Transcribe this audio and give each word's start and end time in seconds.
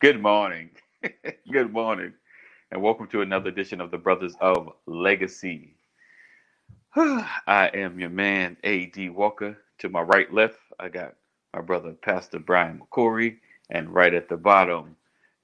Good 0.00 0.20
morning. 0.20 0.70
Good 1.52 1.72
morning. 1.72 2.12
And 2.70 2.82
welcome 2.82 3.08
to 3.08 3.22
another 3.22 3.48
edition 3.50 3.80
of 3.80 3.90
the 3.90 3.98
Brothers 3.98 4.36
of 4.40 4.70
Legacy. 4.86 5.74
I 6.96 7.70
am 7.74 8.00
your 8.00 8.10
man, 8.10 8.56
A.D. 8.64 9.10
Walker. 9.10 9.58
To 9.80 9.88
my 9.88 10.02
right, 10.02 10.32
left, 10.32 10.58
I 10.80 10.88
got 10.88 11.14
my 11.54 11.62
brother, 11.62 11.92
Pastor 11.92 12.38
Brian 12.40 12.80
McCory. 12.80 13.38
And 13.70 13.94
right 13.94 14.14
at 14.14 14.28
the 14.28 14.36
bottom, 14.38 14.96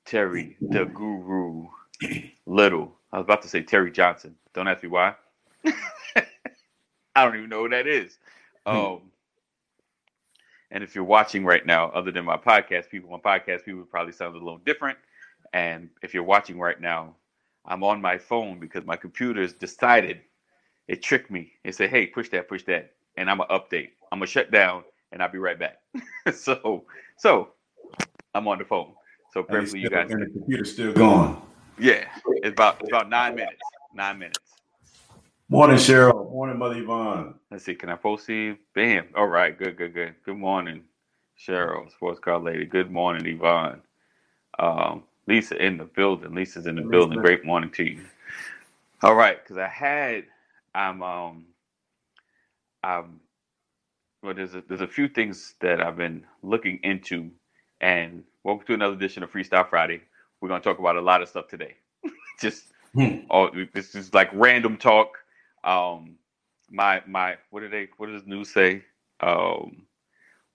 Terry 0.06 0.56
the 0.60 0.86
Guru 0.86 1.68
Little. 2.46 2.94
I 3.12 3.18
was 3.18 3.24
about 3.24 3.42
to 3.42 3.48
say 3.48 3.62
Terry 3.62 3.90
Johnson. 3.92 4.36
Don't 4.54 4.68
ask 4.68 4.82
me 4.82 4.90
why. 4.90 5.14
I 7.16 7.24
don't 7.24 7.36
even 7.36 7.50
know 7.50 7.64
who 7.64 7.70
that 7.70 7.86
is. 7.86 8.18
Hmm. 8.70 8.76
Um, 8.76 9.02
and 10.74 10.82
if 10.82 10.94
you're 10.94 11.04
watching 11.04 11.44
right 11.44 11.64
now, 11.64 11.88
other 11.90 12.10
than 12.10 12.24
my 12.24 12.36
podcast 12.36 12.90
people, 12.90 13.08
my 13.08 13.38
podcast 13.38 13.64
people 13.64 13.84
probably 13.84 14.12
sound 14.12 14.34
a 14.34 14.38
little 14.38 14.58
different. 14.58 14.98
And 15.52 15.88
if 16.02 16.12
you're 16.12 16.24
watching 16.24 16.58
right 16.58 16.80
now, 16.80 17.14
I'm 17.64 17.84
on 17.84 18.02
my 18.02 18.18
phone 18.18 18.58
because 18.58 18.84
my 18.84 18.96
computer's 18.96 19.52
decided 19.52 20.20
it 20.88 21.00
tricked 21.00 21.30
me. 21.30 21.52
It 21.62 21.76
said, 21.76 21.90
"Hey, 21.90 22.06
push 22.06 22.28
that, 22.30 22.48
push 22.48 22.64
that," 22.64 22.92
and 23.16 23.30
I'm 23.30 23.38
gonna 23.38 23.56
update. 23.56 23.90
I'm 24.10 24.18
gonna 24.18 24.26
shut 24.26 24.50
down, 24.50 24.82
and 25.12 25.22
I'll 25.22 25.30
be 25.30 25.38
right 25.38 25.58
back. 25.58 25.76
so, 26.34 26.84
so 27.16 27.50
I'm 28.34 28.48
on 28.48 28.58
the 28.58 28.64
phone. 28.64 28.92
So 29.32 29.46
And, 29.48 29.72
you 29.72 29.88
guys. 29.88 30.10
and 30.10 30.22
the 30.22 30.30
computer's 30.30 30.72
still 30.72 30.92
going. 30.92 31.40
Yeah, 31.78 32.04
it's 32.26 32.52
about 32.52 32.80
it's 32.80 32.90
about 32.90 33.08
nine 33.08 33.36
minutes. 33.36 33.62
Nine 33.94 34.18
minutes. 34.18 34.38
Morning, 35.48 35.76
Cheryl. 35.76 36.30
Morning, 36.32 36.58
Mother 36.58 36.78
Yvonne. 36.78 37.34
Let's 37.50 37.64
see. 37.64 37.74
Can 37.76 37.90
I 37.90 37.96
proceed? 37.96 38.58
Bam. 38.74 39.08
All 39.16 39.28
right. 39.28 39.58
Good. 39.58 39.76
Good. 39.78 39.94
Good. 39.94 40.14
Good 40.24 40.38
morning, 40.38 40.84
Cheryl, 41.38 41.90
sports 41.92 42.20
car 42.20 42.38
lady. 42.40 42.66
Good 42.66 42.90
morning, 42.90 43.26
Yvonne. 43.26 43.82
Um, 44.58 45.04
Lisa 45.28 45.56
in 45.64 45.78
the 45.78 45.84
building. 45.84 46.34
Lisa's 46.34 46.66
in 46.66 46.76
the 46.76 46.82
Lisa. 46.82 46.82
building. 46.82 47.18
Great 47.18 47.44
morning 47.44 47.70
to 47.72 47.84
you. 47.84 48.00
All 49.02 49.14
right, 49.14 49.42
because 49.42 49.58
I 49.58 49.68
had 49.68 50.24
I'm 50.74 51.02
um 51.02 51.46
um 52.84 53.20
well 54.22 54.34
there's 54.34 54.54
a 54.54 54.62
there's 54.68 54.82
a 54.82 54.88
few 54.88 55.08
things 55.08 55.54
that 55.60 55.80
I've 55.80 55.96
been 55.96 56.24
looking 56.42 56.80
into 56.84 57.30
and 57.80 58.24
welcome 58.44 58.66
to 58.68 58.74
another 58.74 58.94
edition 58.94 59.22
of 59.24 59.32
Freestyle 59.32 59.68
Friday. 59.68 60.02
We're 60.40 60.48
gonna 60.50 60.62
talk 60.62 60.80
about 60.80 60.96
a 60.96 61.02
lot 61.02 61.22
of 61.22 61.28
stuff 61.28 61.48
today. 61.48 61.76
Just 62.40 62.64
Hmm. 62.94 63.26
all 63.30 63.50
this 63.74 63.94
is 63.94 64.14
like 64.14 64.30
random 64.34 64.76
talk. 64.78 65.18
Um 65.64 66.16
my 66.70 67.02
my 67.06 67.36
what 67.50 67.60
do 67.60 67.70
they 67.70 67.88
what 67.98 68.08
does 68.08 68.26
news 68.26 68.52
say? 68.52 68.84
Um 69.20 69.86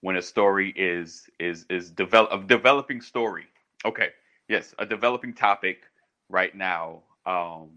when 0.01 0.17
a 0.17 0.21
story 0.21 0.73
is 0.75 1.29
is 1.39 1.65
is 1.69 1.91
develop 1.91 2.31
a 2.31 2.47
developing 2.47 3.01
story. 3.01 3.47
Okay. 3.85 4.09
Yes, 4.49 4.75
a 4.79 4.85
developing 4.85 5.33
topic 5.33 5.81
right 6.29 6.55
now 6.55 7.03
um 7.25 7.71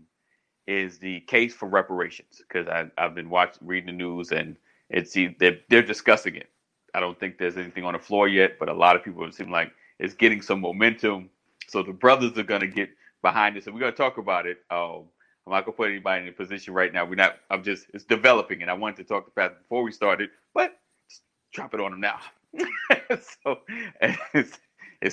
is 0.68 0.98
the 0.98 1.20
case 1.22 1.54
for 1.54 1.68
reparations 1.68 2.42
because 2.48 2.68
I've 2.98 3.14
been 3.16 3.30
watching 3.30 3.68
reading 3.68 3.88
the 3.88 3.92
news 4.04 4.32
and 4.32 4.56
it's 4.90 5.14
they're, 5.14 5.58
they're 5.70 5.82
discussing 5.82 6.36
it. 6.36 6.48
I 6.94 7.00
don't 7.00 7.20
think 7.20 7.38
there's 7.38 7.58
anything 7.58 7.84
on 7.84 7.94
the 7.94 8.00
floor 8.00 8.28
yet, 8.28 8.58
but 8.60 8.70
a 8.70 8.74
lot 8.74 8.96
of 8.96 9.04
people 9.04 9.30
seem 9.32 9.50
like 9.52 9.72
it's 10.00 10.14
getting 10.14 10.42
some 10.42 10.62
momentum. 10.62 11.30
So 11.68 11.82
the 11.84 11.92
brothers 11.92 12.38
are 12.38 12.44
gonna 12.44 12.68
get 12.68 12.90
behind 13.22 13.56
this, 13.56 13.66
and 13.66 13.74
we're 13.74 13.80
gonna 13.82 13.92
talk 13.92 14.18
about 14.18 14.46
it. 14.46 14.60
Um, 14.70 15.06
I'm 15.46 15.52
not 15.52 15.64
gonna 15.66 15.76
put 15.76 15.90
anybody 15.90 16.22
in 16.22 16.28
a 16.28 16.32
position 16.32 16.74
right 16.74 16.92
now. 16.92 17.04
We're 17.04 17.16
not. 17.16 17.36
I'm 17.50 17.64
just. 17.64 17.86
It's 17.94 18.04
developing, 18.04 18.62
and 18.62 18.70
I 18.70 18.74
wanted 18.74 18.96
to 18.98 19.04
talk 19.04 19.26
to 19.26 19.30
Pat 19.32 19.62
before 19.62 19.82
we 19.82 19.92
started, 19.92 20.30
but 20.54 20.78
just 21.10 21.22
drop 21.52 21.74
it 21.74 21.80
on 21.80 21.92
them 21.92 22.00
now. 22.00 22.20
so, 23.44 23.60
it's, 24.34 24.58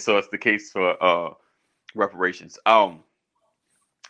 so 0.03 0.17
it's 0.17 0.29
the 0.29 0.37
case 0.37 0.71
for 0.71 1.01
uh, 1.03 1.33
reparations. 1.95 2.59
Um, 2.65 3.01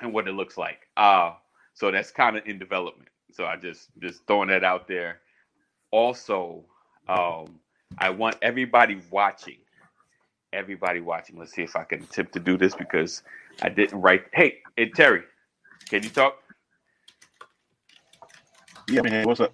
and 0.01 0.13
what 0.13 0.27
it 0.27 0.33
looks 0.33 0.57
like. 0.57 0.87
Uh, 0.97 1.33
so 1.73 1.91
that's 1.91 2.11
kind 2.11 2.37
of 2.37 2.45
in 2.45 2.59
development. 2.59 3.09
So 3.31 3.45
I 3.45 3.55
just 3.57 3.89
just 4.01 4.25
throwing 4.27 4.49
that 4.49 4.63
out 4.63 4.87
there. 4.87 5.19
Also, 5.91 6.65
um, 7.07 7.59
I 7.99 8.09
want 8.09 8.37
everybody 8.41 9.01
watching, 9.11 9.57
everybody 10.53 11.01
watching. 11.01 11.37
Let's 11.39 11.53
see 11.53 11.63
if 11.63 11.75
I 11.75 11.83
can 11.83 12.03
attempt 12.03 12.33
to 12.33 12.39
do 12.39 12.57
this 12.57 12.75
because 12.75 13.23
I 13.61 13.69
didn't 13.69 14.01
write. 14.01 14.25
Hey, 14.33 14.59
hey 14.77 14.89
Terry, 14.89 15.23
can 15.89 16.03
you 16.03 16.09
talk? 16.09 16.37
Yeah, 18.87 19.01
man. 19.01 19.25
What's 19.25 19.39
up? 19.39 19.53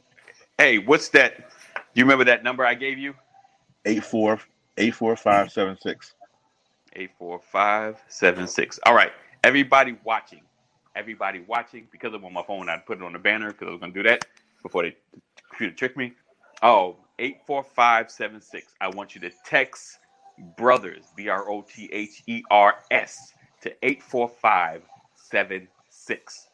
Hey, 0.57 0.77
what's 0.77 1.09
that? 1.09 1.37
Do 1.37 1.81
you 1.93 2.03
remember 2.03 2.25
that 2.25 2.43
number 2.43 2.65
I 2.65 2.73
gave 2.73 2.97
you? 2.97 3.13
Eight 3.85 4.03
four 4.03 4.39
eight 4.77 4.93
four 4.93 5.15
five 5.15 5.51
seven 5.51 5.77
six. 5.79 6.13
Eight 6.93 7.11
four 7.17 7.39
five 7.39 8.01
seven 8.09 8.47
six. 8.47 8.79
All 8.85 8.93
right, 8.93 9.11
everybody 9.43 9.97
watching, 10.03 10.41
everybody 10.95 11.39
watching. 11.47 11.87
Because 11.91 12.13
I'm 12.13 12.25
on 12.25 12.33
my 12.33 12.43
phone, 12.43 12.69
I 12.69 12.77
put 12.77 12.97
it 12.97 13.03
on 13.03 13.13
the 13.13 13.19
banner 13.19 13.51
because 13.51 13.67
I 13.69 13.71
was 13.71 13.79
gonna 13.79 13.93
do 13.93 14.03
that 14.03 14.25
before 14.61 14.83
they 14.83 14.95
the 15.13 15.21
computer 15.49 15.75
tricked 15.75 15.97
me. 15.97 16.13
Oh, 16.61 16.97
84576. 17.19 18.73
I 18.81 18.89
want 18.89 19.15
you 19.15 19.21
to 19.21 19.31
text 19.45 19.99
brothers, 20.57 21.05
B 21.15 21.29
R 21.29 21.49
O 21.49 21.61
T 21.61 21.89
H 21.93 22.23
E 22.27 22.43
R 22.51 22.75
S, 22.91 23.33
to 23.61 23.71
84576. 26.09 26.49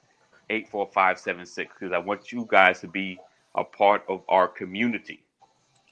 84576, 0.49 1.73
because 1.79 1.93
I 1.93 1.97
want 1.99 2.31
you 2.31 2.47
guys 2.49 2.79
to 2.81 2.87
be 2.87 3.19
a 3.55 3.63
part 3.63 4.03
of 4.09 4.23
our 4.29 4.47
community. 4.47 5.23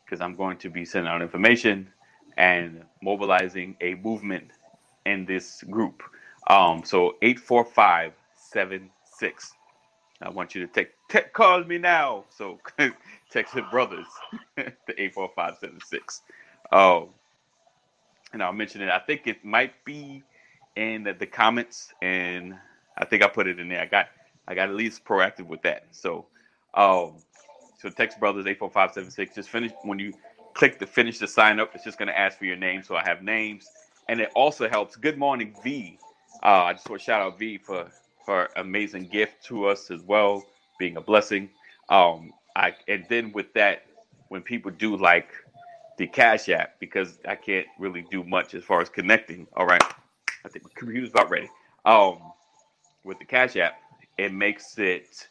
Because 0.06 0.22
I'm 0.22 0.36
going 0.36 0.58
to 0.60 0.70
be 0.70 0.86
sending 0.86 1.12
out 1.12 1.22
information 1.22 1.90
and 2.38 2.84
mobilizing 3.04 3.76
a 3.82 3.96
movement 3.96 4.52
in 5.06 5.26
this 5.26 5.62
group. 5.64 6.02
Um, 6.50 6.84
so 6.86 7.18
84576. 7.22 9.52
I 10.22 10.30
want 10.30 10.54
you 10.56 10.66
to 10.68 10.74
take, 10.74 10.92
te- 11.10 11.30
call 11.34 11.64
me 11.66 11.78
now. 11.80 12.26
So 12.30 12.60
text 13.32 13.56
your 13.56 13.66
brothers 13.72 14.06
to 14.58 14.74
84576. 14.98 16.22
Um, 16.72 17.10
and 18.34 18.42
I'll 18.44 18.52
mention 18.54 18.82
it. 18.82 18.90
I 18.90 19.00
think 19.00 19.28
it 19.28 19.44
might 19.46 19.74
be 19.86 20.24
in 20.76 21.04
the, 21.04 21.14
the 21.14 21.26
comments, 21.28 21.94
and 22.02 22.56
I 22.98 23.06
think 23.06 23.24
I 23.24 23.28
put 23.28 23.48
it 23.48 23.60
in 23.60 23.70
there. 23.70 23.82
I 23.82 23.86
got 23.86 24.08
I 24.48 24.56
got 24.56 24.70
at 24.70 24.76
least 24.76 25.06
proactive 25.06 25.46
with 25.46 25.62
that. 25.62 25.86
So, 25.92 26.26
um, 26.74 27.14
so 27.78 27.90
text 27.90 28.20
brothers 28.20 28.46
84576. 28.48 29.36
Just 29.36 29.50
finish 29.50 29.72
when 29.84 30.00
you 30.00 30.14
click 30.54 30.80
the 30.80 30.88
finish 30.88 31.20
the 31.20 31.28
sign 31.28 31.60
up. 31.60 31.72
It's 31.76 31.84
just 31.84 32.00
to 32.00 32.18
ask 32.20 32.38
for 32.38 32.46
your 32.46 32.58
name. 32.58 32.84
So 32.84 32.96
I 32.96 33.04
have 33.04 33.22
names, 33.22 33.68
and 34.10 34.20
it 34.20 34.32
also 34.36 34.68
helps. 34.70 34.96
Good 34.96 35.18
morning, 35.18 35.56
V. 35.64 35.98
Uh, 36.44 36.64
I 36.64 36.74
just 36.74 36.90
want 36.90 37.02
to 37.02 37.06
shout 37.06 37.22
out 37.22 37.38
V 37.38 37.58
for 37.58 37.90
for 38.26 38.50
amazing 38.56 39.08
gift 39.08 39.44
to 39.46 39.66
us 39.66 39.92
as 39.92 40.02
well, 40.02 40.44
being 40.78 40.98
a 40.98 41.02
blessing. 41.02 41.50
Um, 41.90 42.32
I 42.56 42.74
and 42.88 43.06
then 43.10 43.32
with 43.32 43.54
that, 43.54 43.86
when 44.30 44.42
people 44.42 44.72
do 44.72 44.96
like 44.98 45.30
the 45.98 46.08
Cash 46.08 46.50
App, 46.50 46.80
because 46.80 47.20
I 47.28 47.36
can't 47.36 47.68
really 47.78 48.06
do 48.10 48.24
much 48.24 48.56
as 48.56 48.64
far 48.64 48.82
as 48.82 48.90
connecting. 48.90 49.48
All 49.56 49.66
right, 49.66 49.84
I 50.46 50.50
think 50.50 50.66
my 50.66 50.72
computer's 50.76 51.10
about 51.10 51.30
ready. 51.30 51.50
Um, 51.86 52.20
with 53.04 53.20
the 53.20 53.26
Cash 53.26 53.56
App, 53.56 53.74
it 54.18 54.34
makes 54.34 54.78
it 54.78 55.28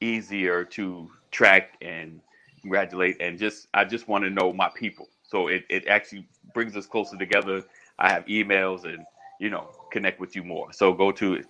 easier 0.00 0.64
to 0.64 1.10
track 1.30 1.76
and 1.82 2.20
congratulate 2.60 3.16
and 3.20 3.38
just 3.38 3.68
I 3.74 3.84
just 3.84 4.08
want 4.08 4.24
to 4.24 4.30
know 4.30 4.52
my 4.52 4.68
people. 4.70 5.08
So 5.22 5.48
it, 5.48 5.64
it 5.68 5.86
actually 5.86 6.26
brings 6.54 6.76
us 6.76 6.86
closer 6.86 7.16
together. 7.16 7.62
I 7.98 8.10
have 8.10 8.24
emails 8.26 8.84
and 8.84 9.04
you 9.38 9.50
know 9.50 9.68
connect 9.92 10.20
with 10.20 10.34
you 10.34 10.42
more. 10.42 10.72
So 10.72 10.92
go 10.92 11.12
to 11.12 11.42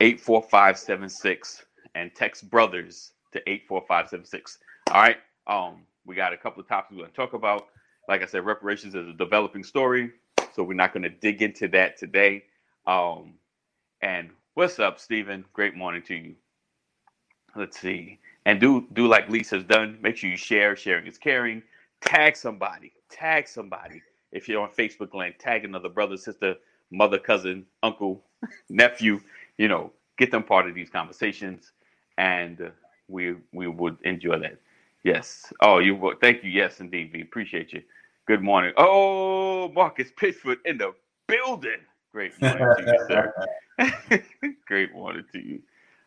84576 0.00 1.64
and 1.94 2.14
text 2.14 2.48
brothers 2.50 3.12
to 3.32 3.38
84576. 3.48 4.58
All 4.90 5.02
right. 5.02 5.18
Um, 5.46 5.82
we 6.06 6.14
got 6.14 6.32
a 6.32 6.36
couple 6.36 6.60
of 6.60 6.68
topics 6.68 6.92
we're 6.92 6.98
going 6.98 7.10
to 7.10 7.16
talk 7.16 7.34
about. 7.34 7.68
Like 8.08 8.22
I 8.22 8.26
said, 8.26 8.44
reparations 8.44 8.94
is 8.94 9.06
a 9.08 9.12
developing 9.12 9.62
story, 9.62 10.12
so 10.54 10.62
we're 10.62 10.74
not 10.74 10.92
going 10.92 11.02
to 11.02 11.10
dig 11.10 11.42
into 11.42 11.68
that 11.68 11.98
today. 11.98 12.44
Um, 12.86 13.34
and 14.02 14.30
what's 14.54 14.78
up, 14.78 14.98
Stephen? 14.98 15.44
Great 15.52 15.76
morning 15.76 16.02
to 16.02 16.14
you. 16.14 16.34
Let's 17.56 17.80
see. 17.80 18.18
And 18.46 18.60
do 18.60 18.86
do 18.92 19.06
like 19.06 19.28
Lisa's 19.28 19.64
done. 19.64 19.98
Make 20.02 20.16
sure 20.16 20.30
you 20.30 20.36
share. 20.36 20.76
Sharing 20.76 21.06
is 21.06 21.18
caring. 21.18 21.62
Tag 22.00 22.36
somebody. 22.36 22.92
Tag 23.10 23.48
somebody. 23.48 24.02
If 24.32 24.48
you're 24.48 24.62
on 24.62 24.70
Facebook 24.70 25.14
land, 25.14 25.34
tag 25.38 25.64
another 25.64 25.88
brother, 25.88 26.16
sister, 26.16 26.54
mother, 26.90 27.18
cousin, 27.18 27.66
uncle, 27.82 28.24
nephew. 28.70 29.20
You 29.58 29.68
know, 29.68 29.92
get 30.18 30.30
them 30.30 30.44
part 30.44 30.68
of 30.68 30.74
these 30.74 30.90
conversations, 30.90 31.72
and 32.18 32.60
uh, 32.60 32.70
we 33.08 33.36
we 33.52 33.66
would 33.68 33.98
enjoy 34.04 34.38
that. 34.38 34.58
Yes. 35.04 35.52
Oh, 35.62 35.78
you. 35.78 36.14
Thank 36.20 36.44
you. 36.44 36.50
Yes, 36.50 36.80
indeed. 36.80 37.10
We 37.12 37.22
appreciate 37.22 37.72
you. 37.72 37.82
Good 38.26 38.42
morning. 38.42 38.72
Oh, 38.76 39.68
Marcus 39.70 40.10
Pitchford 40.20 40.58
in 40.64 40.78
the 40.78 40.94
building. 41.26 41.80
Great 42.12 42.40
morning 42.40 42.70
to 42.76 42.84
you, 42.84 42.98
sir. 43.08 43.32
Great 44.68 44.92
morning 44.94 45.24
to 45.32 45.40
you. 45.40 45.62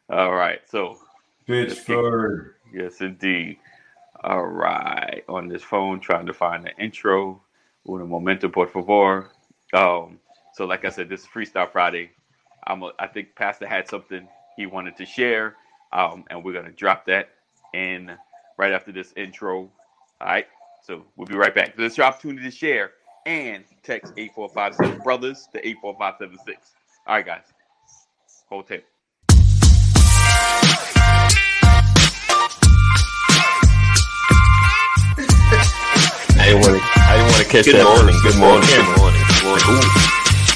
All 0.09 0.33
right. 0.33 0.61
So 0.69 0.99
Pittsburgh. 1.47 2.55
Yes, 2.73 3.01
indeed. 3.01 3.57
All 4.23 4.45
right. 4.45 5.23
On 5.29 5.47
this 5.49 5.63
phone, 5.63 5.99
trying 6.01 6.27
to 6.27 6.33
find 6.33 6.65
the 6.65 6.75
intro. 6.83 7.41
Uno 7.89 8.05
momento, 8.05 8.49
por 8.49 8.67
favor. 8.67 9.29
Um, 9.73 10.19
So, 10.53 10.65
like 10.65 10.85
I 10.85 10.89
said, 10.89 11.09
this 11.09 11.21
is 11.21 11.27
Freestyle 11.27 11.71
Friday. 11.71 12.11
I'm 12.67 12.83
a, 12.83 12.91
I 12.99 13.07
think 13.07 13.35
Pastor 13.35 13.67
had 13.67 13.87
something 13.87 14.27
he 14.57 14.67
wanted 14.67 14.97
to 14.97 15.05
share, 15.05 15.55
um, 15.93 16.25
and 16.29 16.43
we're 16.43 16.53
gonna 16.53 16.71
drop 16.71 17.05
that 17.07 17.29
in 17.73 18.11
right 18.57 18.73
after 18.73 18.91
this 18.91 19.13
intro. 19.17 19.71
All 20.21 20.27
right. 20.27 20.47
So 20.83 21.05
we'll 21.17 21.27
be 21.27 21.35
right 21.35 21.55
back. 21.55 21.77
This 21.77 21.93
is 21.93 21.97
your 21.99 22.07
opportunity 22.07 22.43
to 22.49 22.51
share 22.55 22.91
and 23.25 23.63
text 23.83 24.13
8457 24.17 25.03
brothers 25.03 25.47
to 25.53 25.65
84576. 25.67 26.71
All 27.07 27.15
right, 27.15 27.25
guys. 27.25 27.43
Hold 28.49 28.67
tape. 28.67 28.85
I 35.15 36.45
didn't 36.47 36.61
want 36.61 36.75
to. 36.75 36.81
I 36.83 37.15
didn't 37.15 37.29
want 37.31 37.41
to 37.43 37.49
catch 37.49 37.65
Good 37.65 37.75
that. 37.77 37.85
morning, 37.85 38.17
good 38.23 38.37
morning, 38.41 38.67
Good 38.67 38.81
good 38.83 38.97
morning. 38.97 39.23
Good 39.29 39.43
morning. 39.45 39.91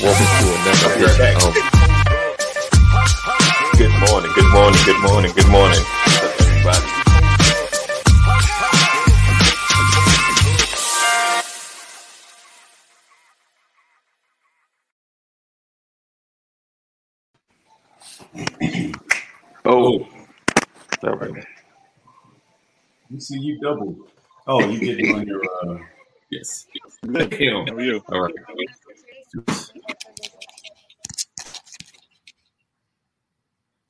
Welcome 0.01 0.27
to 0.27 0.47
another 0.57 0.89
edition. 0.97 1.37
of- 1.37 1.55
Good 3.77 3.93
morning. 4.09 4.31
Good 4.33 4.49
morning. 4.51 4.81
Good 4.83 5.01
morning. 5.05 5.31
Good 5.33 5.49
morning, 5.49 5.81
everybody. 5.85 6.96
Oh, 19.69 20.07
All 21.03 21.15
right. 21.17 21.45
You 23.09 23.19
see, 23.19 23.37
you 23.37 23.59
double. 23.59 23.97
Oh, 24.47 24.65
you 24.69 24.79
get 24.79 24.99
it 24.99 25.13
on 25.13 25.27
your. 25.27 25.41
Uh, 25.43 25.79
Yes. 26.29 26.67
Good. 27.05 27.33
How 27.69 27.73
are 27.75 27.81
you? 27.81 28.03
All 28.11 28.21
right. 28.21 28.33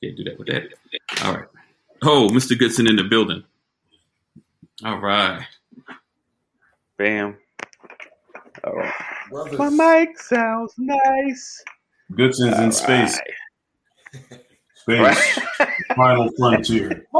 Can't 0.00 0.16
do 0.16 0.22
that 0.24 0.38
with 0.38 0.46
that. 0.46 0.62
All 1.24 1.32
right. 1.34 1.48
Oh, 2.02 2.28
Mr. 2.30 2.56
Goodson 2.56 2.86
in 2.86 2.94
the 2.94 3.02
building. 3.02 3.42
All 4.84 4.98
right. 5.00 5.44
bam. 6.96 7.36
All 8.62 8.74
right. 8.74 8.94
Brothers, 9.30 9.58
My 9.58 9.68
mic 10.04 10.20
sounds 10.20 10.74
nice. 10.78 11.64
Goodson's 12.12 12.58
in 12.60 12.70
space. 12.70 13.16
Space. 13.16 14.38
Right. 14.88 15.16
Final 15.96 16.30
frontier. 16.38 17.04
a, 17.14 17.18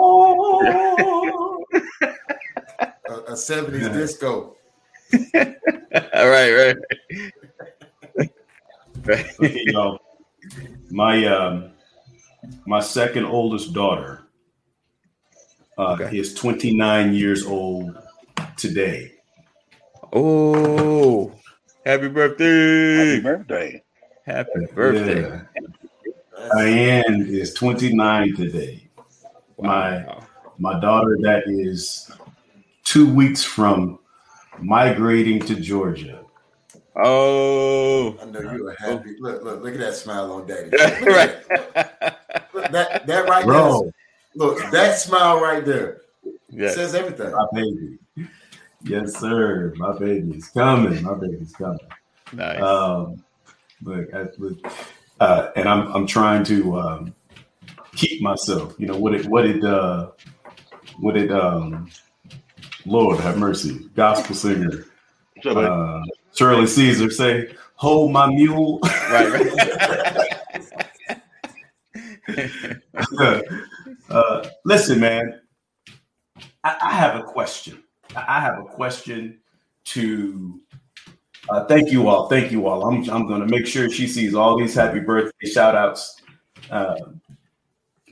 a 3.08 3.32
70s 3.34 3.80
Yeah. 3.82 3.92
disco. 3.92 4.56
All 5.34 6.28
right, 6.28 6.52
right. 6.52 6.76
Okay, 9.40 9.62
y'all. 9.66 9.98
My 10.90 11.24
um, 11.26 11.70
my 12.66 12.80
second 12.80 13.24
oldest 13.24 13.72
daughter 13.72 14.24
uh, 15.78 15.92
Okay. 16.00 16.18
is 16.18 16.34
29 16.34 17.14
years 17.14 17.44
old 17.46 17.96
today. 18.56 19.12
Oh, 20.12 21.32
happy 21.86 22.08
birthday! 22.08 22.96
Happy 22.96 23.20
birthday! 23.20 23.70
birthday. 23.70 23.82
Happy 24.26 24.66
birthday! 24.74 25.22
Yeah. 25.22 25.42
Diane 26.52 27.26
is 27.28 27.54
29 27.54 28.34
today. 28.36 28.88
My 29.60 30.04
Wow. 30.04 30.24
my 30.58 30.80
daughter 30.80 31.16
that 31.22 31.44
is 31.46 32.10
two 32.84 33.12
weeks 33.12 33.42
from 33.42 33.98
migrating 34.60 35.40
to 35.40 35.54
Georgia. 35.56 36.20
Oh, 36.96 38.16
I 38.20 38.24
know 38.26 38.40
you 38.52 38.66
are 38.68 38.76
happy. 38.78 39.16
Look, 39.20 39.42
look, 39.44 39.62
look 39.62 39.74
at 39.74 39.80
that 39.80 39.94
smile 39.94 40.32
on 40.32 40.46
daddy. 40.46 40.70
Right. 41.06 41.46
that. 41.48 42.48
Look, 42.52 42.70
that, 42.72 43.06
that 43.06 43.28
right 43.28 43.44
Bro, 43.44 43.82
there. 43.82 43.92
Look, 44.34 44.70
that 44.72 44.98
smile 44.98 45.40
right 45.40 45.64
there 45.64 46.00
yes. 46.50 46.74
says 46.74 46.94
everything. 46.94 47.30
my 47.32 47.46
baby. 47.52 47.98
Yes, 48.82 49.14
sir. 49.18 49.72
My 49.76 49.96
baby's 49.98 50.48
coming. 50.48 51.02
My 51.02 51.14
baby's 51.14 51.52
coming. 51.52 51.78
Nice. 52.32 52.60
Um, 52.60 53.22
but, 53.82 54.12
I- 54.14 54.28
but, 54.38 54.54
uh, 55.20 55.50
and 55.56 55.68
I'm 55.68 55.92
I'm 55.92 56.06
trying 56.06 56.44
to 56.44 56.78
um, 56.78 57.14
keep 57.94 58.22
myself. 58.22 58.74
You 58.78 58.86
know 58.86 58.98
what 58.98 59.14
it 59.14 59.26
what 59.26 59.46
it 59.46 59.64
uh, 59.64 60.10
what 60.98 61.16
it 61.16 61.30
um, 61.30 61.90
Lord 62.86 63.20
have 63.20 63.38
mercy, 63.38 63.88
gospel 63.94 64.34
singer 64.34 64.84
uh, 65.46 66.02
Shirley 66.34 66.66
Caesar 66.66 67.10
say, 67.10 67.54
"Hold 67.74 68.12
my 68.12 68.26
mule." 68.28 68.80
right, 68.82 69.30
right. 72.28 73.42
uh, 74.10 74.48
listen, 74.64 75.00
man, 75.00 75.40
I, 76.64 76.76
I 76.80 76.92
have 76.92 77.16
a 77.20 77.22
question. 77.22 77.82
I 78.14 78.40
have 78.40 78.58
a 78.58 78.64
question 78.64 79.38
to. 79.86 80.60
Uh, 81.50 81.64
thank 81.64 81.90
you 81.90 82.08
all. 82.08 82.28
Thank 82.28 82.52
you 82.52 82.66
all. 82.66 82.86
I'm, 82.86 83.08
I'm 83.10 83.26
going 83.26 83.40
to 83.40 83.46
make 83.46 83.66
sure 83.66 83.90
she 83.90 84.06
sees 84.06 84.34
all 84.34 84.58
these 84.58 84.74
happy 84.74 85.00
birthday 85.00 85.48
shout 85.48 85.74
outs. 85.74 86.20
Uh, 86.70 86.96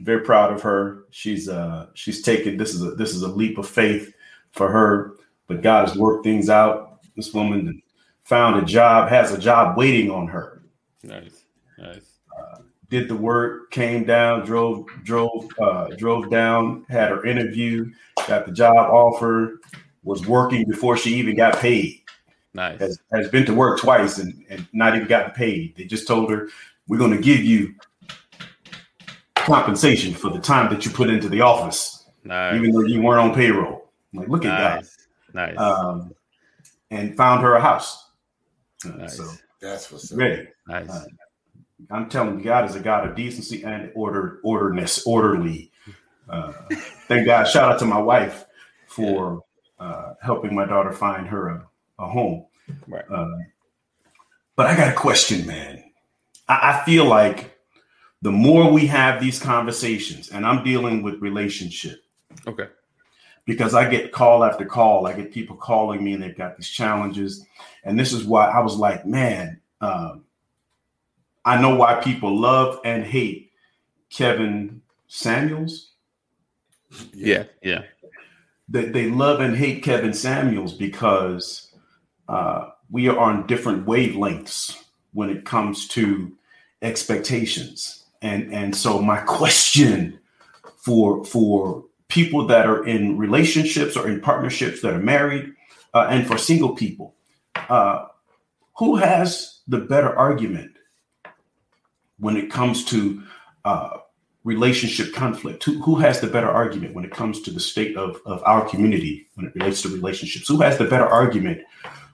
very 0.01 0.21
proud 0.21 0.53
of 0.53 0.63
her. 0.63 1.05
She's 1.11 1.49
uh, 1.49 1.87
she's 1.95 2.23
taken 2.23 2.57
this 2.57 2.75
is 2.75 2.83
a 2.83 2.91
this 2.93 3.15
is 3.15 3.23
a 3.23 3.29
leap 3.29 3.59
of 3.59 3.69
faith 3.69 4.15
for 4.53 4.71
her, 4.71 5.17
but 5.47 5.63
God 5.63 5.89
has 5.89 5.97
worked 5.97 6.25
things 6.25 6.51
out. 6.51 7.01
This 7.17 7.33
woman 7.33 7.83
found 8.25 8.63
a 8.63 8.67
job, 8.67 9.09
has 9.09 9.33
a 9.33 9.39
job 9.39 9.77
waiting 9.77 10.11
on 10.11 10.27
her 10.29 10.57
nice, 11.07 11.45
nice. 11.79 12.19
did 12.91 13.09
the 13.09 13.17
work, 13.17 13.71
came 13.71 14.05
down, 14.05 14.45
drove, 14.45 14.87
drove, 15.05 15.49
uh, 15.61 15.89
drove 15.97 16.31
down, 16.31 16.85
had 16.89 17.11
her 17.11 17.25
interview, 17.25 17.91
got 18.29 18.47
the 18.47 18.53
job 18.53 18.77
offer, 18.77 19.61
was 20.05 20.27
working 20.27 20.65
before 20.69 20.97
she 20.97 21.15
even 21.15 21.37
got 21.37 21.59
paid. 21.59 22.03
Nice. 22.57 22.81
Has, 22.81 23.01
has 23.13 23.29
been 23.29 23.45
to 23.47 23.55
work 23.55 23.79
twice 23.79 24.19
and, 24.19 24.45
and 24.51 24.67
not 24.73 24.97
even 24.97 25.07
gotten 25.07 25.33
paid. 25.33 25.77
They 25.77 25.85
just 25.85 26.09
told 26.09 26.31
her, 26.31 26.49
"We're 26.89 26.99
going 26.99 27.13
to 27.15 27.21
give 27.23 27.45
you 27.45 27.75
compensation 29.35 30.15
for 30.15 30.31
the 30.31 30.39
time 30.41 30.73
that 30.73 30.85
you 30.85 30.91
put 30.91 31.11
into 31.11 31.29
the 31.29 31.41
office, 31.43 32.07
Nice. 32.25 32.57
even 32.57 32.73
though 32.73 32.85
you 32.85 33.03
weren't 33.03 33.21
on 33.31 33.35
payroll." 33.35 33.91
I'm 34.13 34.21
like, 34.21 34.29
look 34.29 34.45
at 34.45 34.77
nice. 34.77 34.97
Nice. 35.35 35.57
that. 35.57 35.59
Um, 35.59 36.13
and 36.91 37.17
found 37.17 37.43
her 37.43 37.55
a 37.55 37.61
house. 37.61 38.11
Uh, 38.85 38.89
Nice. 38.91 39.17
So 39.17 39.25
That's 39.61 39.91
what's 39.93 40.13
ready. 40.13 40.49
nice. 40.67 40.89
uh, 40.89 41.05
I'm 41.91 42.09
telling 42.09 42.39
you, 42.39 42.45
God 42.45 42.69
is 42.69 42.75
a 42.75 42.81
God 42.81 43.07
of 43.07 43.15
decency 43.15 43.63
and 43.65 43.93
order, 43.95 44.41
orderness, 44.43 45.07
orderly. 45.07 45.71
Uh, 46.29 46.53
thank 47.07 47.27
God. 47.27 47.45
Shout 47.45 47.71
out 47.71 47.79
to 47.81 47.85
my 47.85 47.99
wife 47.99 48.47
for 48.87 49.43
uh, 49.79 50.15
helping 50.23 50.55
my 50.55 50.65
daughter 50.65 50.91
find 50.93 51.27
her 51.29 51.49
a, 51.49 51.67
a 51.99 52.09
home. 52.09 52.47
Right. 52.87 53.05
Uh, 53.11 53.27
but 54.57 54.67
I 54.67 54.77
got 54.77 54.93
a 54.93 54.97
question, 54.97 55.47
man. 55.47 55.85
I, 56.49 56.81
I 56.81 56.85
feel 56.85 57.05
like 57.05 57.59
the 58.23 58.33
more 58.33 58.73
we 58.73 58.87
have 58.87 59.21
these 59.21 59.39
conversations, 59.39 60.31
and 60.31 60.47
I'm 60.47 60.65
dealing 60.65 61.03
with 61.03 61.21
relationship 61.21 62.01
Okay. 62.47 62.69
because 63.45 63.75
I 63.75 63.89
get 63.89 64.13
call 64.13 64.43
after 64.43 64.65
call. 64.65 65.07
I 65.07 65.13
get 65.13 65.33
people 65.33 65.57
calling 65.57 66.03
me 66.03 66.15
and 66.15 66.23
they've 66.23 66.37
got 66.37 66.57
these 66.57 66.71
challenges. 66.71 67.45
And 67.85 67.99
this 67.99 68.13
is 68.13 68.25
why 68.25 68.49
I 68.49 68.61
was 68.61 68.77
like, 68.77 69.07
man, 69.07 69.61
um, 69.81 70.25
I 71.45 71.61
know 71.61 71.77
why 71.77 72.01
people 72.01 72.37
love 72.37 72.81
and 72.85 73.05
hate 73.05 73.53
Kevin 74.11 74.83
Samuels. 75.07 75.93
Yeah. 77.13 77.45
Yeah. 77.63 77.83
They, 78.69 78.87
they 78.87 79.11
love 79.11 79.41
and 79.41 79.57
hate 79.57 79.85
Kevin 79.85 80.13
Samuels 80.13 80.73
because 80.73 81.66
uh, 82.29 82.71
we 82.91 83.09
are 83.09 83.19
on 83.19 83.47
different 83.47 83.87
wavelengths 83.87 84.77
when 85.13 85.31
it 85.31 85.45
comes 85.45 85.89
to 85.89 86.33
expectations. 86.83 88.05
And, 88.23 88.53
and 88.53 88.75
so 88.75 89.01
my 89.01 89.19
question 89.27 90.19
for 90.77 91.25
for 91.25 91.85
people 92.09 92.47
that 92.47 92.67
are 92.67 92.87
in 92.87 93.19
relationships 93.19 93.97
or 93.97 94.09
in 94.09 94.21
partnerships 94.21 94.81
that 94.83 94.95
are 94.95 95.01
married 95.01 95.53
uh, 95.95 96.07
and 96.09 96.27
for 96.27 96.39
single 96.39 96.77
people 96.77 97.15
uh, 97.69 98.07
who 98.79 98.95
has 98.95 99.61
the 99.67 99.79
better 99.79 100.17
argument 100.17 100.71
when 102.19 102.37
it 102.37 102.51
comes 102.51 102.85
to 102.85 103.21
uh, 103.65 103.99
relationship 104.45 105.13
conflict 105.13 105.65
who, 105.65 105.83
who 105.83 105.97
has 105.97 106.21
the 106.21 106.29
better 106.29 106.49
argument 106.49 106.95
when 106.95 107.05
it 107.05 107.11
comes 107.11 107.41
to 107.41 107.51
the 107.51 107.59
state 107.59 107.97
of, 107.97 108.21
of 108.25 108.41
our 108.45 108.65
community 108.69 109.27
when 109.35 109.47
it 109.47 109.55
relates 109.57 109.83
to 109.83 109.89
relationships 109.89 110.47
who 110.47 110.61
has 110.61 110.79
the 110.79 110.85
better 110.85 111.07
argument 111.07 111.61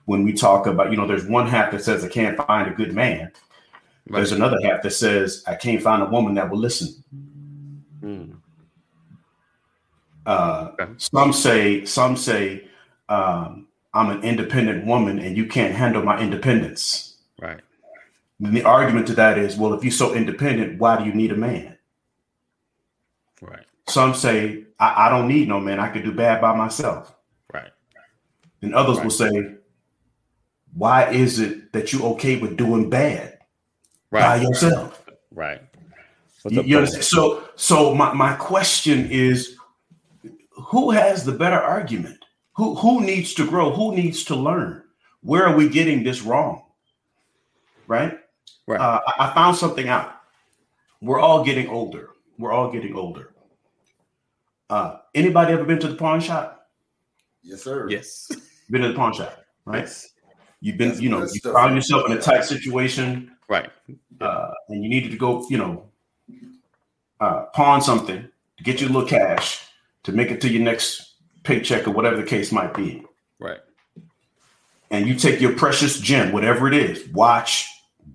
when 0.05 0.23
we 0.23 0.33
talk 0.33 0.67
about 0.67 0.91
you 0.91 0.97
know 0.97 1.07
there's 1.07 1.25
one 1.25 1.47
half 1.47 1.71
that 1.71 1.83
says 1.83 2.03
i 2.03 2.07
can't 2.07 2.37
find 2.47 2.69
a 2.69 2.73
good 2.73 2.93
man 2.93 3.31
there's 4.07 4.31
another 4.33 4.57
half 4.63 4.81
that 4.83 4.91
says 4.91 5.43
i 5.47 5.55
can't 5.55 5.81
find 5.81 6.01
a 6.03 6.05
woman 6.05 6.33
that 6.33 6.49
will 6.49 6.59
listen 6.59 6.89
Mm. 8.03 8.35
Uh, 10.25 10.71
Okay. 10.73 10.91
Some 10.97 11.31
say, 11.31 11.85
some 11.85 12.17
say, 12.17 12.67
um, 13.07 13.67
I'm 13.93 14.09
an 14.09 14.23
independent 14.23 14.85
woman 14.85 15.19
and 15.19 15.37
you 15.37 15.45
can't 15.45 15.73
handle 15.73 16.03
my 16.03 16.19
independence. 16.19 17.15
Right. 17.39 17.61
And 18.43 18.53
the 18.55 18.63
argument 18.63 19.07
to 19.07 19.13
that 19.15 19.37
is, 19.37 19.55
well, 19.55 19.73
if 19.73 19.83
you're 19.85 19.91
so 19.91 20.13
independent, 20.13 20.79
why 20.79 20.97
do 20.97 21.05
you 21.05 21.13
need 21.13 21.31
a 21.31 21.35
man? 21.37 21.77
Right. 23.41 23.65
Some 23.87 24.13
say, 24.13 24.65
I, 24.79 25.07
I 25.07 25.09
don't 25.09 25.27
need 25.29 25.47
no 25.47 25.61
man. 25.61 25.79
I 25.79 25.87
could 25.89 26.03
do 26.03 26.11
bad 26.11 26.41
by 26.41 26.53
myself. 26.55 27.15
Right. 27.53 27.71
And 28.61 28.73
others 28.75 28.97
Right. 28.97 29.03
will 29.05 29.11
say, 29.11 29.55
why 30.75 31.09
is 31.09 31.39
it 31.39 31.71
that 31.73 31.93
you 31.93 32.03
okay 32.03 32.37
with 32.37 32.57
doing 32.57 32.89
bad 32.89 33.39
by 34.11 34.37
yourself? 34.37 35.05
Right. 35.31 35.61
What's 36.41 36.55
You, 36.55 36.63
you 36.63 36.77
understand? 36.77 37.05
So, 37.05 37.43
so 37.55 37.95
my, 37.95 38.13
my 38.13 38.33
question 38.33 39.09
is, 39.09 39.55
who 40.51 40.91
has 40.91 41.25
the 41.25 41.31
better 41.31 41.59
argument? 41.59 42.23
Who 42.55 42.75
who 42.75 43.01
needs 43.01 43.33
to 43.35 43.47
grow? 43.47 43.71
Who 43.71 43.95
needs 43.95 44.23
to 44.25 44.35
learn? 44.35 44.83
Where 45.21 45.47
are 45.47 45.55
we 45.55 45.69
getting 45.69 46.03
this 46.03 46.21
wrong? 46.21 46.63
Right? 47.87 48.19
Right. 48.67 48.79
Uh, 48.79 49.01
I, 49.07 49.29
I 49.29 49.33
found 49.33 49.57
something 49.57 49.87
out. 49.87 50.15
We're 51.01 51.19
all 51.19 51.43
getting 51.43 51.67
older. 51.67 52.09
We're 52.37 52.51
all 52.51 52.71
getting 52.71 52.95
older. 52.95 53.33
Uh, 54.69 54.97
anybody 55.13 55.53
ever 55.53 55.65
been 55.65 55.79
to 55.79 55.87
the 55.87 55.95
pawn 55.95 56.19
shop? 56.19 56.69
Yes, 57.41 57.63
sir. 57.63 57.89
yes. 57.89 58.31
Been 58.69 58.81
to 58.81 58.89
the 58.89 58.93
pawn 58.93 59.13
shop, 59.13 59.43
right? 59.65 59.79
Yes. 59.79 60.12
You've 60.63 60.77
been, 60.77 60.89
That's 60.89 61.01
you 61.01 61.09
know, 61.09 61.19
you 61.19 61.27
stuff. 61.27 61.53
found 61.53 61.75
yourself 61.75 62.09
in 62.09 62.15
a 62.17 62.21
tight 62.21 62.45
situation, 62.45 63.35
Right. 63.49 63.69
uh, 64.21 64.51
and 64.69 64.81
you 64.81 64.87
needed 64.89 65.11
to 65.11 65.17
go, 65.17 65.45
you 65.49 65.57
know, 65.57 65.89
uh, 67.19 67.47
pawn 67.53 67.81
something 67.81 68.25
to 68.57 68.63
get 68.63 68.79
you 68.79 68.87
a 68.87 68.89
little 68.89 69.05
cash 69.07 69.59
to 70.03 70.13
make 70.13 70.31
it 70.31 70.39
to 70.39 70.49
your 70.49 70.61
next 70.63 71.15
paycheck 71.43 71.85
or 71.85 71.91
whatever 71.91 72.15
the 72.15 72.23
case 72.23 72.53
might 72.53 72.73
be. 72.73 73.03
Right. 73.39 73.59
And 74.89 75.05
you 75.05 75.15
take 75.15 75.41
your 75.41 75.51
precious 75.53 75.99
gem, 75.99 76.31
whatever 76.31 76.65
it 76.69 76.73
is, 76.73 77.09
watch, 77.09 77.67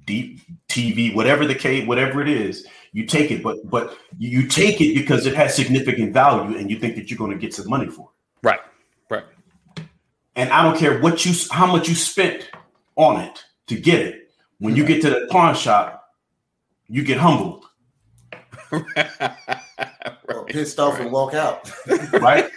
deep 0.07 0.41
TV, 0.71 1.15
whatever 1.15 1.47
the 1.47 1.55
case, 1.55 1.87
whatever 1.87 2.23
it 2.23 2.29
is, 2.31 2.67
you 2.93 3.05
take 3.05 3.31
it. 3.31 3.43
But 3.43 3.57
but 3.69 3.99
you 4.17 4.41
you 4.41 4.49
take 4.49 4.81
it 4.81 4.95
because 4.95 5.27
it 5.27 5.35
has 5.35 5.55
significant 5.55 6.15
value, 6.15 6.57
and 6.57 6.71
you 6.71 6.79
think 6.79 6.95
that 6.97 7.11
you're 7.11 7.19
going 7.19 7.33
to 7.33 7.37
get 7.37 7.53
some 7.53 7.69
money 7.69 7.89
for 7.89 8.09
it. 8.09 8.47
Right. 8.47 8.53
Right. 8.61 8.68
And 10.39 10.51
I 10.51 10.63
don't 10.63 10.79
care 10.79 11.01
what 11.01 11.27
you 11.27 11.35
how 11.51 11.67
much 11.67 11.89
you 11.89 11.95
spent 11.95 12.49
on 12.97 13.21
it 13.21 13.45
to 13.67 13.75
get 13.75 14.01
it. 14.01 14.31
When 14.59 14.77
you 14.77 14.87
get 14.87 15.03
to 15.03 15.11
the 15.11 15.29
pawn 15.31 15.55
shop, 15.55 16.15
you 16.89 17.03
get 17.03 17.19
humbled, 17.19 17.65
Or 20.29 20.45
pissed 20.47 20.79
off 20.79 21.01
and 21.01 21.11
walk 21.11 21.35
out. 21.35 21.71
right? 22.13 22.51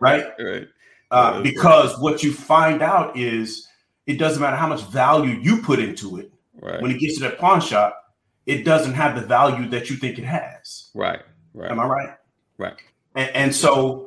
right? 0.00 0.24
right. 0.38 0.68
Uh, 1.10 1.42
because 1.42 1.98
what 2.00 2.22
you 2.22 2.32
find 2.32 2.82
out 2.82 3.16
is 3.16 3.68
it 4.06 4.18
doesn't 4.18 4.40
matter 4.40 4.56
how 4.56 4.66
much 4.68 4.82
value 4.84 5.38
you 5.40 5.62
put 5.62 5.78
into 5.78 6.18
it. 6.18 6.32
Right. 6.60 6.80
When 6.80 6.90
it 6.90 6.98
gets 6.98 7.18
to 7.18 7.24
that 7.24 7.38
pawn 7.38 7.60
shop, 7.60 7.96
it 8.46 8.64
doesn't 8.64 8.94
have 8.94 9.14
the 9.20 9.26
value 9.26 9.68
that 9.68 9.90
you 9.90 9.96
think 9.96 10.18
it 10.18 10.24
has. 10.24 10.90
right. 10.94 11.22
Right. 11.54 11.70
Am 11.70 11.80
I 11.80 11.86
right? 11.86 12.14
Right. 12.58 12.74
And, 13.14 13.30
and 13.34 13.54
so, 13.54 14.05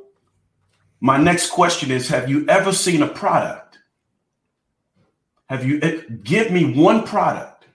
my 1.01 1.17
next 1.17 1.49
question 1.51 1.91
is: 1.91 2.07
Have 2.09 2.29
you 2.29 2.45
ever 2.47 2.71
seen 2.73 3.01
a 3.01 3.07
product? 3.07 3.79
Have 5.49 5.65
you 5.65 5.79
eh, 5.81 6.01
give 6.23 6.51
me 6.51 6.73
one 6.79 7.03
product 7.03 7.65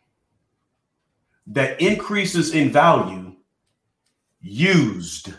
that 1.48 1.80
increases 1.80 2.54
in 2.54 2.70
value 2.70 3.34
used? 4.40 5.32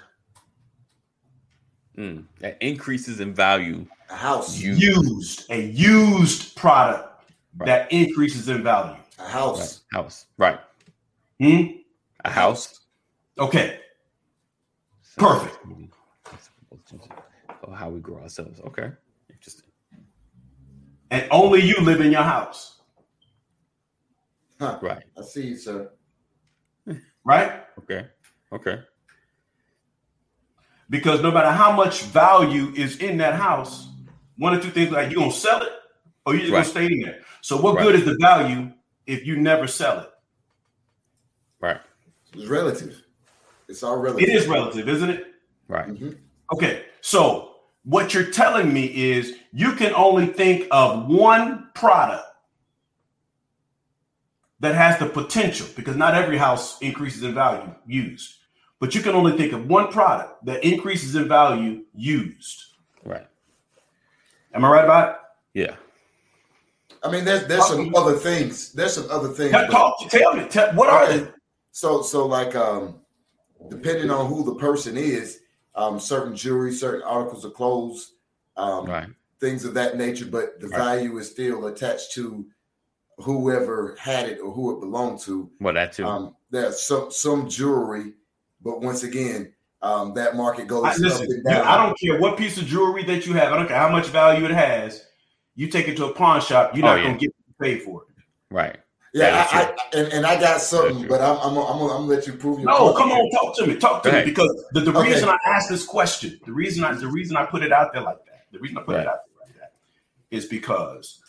Mm. 1.98 2.26
That 2.40 2.58
increases 2.62 3.22
in 3.22 3.34
value. 3.34 3.86
A 4.10 4.16
house. 4.16 4.60
You. 4.60 4.74
Used 4.74 5.46
a 5.50 5.62
used 5.62 6.56
product 6.56 7.12
Right. 7.58 7.68
that 7.68 7.92
increases 7.92 8.50
in 8.50 8.64
value. 8.64 8.98
A 9.18 9.24
Right. 9.24 9.32
house. 9.32 9.84
House. 9.94 10.26
Right. 10.38 10.60
Hmm? 11.40 11.68
A 12.26 12.30
house. 12.30 12.82
Okay, 13.40 13.80
Perfect. 15.18 15.58
Oh, 17.68 17.72
how 17.74 17.90
we 17.90 18.00
grow 18.00 18.18
ourselves. 18.22 18.60
Okay. 18.62 18.92
Interesting. 19.30 19.70
and 21.12 21.28
only 21.32 21.62
you 21.62 21.76
live 21.82 22.02
in 22.02 22.12
your 22.12 22.24
house, 22.24 22.72
Huh. 24.60 24.80
Right. 24.82 25.04
I 25.18 25.22
see 25.22 25.48
you, 25.48 25.58
sir. 25.58 25.92
right? 27.26 27.64
Okay. 27.80 28.08
Okay. 28.54 28.80
Because 30.90 31.22
no 31.22 31.30
matter 31.30 31.52
how 31.52 31.74
much 31.74 32.04
value 32.04 32.72
is 32.76 32.98
in 33.00 33.18
that 33.18 33.34
house, 33.34 33.90
one 34.38 34.54
or 34.56 34.62
two 34.62 34.70
things 34.70 34.92
like 34.92 35.10
you 35.12 35.18
gonna 35.18 35.32
sell 35.32 35.62
it 35.62 35.72
or 36.26 36.36
you 36.36 36.42
just 36.42 36.52
Right. 36.54 36.60
gonna 36.60 36.70
stay 36.70 36.86
in 36.86 37.02
there. 37.02 37.22
So 37.42 37.60
what 37.60 37.76
Right. 37.76 37.84
good 37.84 37.96
is 37.96 38.06
the 38.06 38.16
value 38.22 38.72
if 39.06 39.26
you 39.26 39.36
never 39.36 39.68
sell 39.68 40.00
it? 40.00 40.10
Right. 41.60 41.82
It's 42.34 42.46
relative. 42.48 43.04
It's 43.68 43.84
all 43.84 43.98
relative. 43.98 44.30
It 44.30 44.36
is 44.36 44.48
relative, 44.48 44.88
isn't 44.88 45.10
it? 45.10 45.34
Right. 45.68 45.88
Mhm. 45.90 46.18
Okay, 46.54 46.86
so 47.02 47.55
what 47.86 48.14
you're 48.14 48.32
telling 48.32 48.74
me 48.74 48.86
is 48.86 49.36
you 49.54 49.74
can 49.74 49.94
only 49.94 50.26
think 50.26 50.68
of 50.72 51.08
one 51.08 51.70
product 51.76 52.26
that 54.60 54.74
has 54.74 54.98
the 54.98 55.06
potential 55.06 55.68
because 55.76 55.96
not 55.96 56.16
every 56.16 56.38
house 56.38 56.82
increases 56.82 57.24
in 57.24 57.34
value 57.34 57.74
used, 57.86 58.38
but 58.80 58.96
you 58.96 59.02
can 59.02 59.14
only 59.14 59.38
think 59.38 59.54
of 59.54 59.68
one 59.68 59.92
product 59.92 60.44
that 60.46 60.64
increases 60.64 61.16
in 61.16 61.28
value 61.28 61.84
used. 61.94 62.64
Right. 63.04 63.28
Am 64.54 64.66
I 64.66 64.70
right 64.70 64.84
about 64.84 65.10
it? 65.10 65.60
Yeah. 65.62 65.76
I 67.04 67.12
mean, 67.12 67.24
there's 67.24 67.46
there's 67.46 67.68
some 67.68 67.94
other 67.94 68.14
things. 68.14 68.74
There's 68.74 68.94
some 68.94 69.10
other 69.12 69.30
things. 69.30 69.52
Tell, 69.52 69.68
but- 69.68 69.72
talk, 69.72 70.10
tell 70.10 70.34
me, 70.34 70.46
tell, 70.46 70.74
what 70.74 70.90
are 70.90 71.08
they? 71.08 71.28
So 71.72 72.02
so 72.02 72.26
like 72.26 72.56
um 72.56 73.02
depending 73.70 74.10
on 74.10 74.28
who 74.28 74.44
the 74.44 74.56
person 74.56 74.98
is, 74.98 75.42
um 75.76 76.00
certain 76.00 76.36
jewelry, 76.36 76.74
certain 76.74 77.04
articles 77.04 77.46
of 77.46 77.54
clothes, 77.54 78.14
um 78.58 78.86
Right. 78.88 79.10
things 79.40 79.66
of 79.66 79.74
that 79.74 79.98
nature, 79.98 80.26
but 80.26 80.60
the 80.60 80.68
Right. 80.68 80.78
value 80.78 81.18
is 81.18 81.30
still 81.30 81.68
attached 81.68 82.14
to 82.14 82.46
whoever 83.18 83.96
had 84.00 84.28
it 84.30 84.40
or 84.40 84.52
who 84.52 84.76
it 84.76 84.80
belonged 84.80 85.20
to. 85.22 85.50
Well, 85.60 85.74
that 85.74 85.94
too. 85.94 86.06
Um 86.06 86.36
there's 86.52 86.82
some 86.82 87.12
some 87.12 87.50
jewelry, 87.50 88.14
but 88.62 88.82
once 88.82 89.04
again, 89.04 89.54
um 89.82 90.14
that 90.14 90.36
market 90.36 90.68
goes 90.68 90.84
I, 90.86 90.92
up 90.92 91.00
listen, 91.00 91.28
and 91.32 91.44
down. 91.44 91.68
I 91.68 91.78
don't 91.78 91.98
care 92.00 92.20
what 92.20 92.38
piece 92.38 92.58
of 92.58 92.66
jewelry 92.66 93.04
that 93.06 93.26
you 93.26 93.34
have. 93.34 93.52
I 93.54 93.58
don't 93.58 93.68
care 93.68 93.78
how 93.78 93.90
much 93.90 94.08
value 94.08 94.46
it 94.46 94.52
has. 94.52 95.06
You 95.56 95.68
take 95.68 95.88
it 95.88 95.96
to 95.98 96.06
a 96.08 96.14
pawn 96.14 96.42
shop, 96.42 96.76
you're 96.76 96.86
Oh, 96.86 96.90
not 96.90 96.98
yeah. 96.98 97.04
going 97.04 97.18
to 97.20 97.26
get 97.26 97.36
paid 97.62 97.82
for 97.84 98.04
it. 98.04 98.08
right. 98.52 98.78
Yeah, 99.16 99.48
I, 99.50 99.62
I, 99.62 99.98
and, 99.98 100.14
and 100.14 100.26
I 100.26 100.40
got 100.40 100.60
something, 100.60 101.08
but 101.08 101.22
I'm 101.22 101.38
I'm 101.38 101.54
gonna, 101.56 101.66
I'm, 101.66 101.80
gonna, 101.80 102.06
let 102.06 102.28
you 102.28 102.34
prove 102.34 102.60
your 102.60 102.70
No, 102.70 102.78
point. 102.92 102.98
come 102.98 103.12
on, 103.12 103.32
talk 103.32 103.56
to 103.58 103.68
me. 103.68 103.76
Talk 103.76 104.04
to 104.04 104.12
Go 104.12 104.18
me 104.20 104.26
because 104.26 104.66
the, 104.74 104.82
the 104.82 104.92
Okay. 104.98 105.10
reason 105.14 105.30
I 105.30 105.38
asked 105.46 105.70
this 105.70 105.86
question, 105.86 106.40
the 106.46 106.52
reason 106.52 106.84
I 106.84 106.94
the 106.94 107.08
reason 107.08 107.38
I 107.38 107.46
put 107.46 107.64
it 107.64 107.72
out 107.72 107.94
there 107.94 108.02
like 108.02 108.24
that, 108.26 108.44
the 108.52 108.60
reason 108.60 108.78
I 108.78 108.82
put 108.82 108.96
Right. 108.96 109.02
it 109.04 109.08
out 109.08 109.20
there 109.28 109.48
like 109.48 109.56
that 109.60 109.74
is 110.32 110.46
because 110.46 111.22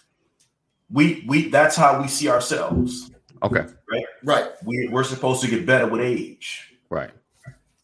we 0.90 1.24
we 1.28 1.48
that's 1.48 1.76
how 1.76 2.02
we 2.02 2.08
see 2.08 2.28
ourselves. 2.28 3.12
Okay. 3.42 3.66
Right. 4.24 4.48
We 4.64 4.88
we're 4.88 5.04
supposed 5.04 5.42
to 5.42 5.48
get 5.48 5.64
better 5.64 5.86
with 5.86 6.00
age. 6.00 6.74
Right. 6.90 7.10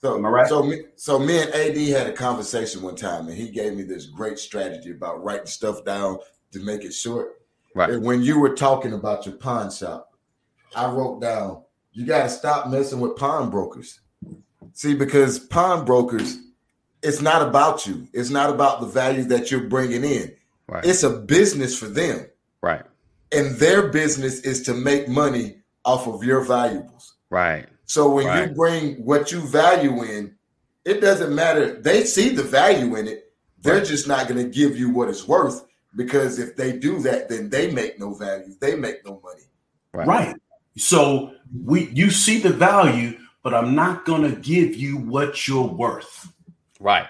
So, 0.01 0.17
Am 0.17 0.27
I 0.27 0.29
right? 0.31 0.49
so, 0.49 0.65
me, 0.65 0.83
so 0.97 1.17
me 1.21 1.41
and 1.41 1.55
AD 1.55 1.77
had 1.77 2.09
a 2.09 2.13
conversation 2.13 2.83
one 2.83 2.97
time, 2.97 3.29
and 3.29 3.37
he 3.37 3.51
gave 3.51 3.75
me 3.75 3.85
this 3.85 4.07
great 4.07 4.37
strategy 4.37 4.91
about 4.91 5.23
writing 5.23 5.47
stuff 5.47 5.85
down 5.85 6.19
to 6.51 6.59
make 6.59 6.85
it 6.85 6.93
short. 6.93 7.41
Right. 7.75 7.91
And 7.91 8.05
when 8.05 8.23
you 8.23 8.39
were 8.39 8.55
talking 8.55 8.93
about 8.93 9.27
your 9.27 9.37
pawn 9.37 9.71
shop, 9.71 10.13
I 10.75 10.91
wrote 10.91 11.21
down, 11.21 11.63
you 11.93 12.07
got 12.07 12.25
to 12.25 12.29
stop 12.29 12.69
messing 12.69 13.01
with 13.01 13.17
pawn 13.17 13.51
brokers. 13.51 14.01
See, 14.75 14.95
because 14.95 15.39
pawn 15.39 15.85
brokers, 15.85 16.39
it's 17.03 17.21
not 17.21 17.47
about 17.47 17.87
you. 17.87 18.09
It's 18.13 18.31
not 18.31 18.51
about 18.51 18.81
the 18.81 18.87
value 18.87 19.25
that 19.25 19.51
you're 19.51 19.69
bringing 19.69 20.05
in. 20.05 20.35
Right. 20.69 20.85
It's 20.85 21.03
a 21.03 21.11
business 21.11 21.77
for 21.79 21.87
them, 21.87 22.27
right. 22.63 22.85
and 23.33 23.57
their 23.57 23.89
business 23.89 24.41
is 24.41 24.63
to 24.63 24.73
make 24.75 25.09
money 25.09 25.57
off 25.85 26.07
of 26.07 26.25
your 26.25 26.41
valuables. 26.43 27.17
Right. 27.29 27.67
So 27.87 28.09
when 28.09 28.27
Right. 28.27 28.49
you 28.49 28.55
bring 28.55 28.95
what 29.05 29.33
you 29.33 29.41
value 29.41 30.03
in, 30.05 30.35
it 30.85 31.01
doesn't 31.01 31.35
matter. 31.35 31.81
They 31.81 32.05
see 32.05 32.31
the 32.31 32.43
value 32.45 32.95
in 32.97 33.09
it. 33.09 33.33
They're 33.61 33.79
Right. 33.79 33.85
just 33.87 34.09
not 34.09 34.29
going 34.29 34.43
to 34.43 34.49
give 34.49 34.79
you 34.79 34.91
what 34.91 35.09
it's 35.09 35.27
worth 35.29 35.65
because 35.97 36.39
if 36.39 36.57
they 36.57 36.73
do 36.79 36.99
that, 37.01 37.29
then 37.29 37.51
they 37.51 37.71
make 37.71 37.99
no 37.99 38.15
value. 38.15 38.55
They 38.61 38.77
make 38.77 39.05
no 39.05 39.21
money. 39.23 39.43
Right. 39.93 40.07
Right. 40.07 40.37
So 40.77 41.35
we 41.65 41.89
you 41.91 42.11
see 42.11 42.39
the 42.39 42.53
value, 42.53 43.19
but 43.43 43.53
I'm 43.55 43.75
not 43.75 44.05
going 44.05 44.23
to 44.23 44.37
give 44.41 44.75
you 44.75 44.97
what 44.97 45.47
you're 45.47 45.67
worth. 45.67 46.33
Right. 46.81 47.07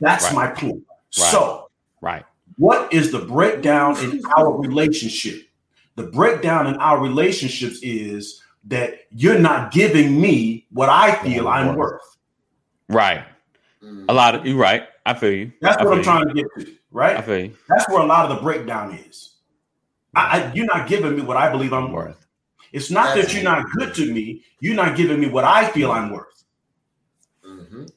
That's 0.00 0.24
Right. 0.24 0.34
my 0.34 0.46
point. 0.48 0.74
Right. 0.74 1.30
So 1.30 1.70
Right. 2.02 2.24
what 2.58 2.92
is 2.92 3.10
the 3.12 3.20
breakdown 3.20 3.96
in 3.98 4.22
our 4.36 4.52
relationship? 4.58 5.42
The 5.94 6.04
breakdown 6.04 6.66
in 6.66 6.74
our 6.76 7.00
relationships 7.00 7.78
is 7.82 8.42
that 8.64 9.06
you're 9.14 9.38
not 9.38 9.72
giving 9.72 10.20
me 10.20 10.66
what 10.70 10.90
I 10.90 11.14
feel 11.22 11.48
I'm 11.48 11.74
worth. 11.76 12.02
Right. 12.88 13.24
Mm. 13.82 14.04
A 14.08 14.12
lot 14.12 14.34
of 14.34 14.44
you're 14.46 14.58
right. 14.58 14.88
I 15.06 15.14
feel 15.14 15.32
you. 15.32 15.52
That's 15.62 15.78
I 15.78 15.84
what 15.84 15.94
I'm 15.98 16.02
feel 16.02 16.14
you. 16.14 16.24
trying 16.24 16.28
to 16.28 16.34
get 16.34 16.46
to, 16.66 16.72
I 16.72 16.75
right? 16.96 17.22
feel 17.24 17.38
you. 17.38 17.54
That's 17.68 17.88
where 17.88 18.00
a 18.00 18.06
lot 18.06 18.28
of 18.28 18.36
the 18.36 18.42
breakdown 18.42 18.94
is. 18.94 19.34
I, 20.14 20.40
I, 20.40 20.52
you're 20.54 20.66
not 20.66 20.88
giving 20.88 21.14
me 21.14 21.22
what 21.22 21.36
I 21.36 21.50
believe 21.50 21.72
I'm 21.72 21.92
worth. 21.92 22.26
It's 22.72 22.90
not 22.90 23.14
that 23.14 23.32
you're 23.32 23.44
not 23.44 23.70
good 23.72 23.94
to 23.94 24.12
me. 24.12 24.42
You're 24.60 24.74
not 24.74 24.96
giving 24.96 25.20
me 25.20 25.28
what 25.28 25.44
I 25.44 25.68
feel 25.70 25.92
I'm 25.92 26.10
worth. 26.10 26.44
Mhm. 27.46 27.90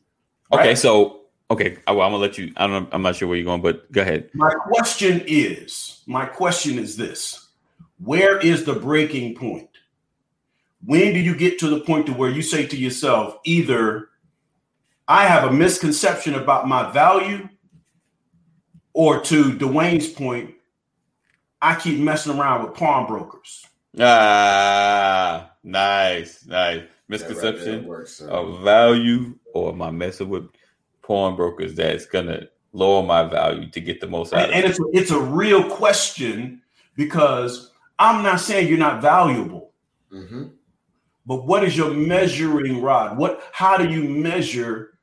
Okay, 0.54 0.76
so 0.76 1.22
okay, 1.50 1.78
I, 1.88 1.92
am 1.92 1.98
gonna 1.98 2.18
let 2.18 2.38
you. 2.38 2.52
I 2.58 2.68
don't. 2.68 2.88
I'm 2.92 3.02
not 3.02 3.16
sure 3.16 3.28
where 3.28 3.38
you're 3.38 3.46
going, 3.46 3.62
but 3.62 3.92
go 3.92 4.02
ahead. 4.02 4.30
My 4.34 4.52
question 4.52 5.24
is, 5.26 6.02
my 6.06 6.26
question 6.26 6.78
is 6.78 6.96
this: 6.98 7.48
Where 8.00 8.38
is 8.38 8.64
the 8.64 8.74
breaking 8.74 9.36
point? 9.36 9.70
When 10.86 11.14
do 11.14 11.20
you 11.20 11.36
get 11.36 11.58
to 11.60 11.70
the 11.70 11.82
point 11.82 12.06
to 12.06 12.14
where 12.14 12.30
you 12.30 12.42
say 12.42 12.66
to 12.68 12.78
yourself, 12.78 13.38
either 13.44 14.10
I 15.08 15.26
have 15.26 15.50
a 15.50 15.52
misconception 15.52 16.36
about 16.36 16.68
my 16.68 16.92
value, 16.92 17.50
or 18.94 19.20
to 19.22 19.54
Dwayne's 19.54 20.08
point, 20.08 20.56
I 21.62 21.76
keep 21.76 22.00
messing 22.00 22.38
around 22.40 22.64
with 22.64 22.74
pawnbrokers. 22.76 23.66
Ah, 24.00 25.52
nice, 25.64 26.46
nice. 26.46 26.48
That 26.48 26.78
right 26.78 26.90
Misconception 27.08 27.86
works, 27.86 28.22
of 28.22 28.62
value, 28.64 29.38
or 29.54 29.72
am 29.74 29.82
I 29.82 29.90
messing 29.92 30.30
with 30.30 30.48
pawnbrokers 31.02 31.74
that's 31.76 32.06
gonna 32.06 32.48
lower 32.72 33.02
my 33.04 33.24
value 33.24 33.70
to 33.72 33.82
get 33.82 34.00
the 34.00 34.08
most 34.08 34.32
out 34.34 34.42
And, 34.42 34.50
of 34.52 34.56
and 34.56 34.66
it? 34.66 34.70
it's 34.70 34.80
it's 34.94 35.12
a 35.12 35.20
real 35.20 35.68
question 35.70 36.62
because 36.96 37.72
I'm 37.98 38.22
not 38.24 38.40
saying 38.40 38.68
you're 38.68 38.78
not 38.78 39.02
valuable, 39.02 39.72
Mhm. 40.14 40.52
but 41.26 41.46
what 41.48 41.64
is 41.64 41.76
your 41.76 41.92
measuring 41.92 42.82
rod? 42.82 43.18
What 43.18 43.42
how 43.54 43.76
do 43.78 43.90
you 43.90 44.04
measure 44.08 45.00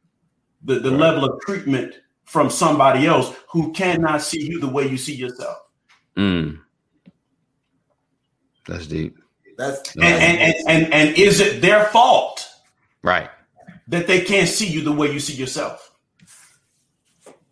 the, 0.62 0.78
the 0.78 0.90
Right. 0.92 1.00
level 1.00 1.24
of 1.24 1.40
treatment 1.40 1.94
from 2.26 2.50
somebody 2.50 3.06
else 3.06 3.34
who 3.50 3.72
cannot 3.72 4.20
see 4.22 4.42
you 4.42 4.60
the 4.60 4.68
way 4.68 4.86
you 4.88 4.96
see 4.98 5.14
yourself? 5.14 5.56
Mm. 6.16 6.60
That's 8.66 8.86
deep. 8.86 9.16
That's 9.56 9.94
And 9.96 10.04
and, 10.04 10.38
and 10.40 10.54
and 10.68 10.92
and 10.94 11.18
is 11.18 11.40
it 11.40 11.62
their 11.62 11.84
fault 11.86 12.46
Right, 13.02 13.30
that 13.88 14.06
they 14.08 14.20
can't 14.20 14.48
see 14.48 14.66
you 14.66 14.82
the 14.82 14.92
way 14.92 15.10
you 15.12 15.20
see 15.20 15.34
yourself? 15.34 15.92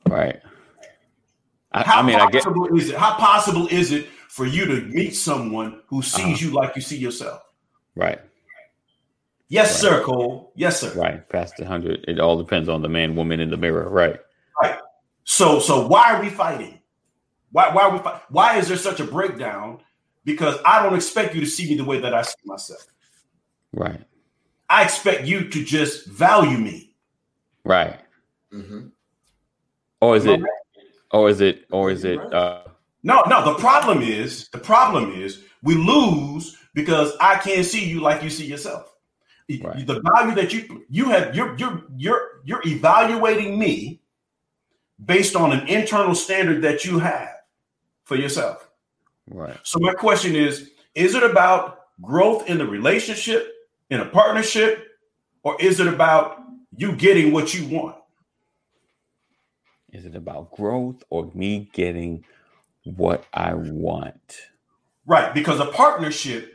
right. 0.08 0.40
I, 1.72 1.82
How 1.82 2.00
I 2.00 2.02
mean, 2.02 2.16
I 2.16 2.28
get 2.30 2.42
possible 2.44 2.76
is 2.76 2.90
it? 2.90 2.96
How 2.96 3.14
possible 3.14 3.68
is 3.68 3.92
it 3.92 4.06
for 4.28 4.44
you 4.46 4.66
to 4.66 4.82
meet 4.82 5.14
someone 5.14 5.80
who 5.86 6.02
sees 6.02 6.24
Uh-huh. 6.24 6.36
you 6.46 6.50
like 6.52 6.76
you 6.76 6.82
see 6.82 6.96
yourself? 6.98 7.40
right, 7.94 8.20
Yes, 9.48 9.70
Right. 9.70 9.80
sir, 9.92 10.02
Cole. 10.04 10.52
Yes, 10.56 10.80
sir. 10.80 10.92
right. 10.94 11.26
Past 11.28 11.56
the 11.56 11.64
hundred, 11.64 12.04
it 12.08 12.18
all 12.18 12.36
depends 12.36 12.68
on 12.68 12.82
the 12.82 12.88
man, 12.88 13.14
woman 13.16 13.38
in 13.40 13.50
the 13.50 13.56
mirror. 13.56 13.88
Right. 13.88 14.18
So 15.24 15.58
so 15.58 15.86
why 15.86 16.14
are 16.14 16.22
we 16.22 16.28
fighting? 16.30 16.80
Why 17.50 17.70
why 17.74 17.82
are 17.82 17.90
we 17.90 17.98
fight? 17.98 18.22
Why 18.28 18.58
is 18.58 18.68
there 18.68 18.76
such 18.76 19.00
a 19.00 19.04
breakdown? 19.04 19.80
Because 20.24 20.56
I 20.64 20.82
don't 20.82 20.94
expect 20.94 21.34
you 21.34 21.40
to 21.40 21.46
see 21.46 21.68
me 21.68 21.76
the 21.76 21.84
way 21.84 22.00
that 22.00 22.14
I 22.14 22.22
see 22.22 22.34
myself. 22.44 22.86
Right. 23.72 24.00
I 24.70 24.84
expect 24.84 25.26
you 25.26 25.48
to 25.48 25.64
just 25.64 26.06
value 26.06 26.56
me. 26.56 26.94
Right. 27.64 28.00
Mm-hmm. 28.52 28.88
Or 30.00 30.16
is 30.16 30.26
it? 30.26 30.40
Or 31.10 31.28
is 31.28 31.40
it? 31.40 31.66
Or 31.70 31.90
is 31.90 32.04
it? 32.04 32.18
Uh, 32.32 32.62
No, 33.02 33.22
no. 33.28 33.44
The 33.44 33.58
problem 33.58 34.02
is 34.02 34.48
the 34.48 34.58
problem 34.58 35.12
is 35.12 35.42
we 35.62 35.74
lose 35.74 36.56
because 36.74 37.12
I 37.20 37.36
can't 37.36 37.66
see 37.66 37.84
you 37.84 38.00
like 38.00 38.22
you 38.22 38.30
see 38.30 38.46
yourself. 38.46 38.94
Right. 39.62 39.86
The 39.86 40.00
value 40.14 40.34
that 40.34 40.52
you 40.52 40.84
you 40.88 41.10
have 41.10 41.34
you're 41.34 41.54
you're 41.56 41.84
you're 41.96 42.40
you're 42.44 42.62
evaluating 42.66 43.58
me 43.58 44.00
based 45.02 45.36
on 45.36 45.52
an 45.52 45.66
internal 45.68 46.14
standard 46.14 46.62
that 46.62 46.84
you 46.84 46.98
have 46.98 47.30
for 48.04 48.16
yourself. 48.16 48.68
right. 49.30 49.58
So 49.62 49.78
my 49.80 49.94
question 49.94 50.34
is: 50.36 50.70
Is 50.94 51.14
it 51.14 51.22
about 51.22 51.80
growth 52.02 52.48
in 52.48 52.58
the 52.58 52.66
relationship, 52.66 53.52
in 53.90 54.00
a 54.00 54.06
partnership, 54.06 54.86
or 55.42 55.60
is 55.60 55.80
it 55.80 55.86
about 55.86 56.42
you 56.76 56.94
getting 56.96 57.32
what 57.32 57.54
you 57.54 57.66
want? 57.68 57.96
Is 59.92 60.04
it 60.06 60.16
about 60.16 60.50
growth 60.52 61.02
or 61.10 61.30
me 61.34 61.70
getting 61.72 62.24
what 62.84 63.24
I 63.32 63.54
want? 63.54 64.38
Right, 65.06 65.32
because 65.32 65.60
a 65.60 65.66
partnership 65.66 66.50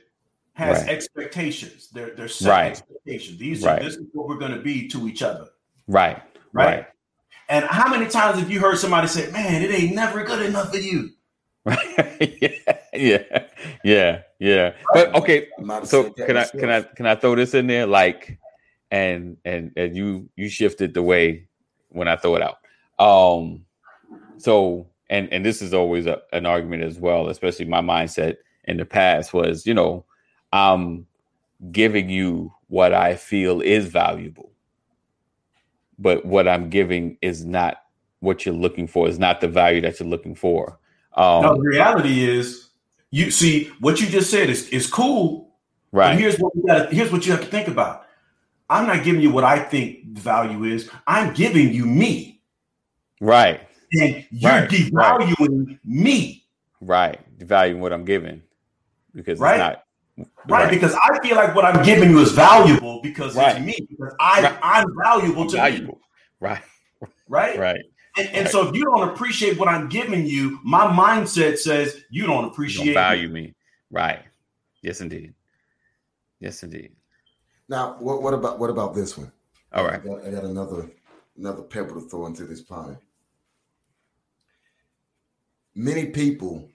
has 0.54 0.82
Right. 0.82 0.90
expectations. 0.90 1.90
They're 1.90 2.10
they're 2.16 2.28
set 2.28 2.50
Right. 2.50 2.72
expectations. 2.72 3.38
These 3.40 3.64
Right. 3.64 3.82
are 3.82 3.86
this 3.86 3.96
is 3.96 4.08
what 4.14 4.28
we're 4.28 4.38
going 4.38 4.52
to 4.52 4.60
be 4.62 4.88
to 4.90 5.08
each 5.08 5.22
other. 5.22 5.48
Right. 5.88 6.22
Right. 6.52 6.86
Right. 7.50 7.64
And 7.64 7.66
how 7.66 7.90
many 7.90 8.10
times 8.10 8.40
have 8.40 8.52
you 8.52 8.60
heard 8.60 8.78
somebody 8.78 9.08
say, 9.08 9.32
"Man, 9.32 9.62
it 9.62 9.72
ain't 9.72 9.96
never 9.96 10.24
good 10.24 10.46
enough 10.46 10.72
for 10.72 10.78
you"? 10.78 11.10
Right. 11.66 12.38
yeah. 12.42 12.78
Yeah. 12.94 13.48
Yeah. 13.84 14.22
Yeah. 14.40 14.74
But 14.94 15.16
okay. 15.16 15.48
I 15.58 15.62
might 15.62 15.76
have 15.76 15.88
So 15.88 16.12
can 16.12 16.38
I 16.38 16.46
can 16.46 16.70
I 16.70 16.82
can 16.82 17.06
I 17.06 17.16
throw 17.16 17.36
this 17.36 17.54
in 17.54 17.68
there? 17.68 17.86
Like, 17.86 18.38
and 18.92 19.38
and 19.46 19.72
and 19.76 19.96
you 19.96 20.30
you 20.36 20.50
shifted 20.50 20.94
the 20.94 21.04
way 21.04 21.48
when 21.90 22.08
I 22.08 22.16
throw 22.16 22.36
it 22.36 22.42
out. 22.42 22.58
Um. 23.00 23.66
So 24.38 24.88
and 25.10 25.32
and 25.34 25.46
this 25.46 25.62
is 25.62 25.74
always 25.74 26.06
a, 26.06 26.22
an 26.32 26.46
argument 26.46 26.84
as 26.84 27.00
well, 27.00 27.30
especially 27.30 27.66
my 27.66 27.82
mindset 27.82 28.38
in 28.66 28.78
the 28.78 28.86
past 28.86 29.34
was, 29.34 29.66
you 29.66 29.74
know, 29.74 30.06
I'm 30.54 31.08
giving 31.72 32.10
you 32.10 32.54
what 32.68 32.94
I 32.94 33.16
feel 33.16 33.62
is 33.62 33.88
valuable, 33.88 34.52
but 36.00 36.26
what 36.26 36.48
I'm 36.48 36.70
giving 36.70 37.18
is 37.22 37.46
not 37.46 37.84
what 38.22 38.46
you're 38.46 38.56
looking 38.56 38.88
for. 38.88 39.08
Is 39.08 39.20
not 39.20 39.42
the 39.42 39.48
value 39.48 39.82
that 39.82 40.00
you're 40.00 40.10
looking 40.10 40.34
for. 40.36 40.80
Um, 41.16 41.44
no, 41.44 41.56
the 41.56 41.70
reality 41.70 42.28
is, 42.28 42.70
you 43.12 43.30
see 43.32 43.66
what 43.80 44.00
you 44.00 44.08
just 44.08 44.32
said 44.32 44.50
is 44.50 44.70
is 44.70 44.88
cool, 44.88 45.56
But 45.92 45.98
right. 46.00 46.20
here's 46.20 46.38
what 46.38 46.56
we 46.56 46.64
gotta, 46.64 46.94
here's 46.94 47.12
what 47.12 47.26
you 47.26 47.32
have 47.34 47.42
to 47.42 47.48
think 47.48 47.68
about. 47.68 48.06
I'm 48.70 48.86
not 48.88 49.04
giving 49.04 49.22
you 49.22 49.32
what 49.32 49.44
I 49.44 49.60
think 49.60 50.14
the 50.14 50.22
value 50.22 50.64
is. 50.64 50.90
I'm 51.08 51.34
giving 51.34 51.74
you 51.74 51.86
me, 51.86 52.42
Right. 53.20 53.62
and 54.00 54.26
you're 54.30 54.52
Right, 54.52 54.70
devaluing 54.70 55.80
me, 55.84 56.46
Right. 56.82 57.20
Devaluing 57.40 57.80
what 57.80 57.92
I'm 57.92 58.06
giving 58.06 58.44
because 59.14 59.40
Right. 59.40 59.56
it's 59.56 59.60
not 59.60 59.84
right? 60.48 60.70
Because 60.70 60.96
I 60.96 61.20
feel 61.26 61.36
like 61.36 61.56
what 61.56 61.66
I'm 61.66 61.84
giving 61.84 62.10
you 62.12 62.20
is 62.20 62.32
valuable 62.32 63.02
because 63.02 63.36
Right. 63.36 63.58
it's 63.58 63.66
me. 63.66 63.88
Because 63.90 64.14
I 64.20 64.42
Right. 64.42 64.60
I'm 64.62 64.86
valuable 65.04 65.46
to 65.48 65.56
me. 65.72 65.90
Right. 66.40 66.62
right? 67.28 67.58
Right. 67.60 67.82
And, 68.18 68.28
and 68.30 68.46
Right. 68.46 68.52
so 68.52 68.68
if 68.68 68.76
you 68.76 68.84
don't 68.84 69.10
appreciate 69.10 69.58
what 69.60 69.68
I'm 69.68 69.88
giving 69.90 70.26
you, 70.26 70.60
my 70.64 70.86
mindset 70.88 71.58
says 71.58 72.04
you 72.10 72.26
don't 72.26 72.46
You 72.46 72.50
appreciate 72.50 72.86
don't 72.86 72.88
me. 72.88 72.94
value 72.94 73.30
me. 73.30 73.54
Right. 73.92 74.24
Yes, 74.82 75.02
indeed. 75.02 75.34
Yes, 76.40 76.64
indeed. 76.64 76.92
Now, 77.68 77.98
what, 78.00 78.22
what 78.24 78.34
about 78.34 78.60
what 78.60 78.70
about 78.70 78.96
this 78.96 79.18
one? 79.18 79.32
All 79.72 79.86
right, 79.86 80.02
I 80.02 80.06
got, 80.08 80.26
I 80.26 80.32
got 80.32 80.44
another 80.46 80.90
another 81.38 81.62
pebble 81.62 82.02
to 82.02 82.10
throw 82.10 82.26
into 82.26 82.46
this 82.46 82.62
pond. 82.62 82.98
Many 85.76 86.08
people 86.08 86.68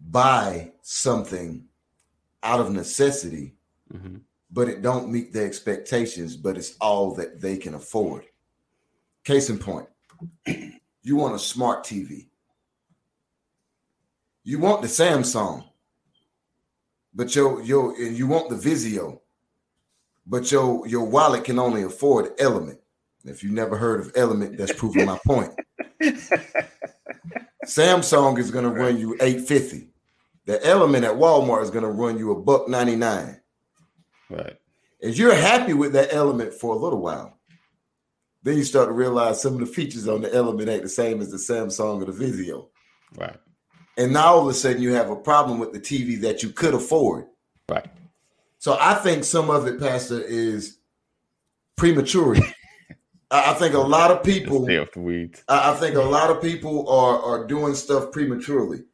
buy 0.00 0.72
something 0.82 1.66
out 2.42 2.60
of 2.60 2.72
necessity, 2.72 3.54
hmm 3.90 4.18
but 4.50 4.68
it 4.68 4.82
don't 4.82 5.10
meet 5.10 5.32
their 5.32 5.46
expectations, 5.46 6.36
but 6.36 6.56
it's 6.56 6.76
all 6.80 7.14
that 7.14 7.40
they 7.40 7.56
can 7.56 7.74
afford. 7.74 8.24
Case 9.24 9.50
in 9.50 9.58
point, 9.58 9.86
you 11.02 11.16
want 11.16 11.34
a 11.34 11.38
smart 11.38 11.84
TV. 11.84 12.26
You 14.42 14.58
want 14.58 14.82
the 14.82 14.88
Samsung, 14.88 15.64
but 17.14 17.34
your 17.36 17.62
your 17.62 17.94
and 17.94 18.16
you 18.16 18.26
want 18.26 18.48
the 18.48 18.56
Vizio, 18.56 19.20
but 20.26 20.50
your 20.50 20.86
your 20.86 21.04
wallet 21.04 21.44
can 21.44 21.58
only 21.58 21.82
afford 21.82 22.32
Element. 22.38 22.80
If 23.24 23.44
you 23.44 23.50
never 23.50 23.76
heard 23.76 24.00
of 24.00 24.12
Element, 24.16 24.56
that's 24.56 24.72
proving 24.72 25.04
my 25.04 25.18
point. 25.26 25.52
Samsung 27.70 28.38
is 28.38 28.50
going 28.50 28.64
to 28.64 28.70
run 28.70 28.98
you 28.98 29.14
850. 29.14 29.88
The 30.46 30.64
Element 30.66 31.04
at 31.04 31.14
Walmart 31.14 31.62
is 31.62 31.70
going 31.70 31.84
to 31.84 31.90
run 31.90 32.18
you 32.18 32.32
a 32.32 32.40
buck 32.40 32.68
99. 32.68 33.40
Right. 34.28 34.56
And 35.00 35.16
you're 35.16 35.34
happy 35.34 35.72
with 35.72 35.92
that 35.92 36.12
Element 36.12 36.52
for 36.52 36.74
a 36.74 36.78
little 36.78 37.00
while. 37.00 37.38
Then 38.42 38.56
you 38.56 38.64
start 38.64 38.88
to 38.88 38.92
realize 38.92 39.40
some 39.40 39.54
of 39.54 39.60
the 39.60 39.66
features 39.66 40.08
on 40.08 40.22
the 40.22 40.34
Element 40.34 40.68
ain't 40.68 40.82
the 40.82 40.88
same 40.88 41.20
as 41.20 41.30
the 41.30 41.36
Samsung 41.36 42.02
or 42.02 42.10
the 42.10 42.12
Vizio. 42.12 42.68
Right. 43.16 43.36
And 43.96 44.12
now 44.12 44.34
all 44.34 44.42
of 44.42 44.48
a 44.48 44.54
sudden 44.54 44.82
you 44.82 44.92
have 44.94 45.10
a 45.10 45.16
problem 45.16 45.60
with 45.60 45.72
the 45.72 45.80
TV 45.80 46.20
that 46.22 46.42
you 46.42 46.50
could 46.50 46.74
afford. 46.74 47.26
Right. 47.68 47.86
So 48.58 48.76
I 48.80 48.94
think 48.94 49.22
some 49.22 49.48
of 49.48 49.66
it, 49.68 49.78
Pastor, 49.78 50.20
is 50.20 50.78
prematurity. 51.76 52.42
I 53.30 53.52
I 53.52 53.54
think 53.54 53.74
a 53.74 53.78
lot 53.78 54.10
of 54.10 54.22
people 54.22 54.64
Stay 54.64 54.78
off 54.78 54.92
the 54.92 55.00
weeds. 55.00 55.42
I 55.48 55.72
I 55.72 55.74
think 55.74 55.96
a 55.96 56.02
lot 56.02 56.30
of 56.30 56.42
people 56.42 56.88
are 56.88 57.20
are 57.20 57.46
doing 57.46 57.74
stuff 57.74 58.12
prematurely. 58.12 58.84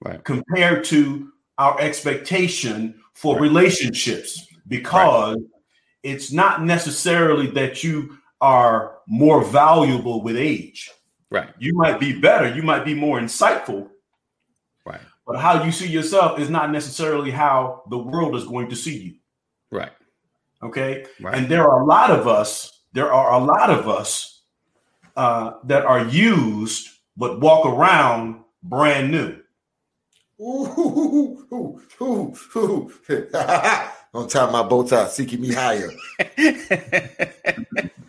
Right. 0.00 0.22
compared 0.24 0.84
to 0.86 1.32
our 1.58 1.78
expectation 1.80 3.00
for 3.14 3.34
Right. 3.34 3.42
relationships 3.42 4.46
because 4.68 5.36
it's 6.02 6.32
not 6.32 6.64
necessarily 6.64 7.46
that 7.48 7.84
you 7.84 8.16
are 8.40 8.98
more 9.06 9.44
valuable 9.44 10.22
with 10.22 10.36
age 10.36 10.90
Right. 11.30 11.48
you 11.58 11.74
might 11.74 11.98
be 11.98 12.18
better 12.20 12.54
you 12.54 12.62
might 12.62 12.84
be 12.84 12.94
more 12.94 13.18
insightful 13.20 13.88
Right. 14.84 15.00
but 15.26 15.38
how 15.38 15.64
you 15.64 15.72
see 15.72 15.88
yourself 15.88 16.38
is 16.38 16.50
not 16.50 16.70
necessarily 16.70 17.30
how 17.30 17.82
the 17.90 17.98
world 17.98 18.36
is 18.36 18.44
going 18.44 18.68
to 18.70 18.76
see 18.76 18.96
you 18.98 19.14
Right. 19.70 19.92
okay 20.62 21.06
Right. 21.20 21.34
and 21.36 21.48
there 21.48 21.68
are 21.68 21.82
a 21.82 21.86
lot 21.86 22.10
of 22.10 22.28
us 22.28 22.80
there 22.92 23.12
are 23.12 23.32
a 23.32 23.38
lot 23.44 23.70
of 23.70 23.88
us 23.88 24.42
uh, 25.16 25.54
that 25.64 25.84
are 25.84 26.04
used 26.06 26.88
but 27.16 27.40
walk 27.40 27.66
around 27.66 28.44
brand 28.62 29.10
new 29.10 29.38
Ooh, 30.40 30.66
ooh, 30.76 31.46
ooh, 31.52 31.82
ooh, 32.00 32.34
ooh. 32.56 32.90
On 34.14 34.26
top 34.28 34.48
of 34.48 34.52
my 34.52 34.62
bow 34.64 34.82
tie, 34.82 35.06
seeking 35.06 35.40
me 35.40 35.52
higher. 35.52 35.90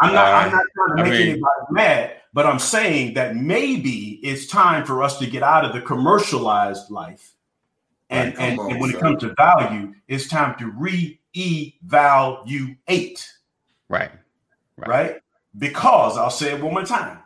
i'm 0.00 0.14
not 0.14 0.26
i'm 0.32 0.48
Uh, 0.48 0.56
not 0.56 0.64
trying 0.74 0.96
to 0.96 1.02
I 1.02 1.04
make 1.04 1.12
mean- 1.18 1.28
anybody 1.30 1.60
mad 1.70 2.12
but 2.32 2.46
i'm 2.46 2.58
saying 2.58 3.14
that 3.14 3.36
maybe 3.36 4.20
it's 4.22 4.46
time 4.46 4.84
for 4.84 5.02
us 5.02 5.18
to 5.18 5.26
get 5.26 5.42
out 5.42 5.64
of 5.64 5.72
the 5.72 5.80
commercialized 5.80 6.90
life 6.90 7.34
and, 8.10 8.36
and, 8.38 8.58
on, 8.58 8.72
and 8.72 8.80
when 8.80 8.90
son. 8.90 8.98
it 8.98 9.02
comes 9.02 9.20
to 9.20 9.34
value 9.36 9.94
it's 10.08 10.28
time 10.28 10.56
to 10.58 10.66
re-evaluate 10.70 13.28
right. 13.88 14.10
right? 14.76 15.20
Because 15.58 16.16
I'll 16.16 16.30
say 16.30 16.52
it 16.54 16.62
one 16.62 16.74
more 16.74 16.84
time, 16.84 17.18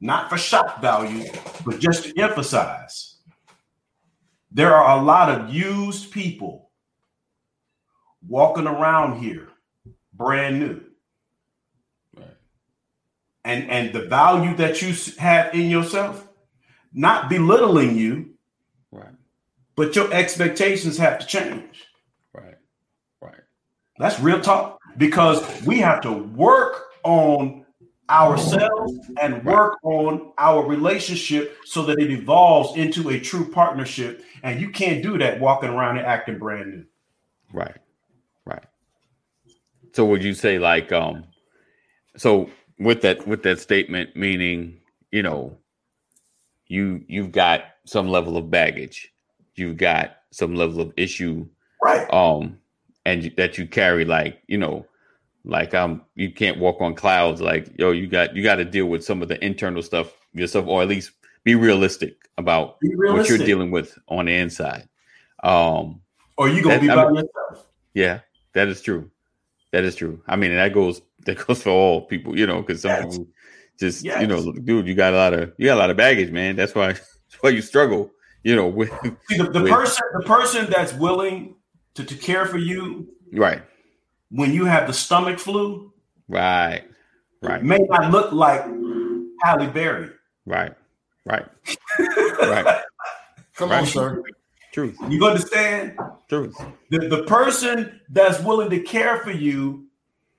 not 0.00 0.30
for 0.30 0.38
shock 0.38 0.80
value, 0.80 1.24
but 1.64 1.78
just 1.78 2.04
to 2.04 2.18
emphasize 2.20 3.16
there 4.50 4.74
are 4.74 4.98
a 4.98 5.02
lot 5.02 5.28
of 5.28 5.52
used 5.54 6.10
people 6.10 6.70
walking 8.26 8.66
around 8.66 9.20
here 9.22 9.48
brand 10.14 10.58
new. 10.58 10.80
And 13.46 13.70
and 13.70 13.92
the 13.92 14.02
value 14.02 14.54
that 14.56 14.82
you 14.82 14.92
have 15.18 15.54
in 15.54 15.70
yourself, 15.70 16.26
not 16.92 17.30
belittling 17.30 17.96
you, 17.96 18.34
Right. 18.90 19.14
but 19.76 19.94
your 19.94 20.12
expectations 20.12 20.98
have 20.98 21.20
to 21.20 21.26
change. 21.26 21.84
Right. 22.34 22.56
Right. 23.22 23.40
That's 23.98 24.18
real 24.20 24.40
talk 24.40 24.80
because 24.98 25.40
we 25.62 25.78
have 25.78 26.00
to 26.02 26.12
work 26.12 26.86
on 27.04 27.64
ourselves 28.10 28.94
and 29.20 29.44
work 29.44 29.78
on 29.84 30.32
our 30.38 30.64
relationship 30.66 31.56
so 31.64 31.82
that 31.84 31.98
it 31.98 32.10
evolves 32.10 32.76
into 32.76 33.10
a 33.10 33.20
true 33.20 33.48
partnership. 33.50 34.24
And 34.42 34.60
you 34.60 34.70
can't 34.70 35.02
do 35.02 35.18
that 35.18 35.40
walking 35.40 35.70
around 35.70 35.98
and 35.98 36.06
acting 36.06 36.38
brand 36.38 36.70
new. 36.70 36.84
Right. 37.52 37.76
Right. 38.44 38.64
So 39.92 40.04
would 40.06 40.24
you 40.24 40.34
say 40.34 40.58
like 40.58 40.90
um 40.90 41.24
so 42.16 42.50
with 42.78 43.02
that 43.02 43.26
with 43.26 43.42
that 43.44 43.60
statement 43.60 44.14
meaning, 44.16 44.80
you 45.10 45.22
know, 45.22 45.56
you 46.66 47.04
you've 47.08 47.32
got 47.32 47.62
some 47.84 48.08
level 48.08 48.36
of 48.36 48.50
baggage. 48.50 49.12
You've 49.54 49.76
got 49.76 50.16
some 50.30 50.54
level 50.54 50.80
of 50.80 50.92
issue 50.96 51.46
Right. 51.82 52.12
um 52.12 52.58
and 53.04 53.24
you, 53.24 53.30
that 53.36 53.56
you 53.58 53.66
carry 53.66 54.04
like, 54.04 54.42
you 54.48 54.58
know, 54.58 54.86
like 55.44 55.74
um 55.74 56.02
you 56.14 56.32
can't 56.32 56.58
walk 56.58 56.80
on 56.80 56.94
clouds 56.94 57.40
like 57.40 57.68
yo 57.78 57.92
you 57.92 58.06
got 58.08 58.34
you 58.34 58.42
got 58.42 58.56
to 58.56 58.64
deal 58.64 58.86
with 58.86 59.04
some 59.04 59.22
of 59.22 59.28
the 59.28 59.42
internal 59.44 59.82
stuff 59.82 60.12
yourself 60.34 60.66
or 60.66 60.82
at 60.82 60.88
least 60.88 61.12
be 61.44 61.54
realistic 61.54 62.16
about 62.36 62.80
Be 62.80 62.88
what 62.96 63.28
you're 63.28 63.38
dealing 63.38 63.70
with 63.70 63.96
on 64.08 64.26
the 64.26 64.34
inside. 64.34 64.88
Um 65.44 66.00
or 66.36 66.48
you 66.48 66.62
gonna 66.62 66.74
That- 66.74 66.80
be 66.82 66.90
I 66.90 66.94
by 66.96 67.06
mean- 67.06 67.14
yourself. 67.16 67.66
Yeah, 67.94 68.20
that 68.52 68.68
is 68.68 68.82
true. 68.82 69.10
That 69.76 69.84
is 69.84 69.94
true. 69.94 70.22
I 70.26 70.36
mean, 70.36 70.52
and 70.52 70.58
that 70.58 70.72
goes 70.72 71.02
that 71.26 71.46
goes 71.46 71.62
for 71.62 71.68
all 71.68 72.00
people, 72.06 72.38
you 72.38 72.46
know, 72.46 72.62
because 72.62 72.80
some 72.80 72.92
Yes. 72.92 73.04
people 73.04 73.28
just 73.78 74.04
you 74.22 74.26
know, 74.26 74.52
dude, 74.52 74.86
you 74.86 74.94
got 74.94 75.12
a 75.12 75.16
lot 75.16 75.34
of 75.34 75.52
you 75.58 75.66
got 75.66 75.74
a 75.76 75.80
lot 75.80 75.90
of 75.90 75.98
baggage, 75.98 76.30
man. 76.30 76.56
That's 76.56 76.74
why 76.74 76.92
that's 76.94 77.36
why 77.40 77.50
you 77.50 77.60
struggle, 77.60 78.10
you 78.42 78.56
know, 78.56 78.68
with 78.68 78.90
See, 79.28 79.36
the, 79.36 79.50
the 79.50 79.62
Wait. 79.62 79.70
person, 79.70 80.02
the 80.14 80.22
person 80.24 80.70
that's 80.70 80.94
willing 80.94 81.56
to, 81.94 82.04
to 82.04 82.14
care 82.14 82.46
for 82.46 82.56
you 82.56 83.06
right, 83.34 83.60
when 84.30 84.54
you 84.54 84.64
have 84.64 84.86
the 84.86 84.94
stomach 84.94 85.38
flu 85.38 85.92
right, 86.26 86.84
right, 87.42 87.62
may 87.62 87.76
not 87.90 88.10
look 88.10 88.32
like 88.32 88.64
Halle 89.42 89.66
Berry. 89.66 90.08
right, 90.46 90.72
right, 91.26 91.44
right. 92.40 92.82
Come 93.56 93.70
Right. 93.70 93.80
on, 93.80 93.86
sir. 93.86 94.22
Truth, 94.76 94.98
You 95.08 95.24
understand? 95.26 95.96
truth. 96.28 96.54
The, 96.90 97.08
the 97.08 97.22
person 97.22 97.98
that's 98.10 98.38
willing 98.42 98.68
to 98.68 98.80
care 98.80 99.20
for 99.20 99.30
you 99.30 99.86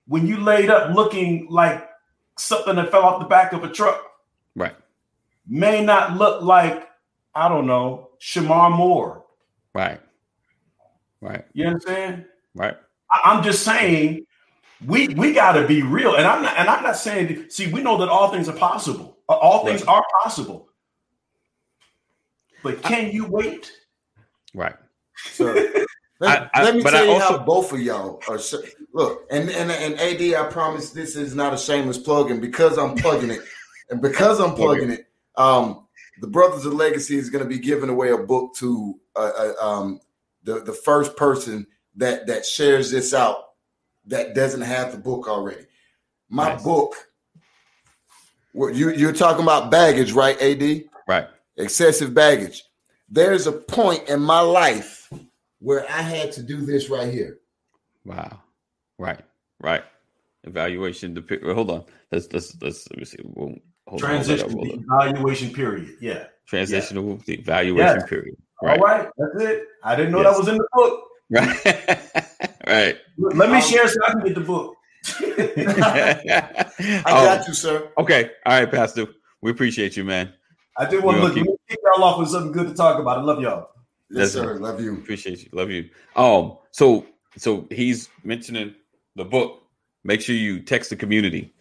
when 0.08 0.28
you 0.28 0.38
laid 0.38 0.69
up 0.69 0.93
looking 0.95 1.47
like 1.50 1.89
something 2.38 2.76
that 2.76 2.91
fell 2.91 3.02
off 3.02 3.19
the 3.19 3.26
back 3.26 3.52
of 3.54 3.63
a 3.63 3.69
truck 3.71 4.00
Right, 4.56 4.76
may 5.47 5.84
not 5.84 6.17
look 6.17 6.43
like, 6.43 6.88
I 7.34 7.50
don't 7.50 7.65
know, 7.65 8.12
Shemar 8.21 8.69
Moore. 8.78 9.26
right, 9.73 10.00
right, 11.19 11.43
You 11.54 11.65
understand? 11.65 12.26
right. 12.54 12.78
I, 13.12 13.21
I'm 13.32 13.43
just 13.43 13.63
saying 13.63 14.23
we 14.86 15.08
we 15.08 15.34
gotta 15.34 15.65
be 15.65 15.82
real. 15.82 16.13
And 16.15 16.28
I'm 16.28 16.43
not 16.43 16.56
and 16.58 16.69
I'm 16.69 16.84
not 16.84 16.97
saying 16.97 17.47
see, 17.50 17.73
we 17.73 17.82
know 17.82 17.97
that 17.97 18.08
all 18.10 18.32
things 18.32 18.47
are 18.47 18.56
possible. 18.56 19.17
Uh, 19.28 19.34
All 19.34 19.65
things 19.65 19.82
Right. 19.82 19.95
are 19.95 20.06
possible. 20.21 20.69
But 22.62 22.84
can 22.84 23.10
you 23.12 23.26
wait? 23.26 23.71
Right. 24.58 24.76
So 25.34 25.54
Let, 26.20 26.41
I- 26.41 26.50
I- 26.56 26.63
let 26.63 26.76
me 26.76 26.82
but 26.82 26.91
tell 26.91 27.04
I 27.04 27.06
you 27.06 27.12
also- 27.12 27.38
how 27.38 27.43
both 27.46 27.72
of 27.74 27.80
y'all 27.80 28.20
are. 28.28 28.39
sh- 28.39 28.56
Look, 28.93 29.28
and, 29.30 29.50
and 29.52 29.70
and 29.72 29.93
AD, 30.00 30.34
I 30.34 30.50
promise 30.52 30.89
this 30.89 31.15
is 31.15 31.36
not 31.36 31.54
a 31.54 31.58
shameless 31.58 32.00
plug, 32.00 32.32
and 32.32 32.41
because 32.41 32.78
I'm 32.80 32.96
plugging 32.96 33.30
it, 33.30 33.41
and 33.91 34.02
because 34.02 34.39
I'm 34.39 34.56
plugging 34.56 34.89
it, 34.89 35.06
um, 35.36 35.86
the 36.20 36.26
Brothers 36.28 36.65
of 36.65 36.74
Legacy 36.74 37.15
is 37.17 37.30
going 37.30 37.43
to 37.43 37.50
be 37.50 37.60
giving 37.60 37.89
away 37.89 38.10
a 38.10 38.17
book 38.17 38.56
to 38.56 39.00
uh, 39.15 39.32
uh, 39.38 39.54
um, 39.63 40.00
the 40.43 40.62
the 40.62 40.74
first 40.74 41.15
person 41.15 41.67
that 41.98 42.26
that 42.26 42.43
shares 42.43 42.89
this 42.89 43.13
out 43.13 43.50
that 44.08 44.34
doesn't 44.34 44.62
have 44.62 44.91
the 44.93 44.98
book 44.98 45.28
already. 45.28 45.67
My 46.30 46.54
Nice. 46.54 46.63
book. 46.63 46.96
What 48.54 48.74
you 48.74 48.89
you're 48.91 49.13
talking 49.13 49.43
about 49.43 49.70
baggage, 49.70 50.13
right? 50.13 50.41
Ad 50.41 50.86
Right. 51.08 51.28
excessive 51.58 52.15
baggage. 52.15 52.63
There's 53.10 53.48
a 53.48 53.52
point 53.52 54.10
in 54.10 54.22
my 54.22 54.39
life 54.41 55.12
where 55.60 55.86
I 55.89 56.02
had 56.02 56.32
to 56.34 56.43
do 56.43 56.65
this 56.65 56.89
right 56.89 57.12
here. 57.12 57.39
Wow. 58.06 58.39
Right. 58.98 59.22
Right. 59.62 59.84
Evaluation. 60.43 61.13
Dep- 61.13 61.43
hold 61.43 61.72
on. 61.72 61.86
Let's 62.12 62.32
let's 62.32 62.56
let's 62.62 62.88
let 62.89 63.00
me 63.00 63.06
see. 63.06 63.17
We'll, 63.24 63.56
hold 63.88 64.04
on, 64.04 64.10
Transition 64.10 64.46
on, 64.46 64.52
hold 64.54 64.67
the 64.70 64.84
evaluation 64.89 65.54
period. 65.54 65.96
Yeah. 66.00 66.26
Transitional 66.48 67.17
the 67.26 67.34
evaluation 67.39 68.00
Yeah. 68.02 68.06
period. 68.06 68.36
All 68.62 68.70
Right. 68.70 68.80
right. 68.80 69.10
That's 69.17 69.43
it. 69.43 69.63
I 69.84 69.96
didn't 69.96 70.12
know 70.12 70.22
Yes. 70.22 70.32
that 70.34 70.39
was 70.39 70.48
in 70.48 70.58
the 70.58 70.67
book. 70.74 71.04
Right. 71.30 71.65
right. 72.67 72.98
Let 73.17 73.50
me 73.50 73.56
Um, 73.58 73.62
share 73.62 73.88
so 73.88 74.00
I 74.08 74.12
can 74.12 74.22
get 74.24 74.36
the 74.36 74.41
book. 74.41 74.76
I 75.20 77.04
Oh, 77.08 77.26
got 77.26 77.48
you, 77.48 77.54
sir. 77.54 77.89
Okay. 77.98 78.32
All 78.46 78.60
right, 78.60 78.72
Pastor. 78.72 79.08
We 79.41 79.52
appreciate 79.52 79.96
you, 79.98 80.04
man. 80.04 80.34
I 80.78 80.86
did 80.90 81.04
want 81.04 81.18
to 81.18 81.24
look. 81.24 81.34
keep- 81.36 81.46
kick 81.70 81.80
y'all 81.84 82.04
off 82.04 82.20
with 82.20 82.30
something 82.30 82.52
good 82.52 82.68
to 82.68 82.74
talk 82.74 83.00
about. 83.00 83.18
I 83.20 83.22
love 83.22 83.42
y'all. 83.42 83.70
Yes, 84.10 84.36
Listen. 84.36 84.44
sir. 84.44 84.54
Love 84.60 84.82
you. 84.82 84.94
Appreciate 84.94 85.44
you. 85.44 85.50
Love 85.52 85.70
you. 85.70 85.90
Um, 86.16 86.58
so 86.72 87.06
so 87.38 87.68
he's 87.72 88.10
mentioning 88.24 88.74
the 89.16 89.26
book. 89.26 89.62
Make 90.04 90.22
sure 90.22 90.36
you 90.36 90.62
text 90.62 90.90
the 90.90 90.96
community. 90.96 91.54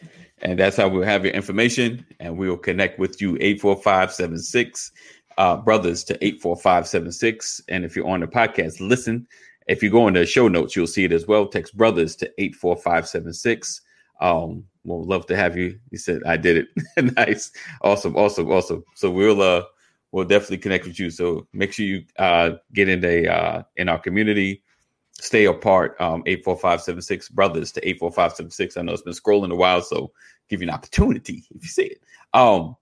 And 0.43 0.59
that's 0.59 0.77
how 0.77 0.89
we'll 0.89 1.03
have 1.03 1.25
your 1.25 1.35
information 1.35 2.05
and 2.21 2.37
we'll 2.39 2.59
connect 2.59 2.99
with 2.99 3.21
you 3.23 3.37
84576 3.41 4.93
uh 5.39 5.57
brothers 5.57 6.05
to 6.05 6.15
84576. 6.25 7.63
And 7.69 7.85
if 7.85 7.97
you're 7.97 8.07
on 8.07 8.21
the 8.21 8.27
podcast, 8.27 8.81
listen. 8.81 9.27
If 9.67 9.83
you 9.83 9.91
go 9.91 10.07
in 10.07 10.15
the 10.15 10.25
show 10.25 10.47
notes, 10.47 10.77
you'll 10.77 10.87
see 10.87 11.05
it 11.05 11.13
as 11.13 11.27
well. 11.27 11.49
Text 11.49 11.77
brothers 11.77 12.15
to 12.17 12.31
84576. 12.39 13.81
Um, 14.21 14.65
we'll 14.87 15.05
love 15.05 15.27
to 15.27 15.37
have 15.37 15.57
you. 15.57 15.79
He 15.91 15.97
said, 15.97 16.23
I 16.25 16.37
did 16.37 16.57
it. 16.57 17.15
nice. 17.17 17.51
Awesome, 17.83 18.17
awesome, 18.17 18.51
awesome. 18.51 18.85
So 18.95 19.11
we'll 19.11 19.43
uh 19.43 19.65
we'll 20.13 20.25
definitely 20.25 20.59
connect 20.59 20.87
with 20.87 20.99
you. 20.99 21.11
So 21.11 21.47
make 21.53 21.73
sure 21.73 21.85
you 21.85 22.05
uh, 22.19 22.53
get 22.73 22.89
in 22.89 23.05
a 23.05 23.27
uh, 23.27 23.63
in 23.77 23.89
our 23.89 23.99
community. 23.99 24.63
Stay 25.13 25.47
apart. 25.47 25.97
Um, 26.01 26.23
eight 26.27 26.45
four 26.45 26.57
five 26.57 26.81
seven 26.81 27.03
six 27.03 27.29
brothers 27.29 27.73
to 27.73 27.89
eight 27.89 27.99
four 27.99 28.13
five 28.13 28.33
seven 28.33 28.51
six. 28.51 28.77
I 28.77 28.83
know 28.83 28.93
it's 28.93 29.03
been 29.03 29.13
scrolling 29.13 29.53
a 29.53 29.57
while, 29.57 29.83
so 29.83 30.13
give 30.49 30.63
you 30.63 30.69
an 30.69 30.75
opportunity 30.75 31.45
if 31.55 31.63
you 31.63 31.69
see 31.69 31.85
it. 31.85 32.01
Um, 32.33 32.77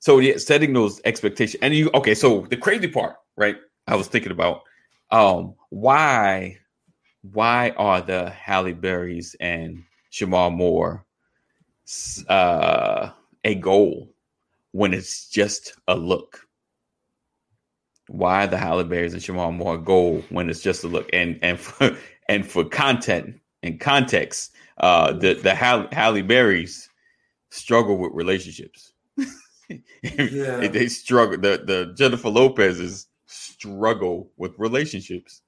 so 0.00 0.18
yeah, 0.18 0.36
setting 0.36 0.72
those 0.72 1.00
expectations. 1.04 1.60
And 1.62 1.74
you 1.74 1.90
okay? 1.94 2.14
So 2.14 2.46
the 2.50 2.56
crazy 2.56 2.88
part, 2.88 3.16
right? 3.36 3.56
I 3.86 3.96
was 3.96 4.08
thinking 4.08 4.32
about 4.32 4.62
um 5.10 5.54
why 5.70 6.58
why 7.32 7.70
are 7.76 8.00
the 8.00 8.30
Halle 8.30 8.74
Berrys 8.74 9.34
and 9.40 9.82
Shemar 10.12 10.54
Moore 10.54 11.03
uh, 12.28 13.10
a 13.44 13.54
goal 13.54 14.14
when 14.72 14.94
it's 14.94 15.28
just 15.28 15.74
a 15.88 15.94
look? 15.96 16.44
why 18.08 18.46
the 18.46 18.58
Halle 18.58 18.84
Berrys 18.84 19.12
and 19.12 19.22
Shemar 19.22 19.54
Moore 19.54 19.78
goal 19.78 20.22
when 20.28 20.50
it's 20.50 20.60
just 20.60 20.84
a 20.84 20.88
look 20.88 21.08
and 21.12 21.38
and 21.42 21.58
for 21.58 21.96
and 22.28 22.46
for 22.46 22.64
content 22.64 23.40
and 23.62 23.80
context, 23.80 24.52
uh, 24.78 25.12
the 25.12 25.34
the 25.34 25.54
Halle, 25.54 25.88
Halle 25.92 26.22
Berrys 26.22 26.88
struggle 27.50 27.96
with 27.98 28.12
relationships. 28.14 28.92
Yeah. 30.02 30.66
they 30.68 30.88
struggle. 30.88 31.38
The 31.38 31.64
the 31.64 31.94
Jennifer 31.96 32.28
Lopez's 32.28 33.06
struggle 33.24 34.30
with 34.36 34.52
relationships. 34.58 35.40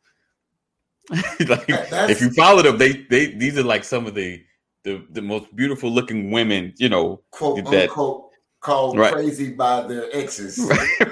like 1.10 1.66
if 1.68 2.22
you 2.22 2.30
follow 2.30 2.62
them, 2.62 2.78
they 2.78 3.04
they 3.10 3.34
these 3.34 3.58
are 3.58 3.62
like 3.62 3.84
some 3.84 4.06
of 4.06 4.14
the 4.14 4.42
the 4.86 5.04
the 5.10 5.20
most 5.22 5.54
beautiful 5.54 5.90
looking 5.90 6.30
women. 6.30 6.72
You 6.78 6.88
know, 6.88 7.20
Quote 7.32 7.64
That- 7.66 7.90
unquote 7.90 8.30
called 8.60 8.96
Right. 8.98 9.12
crazy 9.12 9.50
by 9.52 9.82
their 9.86 10.06
exes. 10.12 10.58
right, 10.64 11.10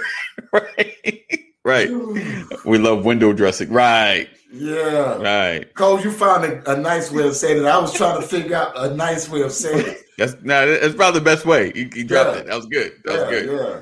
right, 0.53 0.97
right. 1.65 2.65
We 2.65 2.79
love 2.79 3.05
window 3.05 3.33
dressing. 3.33 3.71
Right, 3.71 4.29
Yeah. 4.53 5.17
right. 5.23 5.75
Cole, 5.75 6.01
you 6.01 6.11
found 6.11 6.45
a, 6.45 6.73
a 6.73 6.77
nice 6.81 7.11
way 7.13 7.27
of 7.29 7.37
saying 7.37 7.59
it. 7.63 7.67
I 7.67 7.79
was 7.79 7.93
trying 7.95 8.21
to 8.21 8.27
figure 8.27 8.57
out 8.57 8.73
a 8.77 8.95
nice 8.95 9.29
way 9.29 9.43
of 9.43 9.53
saying 9.53 9.87
it. 9.87 9.99
That's 10.19 10.37
no, 10.43 10.79
that's 10.79 10.95
probably 10.95 11.19
the 11.19 11.25
best 11.25 11.45
way. 11.45 11.73
You, 11.75 11.91
you 11.93 12.05
dropped 12.05 12.35
Yeah. 12.37 12.41
it. 12.43 12.47
That 12.47 12.55
was 12.57 12.67
good. 12.67 12.93
That 13.05 13.13
was 13.21 13.29
good. 13.31 13.47
yeah. 13.51 13.81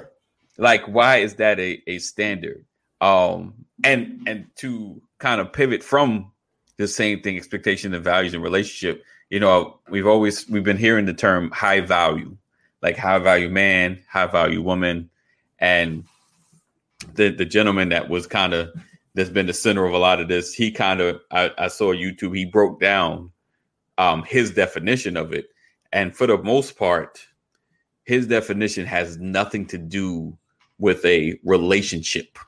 Like, 0.57 0.83
why 0.87 1.19
is 1.19 1.35
that 1.35 1.61
a, 1.61 1.83
a 1.87 1.99
standard? 1.99 2.65
Um, 3.03 3.53
and 3.85 4.23
and 4.27 4.47
to 4.57 5.03
kind 5.19 5.43
of 5.43 5.53
pivot 5.53 5.83
from 5.83 6.33
the 6.79 6.89
same 6.89 7.21
thing, 7.21 7.37
expectation 7.37 7.93
and 7.93 8.03
values 8.03 8.33
and 8.33 8.43
relationship. 8.43 9.05
You 9.33 9.41
know, 9.41 9.81
we've 9.89 10.07
always 10.07 10.47
we've 10.51 10.63
been 10.63 10.77
hearing 10.77 11.07
the 11.07 11.15
term 11.15 11.51
high 11.53 11.81
value, 11.81 12.37
like 12.83 12.99
high 12.99 13.19
value 13.19 13.49
man, 13.49 13.99
high 14.07 14.27
value 14.27 14.61
woman, 14.61 15.09
and 15.59 16.05
the 17.15 17.31
the 17.31 17.47
gentleman 17.47 17.89
that 17.89 18.11
was 18.11 18.27
kind 18.27 18.53
of 18.53 18.69
that's 19.15 19.31
been 19.31 19.47
the 19.47 19.55
center 19.55 19.87
of 19.87 19.95
a 19.95 19.99
lot 19.99 20.21
of 20.21 20.29
this. 20.29 20.53
He 20.53 20.71
kind 20.71 21.01
of 21.01 21.19
I, 21.31 21.51
I 21.57 21.69
saw 21.69 21.95
YouTube. 21.95 22.37
He 22.37 22.45
broke 22.45 22.79
down 22.79 23.31
um, 23.97 24.23
his 24.25 24.51
definition 24.51 25.17
of 25.17 25.33
it, 25.33 25.47
and 25.95 26.15
for 26.15 26.27
the 26.27 26.37
most 26.37 26.77
part, 26.77 27.27
his 28.05 28.27
definition 28.27 28.85
has 28.85 29.17
nothing 29.17 29.65
to 29.69 29.79
do 29.79 30.37
with 30.79 31.03
a 31.07 31.41
relationship. 31.43 32.39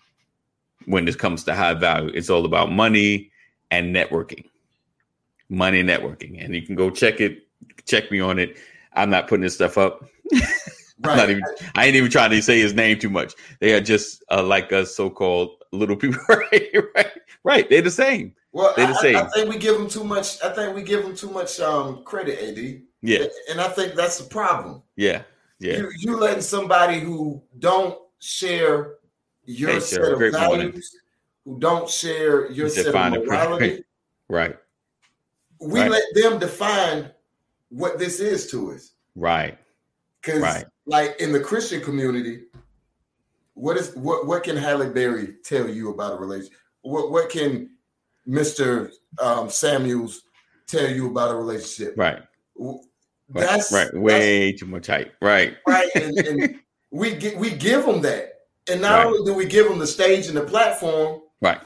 When 0.85 1.09
it 1.09 1.17
comes 1.17 1.45
to 1.45 1.55
high 1.55 1.73
value, 1.73 2.11
it's 2.13 2.29
all 2.29 2.45
about 2.45 2.73
money 2.73 3.31
and 3.71 3.97
networking. 3.97 4.45
Money 5.49 5.83
networking, 5.83 6.43
and 6.45 6.55
you 6.55 6.63
can 6.63 6.75
go 6.75 6.91
check 6.91 7.21
it. 7.21 7.47
Check 7.87 8.11
me 8.11 8.21
on 8.21 8.39
it. 8.39 8.57
I'm 8.95 9.11
not 9.11 9.29
putting 9.29 9.43
this 9.43 9.55
stuff 9.55 9.79
up. 9.79 10.05
Right. 11.01 11.17
Not 11.17 11.29
even. 11.29 11.43
I 11.75 11.87
ain't 11.87 11.97
even 11.97 12.11
trying 12.11 12.31
to 12.31 12.41
say 12.41 12.61
his 12.61 12.73
name 12.73 12.99
too 12.99 13.11
much. 13.11 13.35
They 13.59 13.75
are 13.75 13.81
just 13.81 14.25
uh, 14.31 14.43
like 14.45 14.73
us, 14.73 14.95
so-called 14.95 15.51
little 15.73 15.97
people. 15.97 16.21
right, 16.29 16.71
right, 16.95 17.11
right. 17.43 17.69
They're 17.69 17.83
the 17.83 17.91
same. 17.91 18.33
well, 18.53 18.73
they're 18.77 18.87
the 18.87 18.95
I, 18.95 19.01
same. 19.03 19.17
I 19.17 19.29
think 19.35 19.51
we 19.51 19.59
give 19.59 19.77
them 19.77 19.89
too 19.89 20.05
much. 20.05 20.43
I 20.43 20.51
think 20.55 20.75
we 20.75 20.83
give 20.83 21.03
them 21.03 21.15
too 21.17 21.31
much 21.31 21.59
um, 21.61 22.05
credit, 22.05 22.39
Ad. 22.41 22.81
Yeah, 23.03 23.27
And 23.51 23.61
I 23.61 23.69
think 23.69 23.95
that's 23.97 24.19
the 24.19 24.25
problem. 24.31 24.83
yeah, 24.97 25.23
yeah. 25.59 25.79
You 25.79 25.91
you 25.99 26.17
letting 26.17 26.41
somebody 26.41 27.01
who 27.01 27.43
don't 27.59 27.99
share 28.21 28.95
your 29.45 29.73
Hey, 29.73 29.81
set 29.81 30.01
of 30.01 30.19
values, 30.21 30.33
morning. 30.47 30.83
who 31.45 31.59
don't 31.59 31.91
share 31.91 32.51
your 32.53 32.69
set 32.71 32.95
of 32.95 33.15
it. 33.15 33.27
morality, 33.27 33.85
Right, 34.29 34.57
we 35.65 35.81
Right. 35.81 35.91
let 35.91 36.05
them 36.15 36.39
define 36.39 37.11
what 37.71 37.99
this 37.99 38.21
is 38.21 38.51
to 38.51 38.73
us. 38.73 38.93
right, 39.17 39.59
Because, 40.21 40.43
Right. 40.43 40.65
like 40.87 41.17
in 41.21 41.33
the 41.33 41.41
Christian 41.41 41.81
community, 41.81 42.45
what 43.55 43.77
is 43.77 43.95
what 43.95 44.27
what 44.27 44.43
can 44.43 44.57
Halle 44.57 44.89
Berry 44.91 45.37
tell 45.45 45.69
you 45.69 45.91
about 45.91 46.13
a 46.15 46.17
relationship? 46.17 46.59
What 46.83 47.11
what 47.11 47.31
can 47.31 47.71
Mister 48.27 48.91
um, 49.19 49.49
Samuels 49.51 50.23
tell 50.67 50.91
you 50.91 51.07
about 51.11 51.31
a 51.31 51.37
relationship? 51.37 51.95
right. 51.97 52.23
That's 53.31 53.73
right. 53.73 53.85
that's 53.85 53.95
Way 53.95 54.53
too 54.53 54.67
much 54.67 54.87
hype. 54.89 55.15
Right, 55.23 55.57
right, 55.67 55.89
and, 55.95 56.19
and 56.29 56.61
we 56.91 57.15
get 57.15 57.39
we 57.39 57.51
give 57.51 57.87
them 57.87 58.03
that, 58.03 58.41
and 58.69 58.81
not 58.83 58.99
Right. 58.99 59.07
only 59.07 59.25
do 59.25 59.35
we 59.35 59.47
give 59.47 59.69
them 59.69 59.79
the 59.79 59.87
stage 59.87 60.27
and 60.27 60.37
the 60.37 60.43
platform, 60.45 61.23
right, 61.41 61.61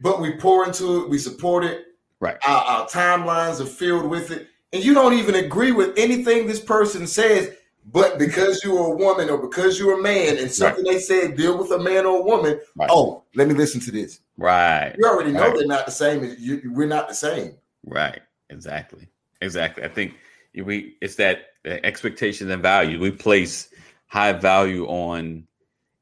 but 0.00 0.20
we 0.20 0.32
pour 0.36 0.64
into 0.66 1.02
it, 1.02 1.08
we 1.08 1.18
support 1.18 1.64
it. 1.64 1.86
Right. 2.22 2.36
Our, 2.46 2.62
our 2.62 2.86
timelines 2.86 3.60
are 3.60 3.66
filled 3.66 4.08
with 4.08 4.30
it, 4.30 4.46
and 4.72 4.84
you 4.84 4.94
don't 4.94 5.14
even 5.14 5.34
agree 5.34 5.72
with 5.72 5.92
anything 5.98 6.46
this 6.46 6.60
person 6.60 7.04
says. 7.08 7.52
But 7.92 8.16
because 8.16 8.62
you're 8.62 8.78
a 8.92 8.96
woman 8.96 9.28
or 9.28 9.38
because 9.38 9.76
you're 9.76 9.98
a 9.98 10.02
man, 10.02 10.38
and 10.38 10.48
something 10.48 10.84
they 10.84 11.00
said 11.00 11.36
deal 11.36 11.58
with 11.58 11.72
a 11.72 11.80
man 11.80 12.06
or 12.06 12.20
a 12.20 12.22
woman, 12.22 12.60
Right. 12.76 12.88
oh, 12.92 13.24
let 13.34 13.48
me 13.48 13.54
listen 13.54 13.80
to 13.80 13.90
this. 13.90 14.20
right, 14.38 14.94
You 14.96 15.04
already 15.04 15.32
know 15.32 15.48
Right. 15.48 15.56
they're 15.58 15.66
not 15.66 15.84
the 15.84 15.90
same. 15.90 16.36
You, 16.38 16.70
we're 16.72 16.86
not 16.86 17.08
the 17.08 17.14
same. 17.14 17.56
right. 17.84 18.20
Exactly, 18.50 19.08
exactly. 19.40 19.82
I 19.82 19.88
think 19.88 20.14
we 20.54 20.96
it's 21.00 21.16
that 21.16 21.46
expectations 21.64 22.50
and 22.52 22.62
value. 22.62 23.00
We 23.00 23.10
place 23.10 23.70
high 24.06 24.32
value 24.32 24.86
on. 24.86 25.44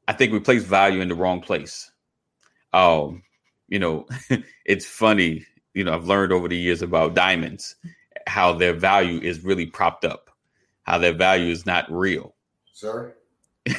I 0.07 0.13
think 0.13 0.33
we 0.33 0.39
place 0.39 0.63
value 0.63 1.01
in 1.01 1.07
the 1.07 1.15
wrong 1.15 1.41
place. 1.41 1.89
Um, 2.73 3.23
you 3.69 3.79
know, 3.79 4.05
it's 4.65 4.85
funny. 4.85 5.47
You 5.73 5.83
know, 5.83 5.93
I've 5.93 6.05
learned 6.05 6.31
over 6.31 6.47
the 6.47 6.57
years 6.57 6.81
about 6.81 7.13
diamonds 7.13 7.75
how 8.27 8.53
their 8.53 8.73
value 8.73 9.19
is 9.21 9.43
really 9.43 9.65
propped 9.65 10.05
up, 10.05 10.29
how 10.83 10.97
their 10.97 11.13
value 11.13 11.51
is 11.51 11.65
not 11.65 11.91
real. 11.91 12.35
Sir, 12.73 13.15
go, 13.65 13.75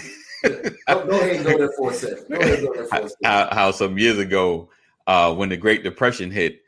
go 0.87 1.21
ahead 1.21 1.37
and 1.37 1.45
go 1.45 1.59
there 1.59 1.73
for 1.77 1.91
a 1.91 1.95
second. 1.95 2.27
Go 2.29 2.37
ahead 2.37 2.59
and 2.59 2.67
go 2.67 2.75
there 2.75 2.87
for 2.87 2.97
a 2.97 3.09
second. 3.09 3.17
how, 3.25 3.49
how 3.53 3.71
some 3.71 3.99
years 3.99 4.19
ago, 4.19 4.69
uh, 5.07 5.35
when 5.35 5.49
the 5.49 5.57
Great 5.57 5.83
Depression 5.83 6.31
hit, 6.31 6.63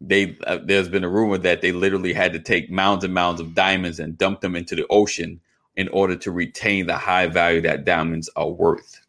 they 0.00 0.36
uh, 0.46 0.58
there's 0.64 0.88
been 0.88 1.04
a 1.04 1.08
rumor 1.08 1.38
that 1.38 1.60
they 1.60 1.72
literally 1.72 2.12
had 2.12 2.32
to 2.32 2.40
take 2.40 2.70
mounds 2.70 3.04
and 3.04 3.14
mounds 3.14 3.40
of 3.40 3.54
diamonds 3.54 4.00
and 4.00 4.18
dump 4.18 4.40
them 4.40 4.56
into 4.56 4.74
the 4.74 4.86
ocean 4.90 5.40
in 5.76 5.88
order 5.88 6.16
to 6.16 6.30
retain 6.30 6.86
the 6.86 6.96
high 6.96 7.26
value 7.26 7.60
that 7.60 7.84
diamonds 7.84 8.28
are 8.36 8.50
worth. 8.50 9.00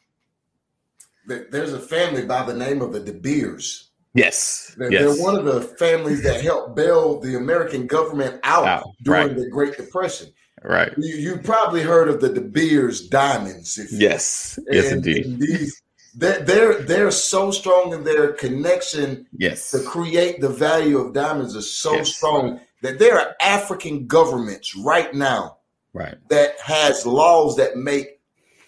There's 1.25 1.73
a 1.73 1.79
family 1.79 2.25
by 2.25 2.43
the 2.43 2.53
name 2.53 2.81
of 2.81 2.93
the 2.93 2.99
De 2.99 3.13
Beers. 3.13 3.89
Yes, 4.15 4.75
They're, 4.77 4.91
yes, 4.91 5.01
they're 5.15 5.23
one 5.23 5.35
of 5.35 5.45
the 5.45 5.61
families 5.61 6.21
that 6.23 6.41
helped 6.41 6.75
bail 6.75 7.19
the 7.19 7.35
American 7.35 7.87
government 7.87 8.39
out 8.43 8.67
Out, 8.67 8.85
during 9.03 9.27
right. 9.29 9.35
the 9.37 9.49
Great 9.49 9.75
Depression. 9.75 10.27
right. 10.63 10.93
You, 10.97 11.15
you 11.15 11.37
probably 11.37 11.81
heard 11.81 12.07
of 12.09 12.21
the 12.21 12.29
De 12.29 12.41
Beers 12.41 13.07
diamonds. 13.07 13.79
Yes, 13.91 14.59
yes, 14.69 14.91
and- 14.91 15.05
indeed. 15.05 15.25
and 15.25 15.39
these 15.41 15.79
they're 16.15 16.41
they're 16.43 16.73
they're 16.83 17.09
so 17.11 17.49
strong 17.49 17.91
in 17.91 18.03
their 18.03 18.33
connection 18.33 19.25
Yes. 19.35 19.71
to 19.71 19.79
create 19.79 20.41
the 20.41 20.49
value 20.49 20.99
of 20.99 21.13
diamonds 21.13 21.55
is 21.55 21.69
so 21.75 21.95
Yes. 21.95 22.15
strong 22.15 22.59
that 22.83 22.99
there 22.99 23.17
are 23.19 23.35
African 23.41 24.05
governments 24.05 24.75
right 24.75 25.11
now 25.15 25.57
Right. 25.91 26.15
that 26.29 26.59
has 26.59 27.07
laws 27.07 27.55
that 27.57 27.77
make 27.77 28.19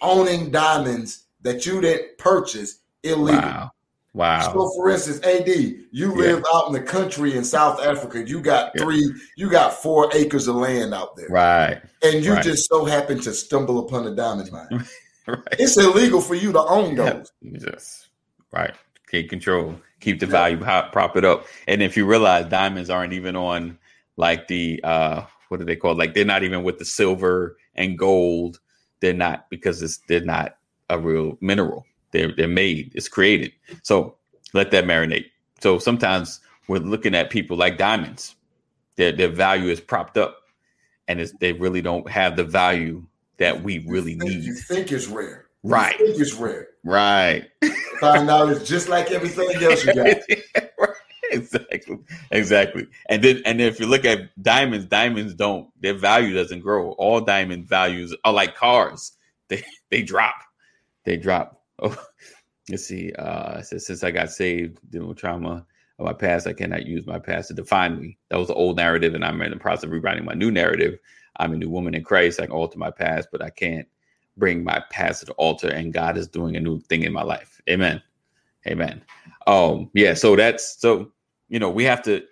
owning 0.01 0.49
diamonds 0.49 1.25
that 1.41 1.67
you 1.67 1.81
didn't 1.81 2.17
purchase 2.17 2.79
illegal. 3.03 3.41
Wow. 3.41 3.71
Wow. 4.15 4.53
So, 4.53 4.71
for 4.77 4.89
instance, 4.89 5.19
AD, 5.23 5.47
you 5.91 6.11
Yeah. 6.11 6.15
live 6.35 6.43
out 6.53 6.67
in 6.67 6.73
the 6.73 6.79
country 6.81 7.35
in 7.35 7.43
South 7.43 7.81
Africa. 7.81 8.23
You 8.25 8.39
got 8.39 8.71
Yeah. 8.73 8.83
three, 8.83 9.13
you 9.35 9.49
got 9.49 9.73
four 9.73 10.09
acres 10.13 10.47
of 10.47 10.55
land 10.55 10.93
out 10.93 11.17
there, 11.17 11.27
Right. 11.29 11.81
and 12.01 12.23
you 12.23 12.33
Right. 12.33 12.43
just 12.43 12.69
so 12.69 12.85
happen 12.85 13.19
to 13.21 13.33
stumble 13.33 13.79
upon 13.85 14.07
a 14.07 14.15
diamond 14.15 14.51
mine. 14.51 14.85
Right. 15.27 15.39
It's 15.57 15.75
illegal 15.75 16.21
for 16.21 16.35
you 16.35 16.51
to 16.51 16.59
own 16.59 16.93
those. 16.93 17.31
Yes. 17.41 18.09
Right. 18.53 18.75
Keep 19.09 19.31
control. 19.31 19.73
Keep 19.99 20.19
the 20.19 20.27
value 20.27 20.63
high, 20.63 20.87
prop 20.91 21.17
it 21.17 21.25
up. 21.25 21.47
And 21.67 21.81
if 21.81 21.97
you 21.97 22.05
realize 22.05 22.45
diamonds 22.45 22.91
aren't 22.91 23.11
even 23.11 23.35
on 23.35 23.79
like 24.17 24.47
the 24.47 24.79
uh 24.83 25.23
what 25.49 25.57
do 25.57 25.65
they 25.65 25.75
call 25.75 25.93
it? 25.93 25.97
like 25.97 26.13
they're 26.13 26.25
not 26.25 26.43
even 26.43 26.61
with 26.63 26.77
the 26.77 26.85
silver 26.85 27.57
and 27.73 27.97
gold. 27.97 28.59
They're 28.99 29.13
not 29.13 29.49
because 29.49 29.81
it's 29.81 29.97
they're 30.07 30.21
not 30.21 30.57
a 30.91 30.99
real 30.99 31.39
mineral. 31.41 31.87
They're 32.15 32.31
they're 32.33 32.47
made, 32.47 32.93
it's 32.95 33.09
created. 33.09 33.51
So 33.83 34.15
let 34.53 34.71
that 34.71 34.85
marinate. 34.85 35.25
So 35.59 35.79
sometimes 35.79 36.39
we're 36.69 36.77
looking 36.79 37.13
at 37.13 37.29
people 37.29 37.57
like 37.57 37.77
diamonds. 37.77 38.35
Their 38.95 39.11
their 39.11 39.27
value 39.27 39.69
is 39.69 39.81
propped 39.81 40.17
up 40.17 40.37
and 41.09 41.19
it's, 41.19 41.33
they 41.41 41.51
really 41.51 41.81
don't 41.81 42.09
have 42.09 42.37
the 42.37 42.45
value 42.45 43.05
that 43.37 43.61
we 43.63 43.79
really 43.79 44.13
You 44.13 44.19
think- 44.19 44.31
need. 44.31 44.43
You 44.45 44.53
think 44.55 44.91
it's 44.93 45.07
rare, 45.07 45.47
You 45.63 45.71
Right. 45.71 45.97
think 45.97 46.17
it's 46.17 46.33
rare. 46.33 46.67
Right. 46.85 47.49
Find 47.99 48.29
out 48.29 48.49
it's 48.49 48.67
just 48.67 48.87
like 48.87 49.11
everything 49.11 49.49
else 49.61 49.83
you 49.85 49.93
got. 49.93 50.17
Exactly 51.31 51.97
exactly 52.31 52.87
and 53.09 53.21
then 53.23 53.41
and 53.45 53.59
then 53.59 53.67
if 53.67 53.79
you 53.79 53.87
look 53.87 54.05
at 54.05 54.19
diamonds 54.41 54.85
diamonds 54.85 55.33
don't 55.33 55.67
their 55.81 55.95
value 55.95 56.33
doesn't 56.35 56.59
grow 56.61 56.91
all 56.93 57.19
diamond 57.19 57.67
values 57.67 58.15
are 58.23 58.31
like 58.31 58.55
cars 58.55 59.11
they 59.49 59.61
they 59.89 60.01
drop 60.03 60.35
they 61.03 61.17
drop 61.17 61.63
oh 61.79 62.05
let's 62.69 62.85
see 62.85 63.11
uh 63.13 63.61
says, 63.61 63.85
since 63.85 64.03
i 64.03 64.11
got 64.11 64.29
saved 64.29 64.79
dealing 64.89 65.07
with 65.07 65.17
trauma 65.17 65.65
of 65.99 66.05
my 66.05 66.13
past 66.13 66.47
i 66.47 66.53
cannot 66.53 66.85
use 66.85 67.05
my 67.05 67.19
past 67.19 67.47
to 67.47 67.53
define 67.53 67.99
me. 67.99 68.17
That 68.29 68.37
was 68.39 68.47
the 68.47 68.53
old 68.53 68.77
narrative 68.77 69.13
and 69.13 69.23
i'm 69.23 69.41
in 69.41 69.51
the 69.51 69.57
process 69.57 69.85
of 69.85 69.91
rewriting 69.91 70.25
my 70.25 70.33
new 70.33 70.51
narrative. 70.51 70.97
I'm 71.37 71.53
a 71.53 71.57
new 71.57 71.69
woman 71.69 71.95
in 71.95 72.03
christ. 72.03 72.39
I 72.39 72.45
can 72.45 72.55
alter 72.55 72.77
my 72.77 72.91
past 72.91 73.29
but 73.31 73.41
i 73.41 73.49
can't 73.49 73.87
bring 74.37 74.63
my 74.63 74.83
past 74.89 75.21
to 75.21 75.27
the 75.27 75.33
altar 75.33 75.69
and 75.69 75.93
god 75.93 76.17
is 76.17 76.27
doing 76.27 76.55
a 76.55 76.59
new 76.59 76.79
thing 76.81 77.03
in 77.03 77.13
my 77.13 77.23
life. 77.23 77.61
Amen. 77.69 78.01
Amen. 78.67 79.01
Um 79.47 79.89
yeah 79.93 80.13
so 80.13 80.35
that's 80.35 80.79
so 80.79 81.11
you 81.49 81.59
know 81.59 81.69
we 81.69 81.83
have 81.83 82.01
to 82.03 82.23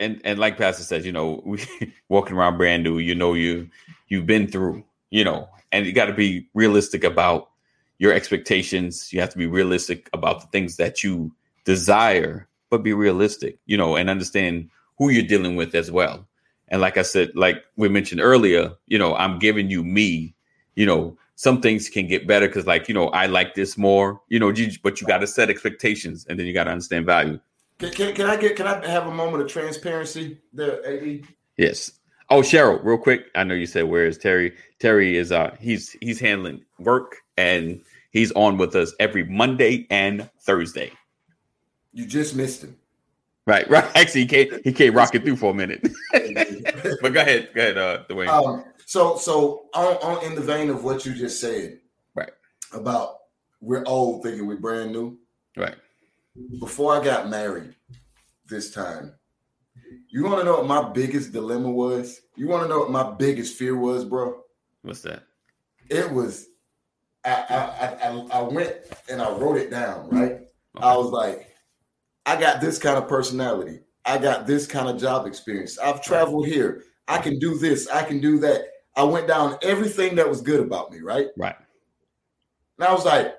and 0.00 0.20
and 0.24 0.38
like 0.38 0.58
pastor 0.58 0.82
says 0.82 1.06
you 1.06 1.12
know 1.12 1.42
we 1.46 1.64
walking 2.08 2.36
around 2.36 2.58
brand 2.58 2.82
new 2.82 2.98
you 2.98 3.14
know 3.14 3.34
you 3.34 3.68
you've 4.08 4.26
been 4.26 4.46
through 4.46 4.84
you 5.10 5.24
know 5.24 5.48
and 5.70 5.86
you 5.86 5.92
got 5.92 6.06
to 6.06 6.12
be 6.14 6.46
realistic 6.54 7.02
about 7.04 7.51
your 8.02 8.12
expectations 8.12 9.12
you 9.12 9.20
have 9.20 9.30
to 9.30 9.38
be 9.38 9.46
realistic 9.46 10.10
about 10.12 10.40
the 10.40 10.46
things 10.48 10.76
that 10.76 11.04
you 11.04 11.32
desire 11.64 12.48
but 12.68 12.82
be 12.82 12.92
realistic 12.92 13.58
you 13.66 13.76
know 13.76 13.94
and 13.94 14.10
understand 14.10 14.68
who 14.98 15.08
you're 15.08 15.22
dealing 15.22 15.54
with 15.54 15.72
as 15.76 15.88
well 15.88 16.26
and 16.66 16.80
like 16.80 16.96
i 16.96 17.02
said 17.02 17.30
like 17.36 17.62
we 17.76 17.88
mentioned 17.88 18.20
earlier 18.20 18.72
you 18.88 18.98
know 18.98 19.14
i'm 19.14 19.38
giving 19.38 19.70
you 19.70 19.84
me 19.84 20.34
you 20.74 20.84
know 20.84 21.16
some 21.36 21.60
things 21.60 21.88
can 21.88 22.08
get 22.08 22.26
better 22.26 22.48
because 22.48 22.66
like 22.66 22.88
you 22.88 22.94
know 22.94 23.06
i 23.10 23.26
like 23.26 23.54
this 23.54 23.78
more 23.78 24.20
you 24.28 24.40
know 24.40 24.52
but 24.82 25.00
you 25.00 25.06
got 25.06 25.18
to 25.18 25.26
set 25.28 25.48
expectations 25.48 26.26
and 26.28 26.40
then 26.40 26.46
you 26.46 26.52
got 26.52 26.64
to 26.64 26.72
understand 26.72 27.06
value 27.06 27.38
Can, 27.78 27.92
can, 27.92 28.14
can 28.16 28.26
I 28.26 28.36
get? 28.36 28.56
Can 28.56 28.66
I 28.66 28.84
have 28.84 29.06
a 29.06 29.14
moment 29.14 29.44
of 29.44 29.48
transparency 29.48 30.38
there, 30.52 30.84
AD? 30.84 31.22
Yes. 31.56 31.92
Oh, 32.30 32.40
Cheryl, 32.40 32.82
real 32.82 32.98
quick. 32.98 33.26
I 33.34 33.44
know 33.44 33.54
you 33.54 33.66
said 33.66 33.84
where 33.84 34.06
is 34.06 34.18
Terry? 34.18 34.54
Terry 34.78 35.16
is 35.16 35.30
uh 35.32 35.54
he's 35.60 35.96
he's 36.00 36.20
handling 36.20 36.64
work 36.78 37.22
and 37.36 37.80
he's 38.12 38.32
on 38.32 38.56
with 38.56 38.76
us 38.76 38.94
every 39.00 39.24
Monday 39.24 39.86
and 39.90 40.30
Thursday. 40.40 40.92
You 41.92 42.06
just 42.06 42.34
missed 42.34 42.62
him. 42.62 42.76
Right, 43.46 43.68
right. 43.70 43.84
Actually, 43.96 44.22
he 44.22 44.26
came 44.26 44.60
he 44.64 44.72
came 44.72 44.94
rocking 44.94 45.22
through 45.22 45.36
for 45.36 45.50
a 45.50 45.54
minute. 45.54 45.82
but 46.12 47.12
go 47.12 47.20
ahead, 47.20 47.50
go 47.54 47.60
ahead, 47.60 47.78
uh 47.78 48.04
Dwayne. 48.08 48.28
Um, 48.28 48.64
so, 48.86 49.16
so 49.16 49.66
on, 49.74 49.96
on 49.96 50.24
in 50.24 50.34
the 50.34 50.40
vein 50.40 50.68
of 50.70 50.84
what 50.84 51.04
you 51.06 51.14
just 51.14 51.40
said, 51.40 51.78
Right. 52.14 52.30
About 52.72 53.16
we're 53.60 53.84
old 53.86 54.22
thinking 54.22 54.46
we're 54.46 54.56
brand 54.56 54.92
new. 54.92 55.18
right. 55.56 55.76
Before 56.60 56.98
I 56.98 57.04
got 57.04 57.28
married, 57.28 57.74
this 58.48 58.70
time, 58.70 59.14
you 60.08 60.24
want 60.24 60.38
to 60.38 60.44
know 60.44 60.58
what 60.58 60.66
my 60.66 60.90
biggest 60.90 61.32
dilemma 61.32 61.70
was? 61.70 62.20
You 62.36 62.48
want 62.48 62.62
to 62.62 62.68
know 62.68 62.80
what 62.80 62.90
my 62.90 63.12
biggest 63.12 63.56
fear 63.56 63.76
was, 63.76 64.04
bro? 64.04 64.42
What's 64.82 65.00
that? 65.02 65.24
It 65.88 66.10
was. 66.10 66.46
I 67.24 67.96
I 68.02 68.28
I, 68.32 68.42
went 68.42 68.74
and 69.08 69.22
I 69.22 69.30
wrote 69.32 69.56
it 69.56 69.70
down. 69.70 70.08
Right. 70.10 70.40
I 70.80 70.96
was 70.96 71.10
like, 71.10 71.48
I 72.26 72.38
got 72.40 72.60
this 72.60 72.78
kind 72.78 72.96
of 72.96 73.08
personality. 73.08 73.80
I 74.04 74.18
got 74.18 74.46
this 74.46 74.66
kind 74.66 74.88
of 74.88 74.98
job 75.00 75.26
experience. 75.26 75.78
I've 75.78 76.02
traveled 76.02 76.46
here. 76.46 76.84
I 77.08 77.18
can 77.18 77.38
do 77.38 77.58
this. 77.58 77.88
I 77.88 78.02
can 78.04 78.20
do 78.20 78.38
that. 78.40 78.62
I 78.96 79.04
went 79.04 79.28
down 79.28 79.56
everything 79.62 80.16
that 80.16 80.28
was 80.28 80.40
good 80.40 80.60
about 80.60 80.90
me, 80.90 81.00
right? 81.00 81.28
Right. 81.36 81.54
And 82.78 82.88
I 82.88 82.92
was 82.92 83.04
like, 83.04 83.34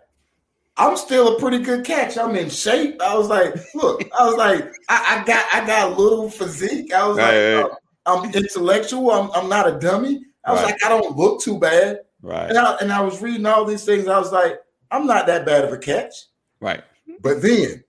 I'm 0.77 0.95
still 0.97 1.35
a 1.35 1.39
pretty 1.39 1.59
good 1.59 1.85
catch. 1.85 2.17
I'm 2.17 2.35
in 2.35 2.49
shape. 2.49 3.01
I 3.01 3.15
was 3.17 3.27
like, 3.27 3.53
look, 3.75 4.01
I 4.17 4.25
was 4.25 4.35
like, 4.35 4.73
I, 4.89 5.19
I 5.21 5.23
got 5.25 5.45
I 5.53 5.65
got 5.67 5.91
a 5.91 5.95
little 5.95 6.29
physique. 6.29 6.93
I 6.93 7.05
was 7.07 7.17
Right, 7.17 7.55
like, 7.55 7.65
right. 7.65 7.73
I'm, 8.05 8.23
I'm 8.25 8.33
intellectual. 8.33 9.11
I'm, 9.11 9.29
I'm 9.31 9.49
not 9.49 9.67
a 9.67 9.77
dummy. 9.79 10.21
I 10.45 10.51
was 10.53 10.61
Right. 10.61 10.71
like, 10.71 10.85
I 10.85 10.89
don't 10.89 11.15
look 11.17 11.41
too 11.41 11.59
bad. 11.59 11.99
Right. 12.23 12.49
And 12.49 12.57
I, 12.57 12.75
and 12.77 12.91
I 12.91 13.01
was 13.01 13.21
reading 13.21 13.45
all 13.45 13.65
these 13.65 13.85
things. 13.85 14.07
I 14.07 14.17
was 14.17 14.31
like, 14.31 14.59
I'm 14.89 15.05
not 15.05 15.27
that 15.27 15.45
bad 15.45 15.65
of 15.65 15.73
a 15.73 15.77
catch. 15.77 16.13
Right. 16.59 16.81
But 17.21 17.41
then 17.41 17.83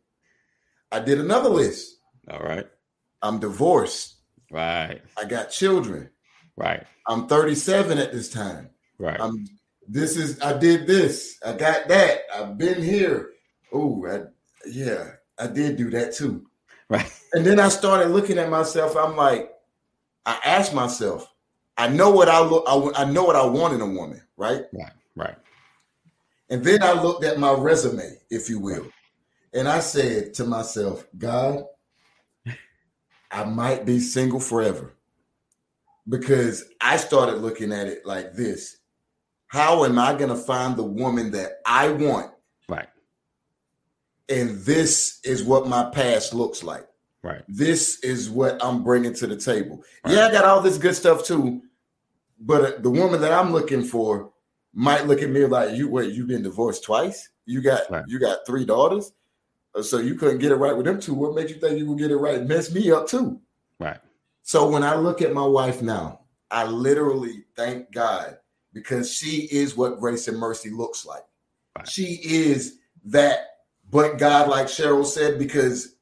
I 0.93 1.01
did 1.01 1.21
another 1.21 1.49
list. 1.49 1.99
All 2.29 2.41
right. 2.41 2.67
I'm 3.23 3.39
divorced. 3.39 4.17
Right. 4.51 5.01
I 5.17 5.25
got 5.25 5.51
children. 5.51 6.11
Right. 6.57 6.85
I'm 7.07 7.27
37 7.29 7.99
at 7.99 8.13
this 8.13 8.29
time. 8.29 8.71
Right. 8.99 9.21
I'm 9.21 9.47
this 9.89 10.17
is 10.17 10.41
I 10.41 10.57
did 10.57 10.87
this. 10.87 11.39
I 11.45 11.53
got 11.53 11.89
that. 11.89 12.23
I've 12.35 12.57
been 12.57 12.83
here. 12.83 13.31
Oh, 13.73 14.07
I, 14.07 14.23
yeah, 14.69 15.13
I 15.39 15.47
did 15.47 15.77
do 15.77 15.91
that 15.91 16.15
too. 16.15 16.47
Right. 16.89 17.11
And 17.33 17.45
then 17.45 17.59
I 17.59 17.69
started 17.69 18.09
looking 18.09 18.39
at 18.39 18.51
myself. 18.51 18.97
I'm 18.97 19.17
like, 19.17 19.51
I 20.27 20.39
asked 20.45 20.73
myself, 20.73 21.31
I 21.77 21.89
know 21.89 22.11
what 22.11 22.29
I 22.29 22.41
look. 22.41 22.65
I, 22.67 23.03
I 23.03 23.05
know 23.05 23.25
what 23.25 23.37
I 23.37 23.45
want 23.45 23.75
in 23.75 23.81
a 23.81 23.87
woman, 23.87 24.23
right? 24.37 24.63
Right. 24.73 24.93
Right. 25.17 25.37
And 26.51 26.65
then 26.65 26.83
I 26.83 26.93
looked 26.93 27.25
at 27.25 27.39
my 27.39 27.53
resume, 27.53 28.19
if 28.31 28.49
you 28.49 28.61
will, 28.61 28.87
and 29.53 29.69
I 29.69 29.81
said 29.81 30.35
to 30.35 30.45
myself, 30.45 31.07
God, 31.17 31.65
I 33.31 33.45
might 33.45 33.85
be 33.85 33.99
single 33.99 34.41
forever 34.41 34.95
because 36.09 36.65
I 36.81 36.97
started 36.97 37.37
looking 37.37 37.73
at 37.73 37.87
it 37.87 38.05
like 38.05 38.35
this. 38.35 38.77
How 39.49 39.85
am 39.85 39.99
I 39.99 40.15
going 40.15 40.31
to 40.31 40.37
find 40.37 40.77
the 40.77 40.85
woman 40.85 41.31
that 41.33 41.61
I 41.65 41.89
want? 41.89 42.33
Right. 42.69 42.89
And 44.29 44.59
this 44.61 45.21
is 45.25 45.45
what 45.45 45.69
my 45.69 45.91
past 45.91 46.35
looks 46.35 46.63
like. 46.63 46.87
Right. 47.25 47.43
This 47.49 48.01
is 48.01 48.29
what 48.29 48.63
I'm 48.63 48.85
bringing 48.85 49.15
to 49.15 49.27
the 49.27 49.37
table. 49.37 49.83
Right. 50.05 50.15
Yeah, 50.15 50.27
I 50.27 50.31
got 50.33 50.45
all 50.45 50.61
this 50.61 50.77
good 50.77 50.95
stuff 50.95 51.25
too, 51.25 51.63
but 52.39 52.65
uh, 52.65 52.81
the 52.81 52.91
woman 52.91 53.21
that 53.23 53.33
I'm 53.33 53.51
looking 53.51 53.83
for 53.83 54.31
might 54.75 55.07
look 55.07 55.23
at 55.23 55.31
me 55.31 55.47
like, 55.47 55.75
"You 55.75 55.89
wait, 55.89 56.13
you've 56.13 56.27
been 56.29 56.43
divorced 56.43 56.85
twice. 56.85 57.31
You 57.47 57.63
got 57.63 57.91
Right. 57.91 58.05
you 58.07 58.19
got 58.19 58.47
three 58.47 58.67
daughters, 58.67 59.13
Uh, 59.75 59.83
so 59.83 59.99
you 59.99 60.17
couldn't 60.17 60.39
get 60.39 60.53
it 60.53 60.57
right 60.57 60.77
with 60.77 60.85
them 60.85 61.01
two. 61.01 61.15
What 61.15 61.35
made 61.35 61.49
you 61.49 61.57
think 61.57 61.79
you 61.79 61.87
would 61.87 61.99
get 61.99 62.11
it 62.11 62.17
right? 62.19 62.45
Mess 62.45 62.71
me 62.71 62.91
up 62.93 63.09
too." 63.09 63.41
Right. 63.81 63.99
So 64.43 64.69
when 64.69 64.83
I 64.83 64.95
look 64.95 65.23
at 65.23 65.33
my 65.33 65.47
wife 65.47 65.81
now, 65.81 66.21
I 66.51 66.67
literally 66.67 67.47
thank 67.57 67.91
God 67.91 68.37
because 68.75 69.11
she 69.11 69.49
is 69.51 69.79
what 69.79 69.99
grace 69.99 70.29
and 70.29 70.39
mercy 70.39 70.69
looks 70.69 71.07
like. 71.07 71.25
Right. 71.75 71.89
She 71.89 72.21
is 72.23 72.81
that, 73.07 73.39
but 73.91 74.19
God, 74.19 74.51
like 74.51 74.67
Cheryl 74.67 75.07
said, 75.07 75.39
because 75.39 75.94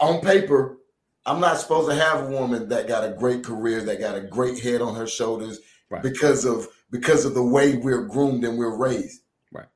on 0.00 0.20
paper, 0.20 0.78
I'm 1.26 1.40
not 1.40 1.58
supposed 1.58 1.90
to 1.90 1.94
have 1.94 2.24
a 2.24 2.30
woman 2.30 2.68
that 2.70 2.88
got 2.88 3.04
a 3.04 3.12
great 3.12 3.44
career, 3.44 3.82
that 3.82 4.00
got 4.00 4.16
a 4.16 4.20
great 4.20 4.58
head 4.60 4.80
on 4.80 4.94
her 4.96 5.06
shoulders 5.06 5.60
Right. 5.90 6.02
because 6.04 6.44
of 6.44 6.68
because 6.92 7.24
of 7.24 7.34
the 7.34 7.42
way 7.42 7.74
we're 7.76 8.06
groomed 8.06 8.44
and 8.44 8.56
we're 8.56 8.76
raised. 8.76 9.22
Right. 9.52 9.66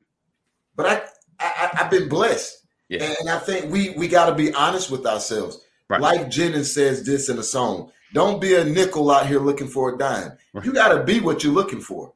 But 0.76 0.86
I, 0.86 1.02
I 1.40 1.70
I've 1.80 1.90
been 1.90 2.08
blessed. 2.08 2.56
Yeah. 2.88 3.02
And, 3.02 3.16
and 3.20 3.30
I 3.30 3.38
think 3.40 3.72
we 3.72 3.90
we 3.90 4.06
got 4.06 4.26
to 4.26 4.34
be 4.34 4.54
honest 4.54 4.92
with 4.92 5.04
ourselves. 5.06 5.60
Right. 5.88 6.00
Like 6.00 6.30
Jennings 6.30 6.72
says 6.72 7.04
this 7.04 7.28
in 7.28 7.38
a 7.38 7.42
song. 7.42 7.90
Don't 8.12 8.40
be 8.40 8.54
a 8.54 8.64
nickel 8.64 9.10
out 9.10 9.26
here 9.26 9.40
looking 9.40 9.66
for 9.66 9.92
a 9.92 9.98
dime. 9.98 10.38
Right. 10.52 10.64
You 10.64 10.72
got 10.72 10.96
to 10.96 11.02
be 11.02 11.18
what 11.18 11.42
you're 11.42 11.52
looking 11.52 11.80
for. 11.80 12.12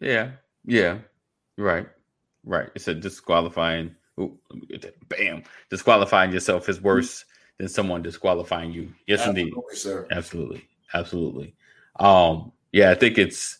Yeah. 0.00 0.32
Yeah. 0.64 0.98
Right. 1.56 1.88
Right. 2.44 2.68
It's 2.74 2.88
a 2.88 2.94
disqualifying. 2.94 3.94
Ooh, 4.20 4.38
let 4.50 4.60
me 4.60 4.66
get 4.66 4.82
that. 4.82 5.08
Bam. 5.08 5.42
Disqualifying 5.70 6.32
yourself 6.32 6.68
is 6.68 6.80
worse 6.80 7.24
than 7.58 7.68
someone 7.68 8.02
disqualifying 8.02 8.72
you. 8.72 8.92
Yes, 9.06 9.26
indeed. 9.26 9.48
Absolutely, 9.48 9.76
sir. 9.76 10.06
Absolutely. 10.10 10.68
Absolutely. 10.94 11.54
Um, 11.98 12.52
yeah, 12.72 12.90
I 12.90 12.94
think 12.94 13.18
it's 13.18 13.58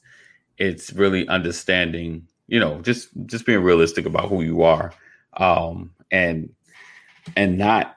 it's 0.59 0.93
really 0.93 1.27
understanding, 1.29 2.27
you 2.49 2.61
know, 2.61 2.81
just 2.83 3.09
just 3.27 3.47
being 3.47 3.63
realistic 3.63 4.07
about 4.07 4.29
who 4.29 4.43
you 4.43 4.63
are. 4.63 4.93
Um, 5.37 5.93
and 6.11 6.51
and 7.37 7.59
not, 7.59 7.97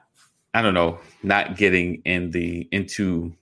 I 0.54 0.62
don't 0.62 0.74
know, 0.74 0.98
not 1.22 1.56
getting 1.56 2.02
in 2.04 2.30
the 2.30 2.68
into 2.72 3.34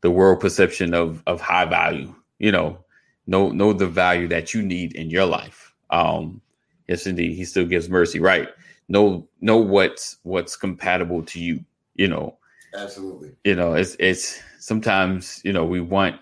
the 0.00 0.10
world 0.10 0.40
perception 0.40 0.94
of 0.94 1.22
of 1.26 1.40
high 1.40 1.64
value, 1.64 2.14
you 2.38 2.52
know, 2.52 2.84
know 3.26 3.50
know 3.50 3.72
the 3.72 3.86
value 3.86 4.28
that 4.28 4.54
you 4.54 4.62
need 4.62 4.94
in 4.94 5.10
your 5.10 5.26
life. 5.26 5.74
Um, 5.90 6.40
yes, 6.88 7.06
indeed, 7.06 7.34
he 7.34 7.44
still 7.44 7.66
gives 7.66 7.88
mercy, 7.88 8.18
right? 8.18 8.48
Know 8.88 9.28
know 9.40 9.58
what's 9.58 10.16
what's 10.22 10.56
compatible 10.56 11.22
to 11.24 11.40
you, 11.40 11.64
you 11.94 12.08
know. 12.08 12.36
Absolutely. 12.74 13.32
You 13.44 13.54
know, 13.54 13.74
it's 13.74 13.96
it's 13.98 14.40
sometimes, 14.58 15.40
you 15.44 15.52
know, 15.52 15.64
we 15.64 15.80
want 15.80 16.16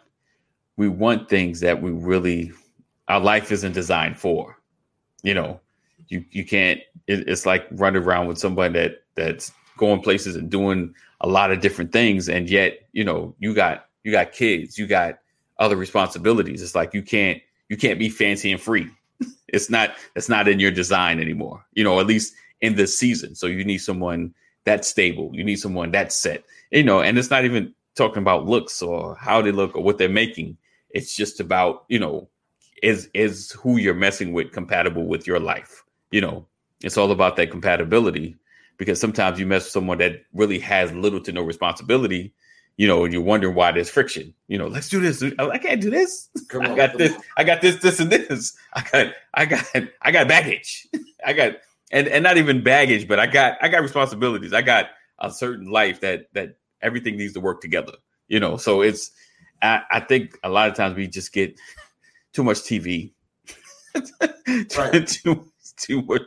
we 0.76 0.88
want 0.88 1.28
things 1.28 1.60
that 1.60 1.80
we 1.80 1.90
really 1.90 2.52
our 3.08 3.20
life 3.20 3.52
isn't 3.52 3.72
designed 3.72 4.18
for. 4.18 4.58
You 5.22 5.34
know, 5.34 5.60
you 6.08 6.24
you 6.30 6.44
can't 6.44 6.80
it, 7.06 7.28
it's 7.28 7.46
like 7.46 7.66
running 7.70 8.02
around 8.02 8.26
with 8.26 8.38
somebody 8.38 8.74
that 8.74 9.04
that's 9.14 9.52
going 9.78 10.00
places 10.02 10.36
and 10.36 10.50
doing 10.50 10.94
a 11.20 11.28
lot 11.28 11.50
of 11.50 11.60
different 11.60 11.92
things 11.92 12.28
and 12.28 12.50
yet, 12.50 12.78
you 12.92 13.04
know, 13.04 13.34
you 13.38 13.54
got 13.54 13.86
you 14.04 14.12
got 14.12 14.32
kids, 14.32 14.78
you 14.78 14.86
got 14.86 15.18
other 15.58 15.76
responsibilities. 15.76 16.62
It's 16.62 16.74
like 16.74 16.94
you 16.94 17.02
can't 17.02 17.40
you 17.68 17.76
can't 17.76 17.98
be 17.98 18.08
fancy 18.08 18.52
and 18.52 18.60
free. 18.60 18.90
It's 19.48 19.70
not 19.70 19.94
it's 20.14 20.28
not 20.28 20.48
in 20.48 20.60
your 20.60 20.70
design 20.70 21.20
anymore. 21.20 21.64
You 21.72 21.84
know, 21.84 22.00
at 22.00 22.06
least 22.06 22.34
in 22.60 22.74
this 22.74 22.96
season. 22.96 23.34
So 23.34 23.46
you 23.46 23.64
need 23.64 23.78
someone 23.78 24.34
that's 24.64 24.88
stable. 24.88 25.30
You 25.32 25.44
need 25.44 25.56
someone 25.56 25.90
that's 25.90 26.16
set. 26.16 26.44
You 26.70 26.84
know, 26.84 27.00
and 27.00 27.18
it's 27.18 27.30
not 27.30 27.44
even 27.44 27.74
talking 27.94 28.22
about 28.22 28.46
looks 28.46 28.82
or 28.82 29.16
how 29.16 29.40
they 29.42 29.52
look 29.52 29.76
or 29.76 29.82
what 29.82 29.98
they're 29.98 30.08
making. 30.08 30.56
It's 30.90 31.14
just 31.14 31.40
about, 31.40 31.84
you 31.88 31.98
know, 31.98 32.28
is 32.82 33.08
is 33.14 33.52
who 33.52 33.78
you're 33.78 33.94
messing 33.94 34.32
with 34.32 34.52
compatible 34.52 35.06
with 35.06 35.26
your 35.26 35.40
life. 35.40 35.82
You 36.10 36.20
know, 36.20 36.46
it's 36.82 36.96
all 36.96 37.10
about 37.10 37.36
that 37.36 37.50
compatibility 37.50 38.36
because 38.76 39.00
sometimes 39.00 39.38
you 39.38 39.46
mess 39.46 39.64
with 39.64 39.72
someone 39.72 39.98
that 39.98 40.22
really 40.34 40.58
has 40.58 40.92
little 40.92 41.20
to 41.20 41.32
no 41.32 41.42
responsibility 41.42 42.34
you 42.77 42.87
know, 42.87 43.05
and 43.05 43.12
you're 43.12 43.22
wondering 43.22 43.55
why 43.55 43.72
there's 43.72 43.89
friction. 43.91 44.35
You 44.49 44.59
know, 44.59 44.66
let's 44.66 44.89
do 44.89 45.01
this. 45.01 45.22
I 45.39 45.59
can't 45.59 45.81
do 45.81 45.91
this. 45.91 46.29
Come 46.49 46.62
I 46.62 46.74
got 46.77 46.99
this. 46.99 47.14
on. 47.14 47.20
I 47.37 47.45
got 47.45 47.61
this, 47.62 47.77
this, 47.77 48.01
and 48.01 48.11
this. 48.11 48.57
I 48.74 48.83
got, 48.83 49.14
I 49.35 49.47
got, 49.47 49.64
I 50.03 50.11
got 50.11 50.29
baggage. 50.29 50.87
I 51.24 51.33
got, 51.33 51.53
and 51.91 52.09
and 52.09 52.22
not 52.22 52.37
even 52.37 52.62
baggage, 52.62 53.09
but 53.09 53.18
I 53.18 53.27
got, 53.27 53.57
I 53.62 53.68
got 53.68 53.83
responsibilities. 53.83 54.53
I 54.53 54.62
got 54.62 54.91
a 55.18 55.31
certain 55.31 55.70
life 55.70 56.01
that 56.01 56.33
that 56.35 56.57
everything 56.83 57.16
needs 57.16 57.33
to 57.35 57.41
work 57.41 57.61
together. 57.61 57.93
You 58.29 58.41
know, 58.41 58.57
so 58.57 58.83
it's. 58.83 59.11
I, 59.62 59.81
I 59.91 60.01
think 60.01 60.39
a 60.45 60.51
lot 60.51 60.68
of 60.68 60.74
times 60.74 60.97
we 60.97 61.07
just 61.07 61.33
get 61.33 61.59
too 62.33 62.45
much 62.45 62.59
TV. 62.59 63.12
Right. 64.77 65.07
too, 65.07 65.51
too 65.77 66.03
much. 66.03 66.22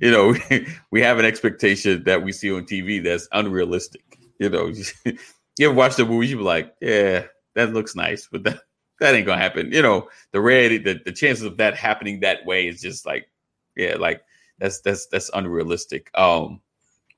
You 0.00 0.10
know, 0.10 0.34
we 0.90 1.00
have 1.00 1.18
an 1.18 1.24
expectation 1.24 2.04
that 2.04 2.22
we 2.22 2.32
see 2.32 2.52
on 2.52 2.64
TV 2.64 3.02
that's 3.02 3.28
unrealistic. 3.32 4.18
You 4.38 4.50
know, 4.50 4.72
you 5.58 5.68
ever 5.68 5.74
watch 5.74 5.96
the 5.96 6.04
movie, 6.04 6.28
you 6.28 6.38
be 6.38 6.42
like, 6.42 6.74
yeah, 6.80 7.24
that 7.54 7.72
looks 7.72 7.94
nice, 7.94 8.28
but 8.30 8.42
that, 8.44 8.60
that 9.00 9.14
ain't 9.14 9.26
gonna 9.26 9.40
happen. 9.40 9.72
You 9.72 9.82
know, 9.82 10.08
the 10.32 10.40
reality, 10.40 10.78
the, 10.78 11.00
the 11.04 11.12
chances 11.12 11.44
of 11.44 11.56
that 11.58 11.76
happening 11.76 12.20
that 12.20 12.44
way 12.44 12.68
is 12.68 12.80
just 12.80 13.06
like, 13.06 13.28
yeah, 13.76 13.96
like 13.96 14.22
that's 14.58 14.80
that's 14.80 15.06
that's 15.06 15.30
unrealistic. 15.34 16.10
Um, 16.14 16.60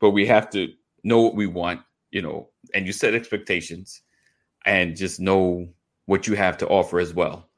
but 0.01 0.11
we 0.11 0.27
have 0.27 0.51
to 0.51 0.73
know 1.05 1.21
what 1.21 1.35
we 1.35 1.47
want, 1.47 1.81
you 2.11 2.23
know, 2.23 2.49
and 2.75 2.87
you 2.87 2.93
set 2.93 3.15
expectations 3.15 4.03
and 4.65 4.97
just 4.97 5.21
know 5.21 5.69
what 6.07 6.27
you 6.27 6.35
have 6.35 6.57
to 6.59 6.69
offer 6.69 6.99
as 6.99 7.15
well. 7.15 7.49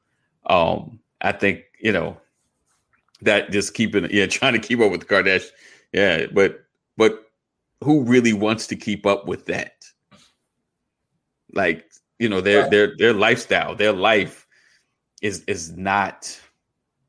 Um, 0.45 0.99
I 1.21 1.31
think, 1.31 1.63
you 1.81 1.91
know, 1.91 2.17
that 3.21 3.51
just 3.51 3.73
keeping 3.73 4.07
yeah, 4.11 4.25
trying 4.27 4.53
to 4.53 4.59
keep 4.59 4.79
up 4.79 4.91
with 4.91 5.01
the 5.01 5.07
Kardashian. 5.07 5.49
Yeah, 5.91 6.25
but 6.31 6.63
but 6.97 7.25
who 7.83 8.03
really 8.03 8.33
wants 8.33 8.67
to 8.67 8.75
keep 8.75 9.05
up 9.05 9.25
with 9.25 9.45
that? 9.47 9.85
Like 11.53 11.85
you 12.19 12.29
know 12.29 12.41
their 12.41 12.61
Right. 12.61 12.71
their 12.71 12.97
their 12.97 13.13
lifestyle 13.13 13.75
their 13.75 13.93
life 13.93 14.47
is 15.21 15.43
is 15.47 15.75
not 15.75 16.39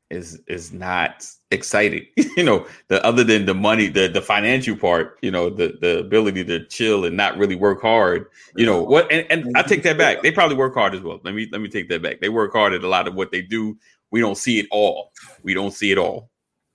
is 0.09 0.41
is 0.47 0.73
not 0.73 1.25
exciting. 1.51 2.05
You 2.37 2.43
know 2.43 2.65
the 2.87 3.03
other 3.05 3.23
than 3.23 3.45
the 3.45 3.53
money 3.53 3.87
the 3.87 4.07
the 4.07 4.21
financial 4.21 4.75
part 4.75 5.19
you 5.21 5.31
know 5.31 5.49
the 5.49 5.77
the 5.81 5.99
ability 5.99 6.45
to 6.45 6.65
chill 6.65 7.05
and 7.05 7.17
not 7.17 7.37
really 7.37 7.55
work 7.55 7.81
hard 7.81 8.27
you 8.55 8.65
know 8.65 8.81
what 8.81 9.11
and, 9.11 9.27
and 9.29 9.57
i 9.57 9.61
take 9.61 9.83
that 9.83 9.97
back. 9.97 10.23
They 10.23 10.31
probably 10.31 10.55
work 10.55 10.73
hard 10.73 10.95
as 10.95 11.01
well. 11.01 11.19
Let 11.23 11.35
me 11.35 11.49
let 11.51 11.59
me 11.61 11.67
take 11.67 11.89
that 11.89 12.01
back. 12.01 12.21
They 12.21 12.29
work 12.29 12.53
hard 12.53 12.73
at 12.73 12.83
a 12.83 12.87
lot 12.87 13.07
of 13.07 13.15
what 13.15 13.31
they 13.31 13.41
do. 13.41 13.77
We 14.11 14.21
don't 14.21 14.37
see 14.37 14.59
it 14.59 14.67
all. 14.71 15.11
We 15.43 15.53
don't 15.53 15.73
see 15.73 15.91
it 15.91 15.97
all. 15.97 16.29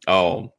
Um 0.06 0.50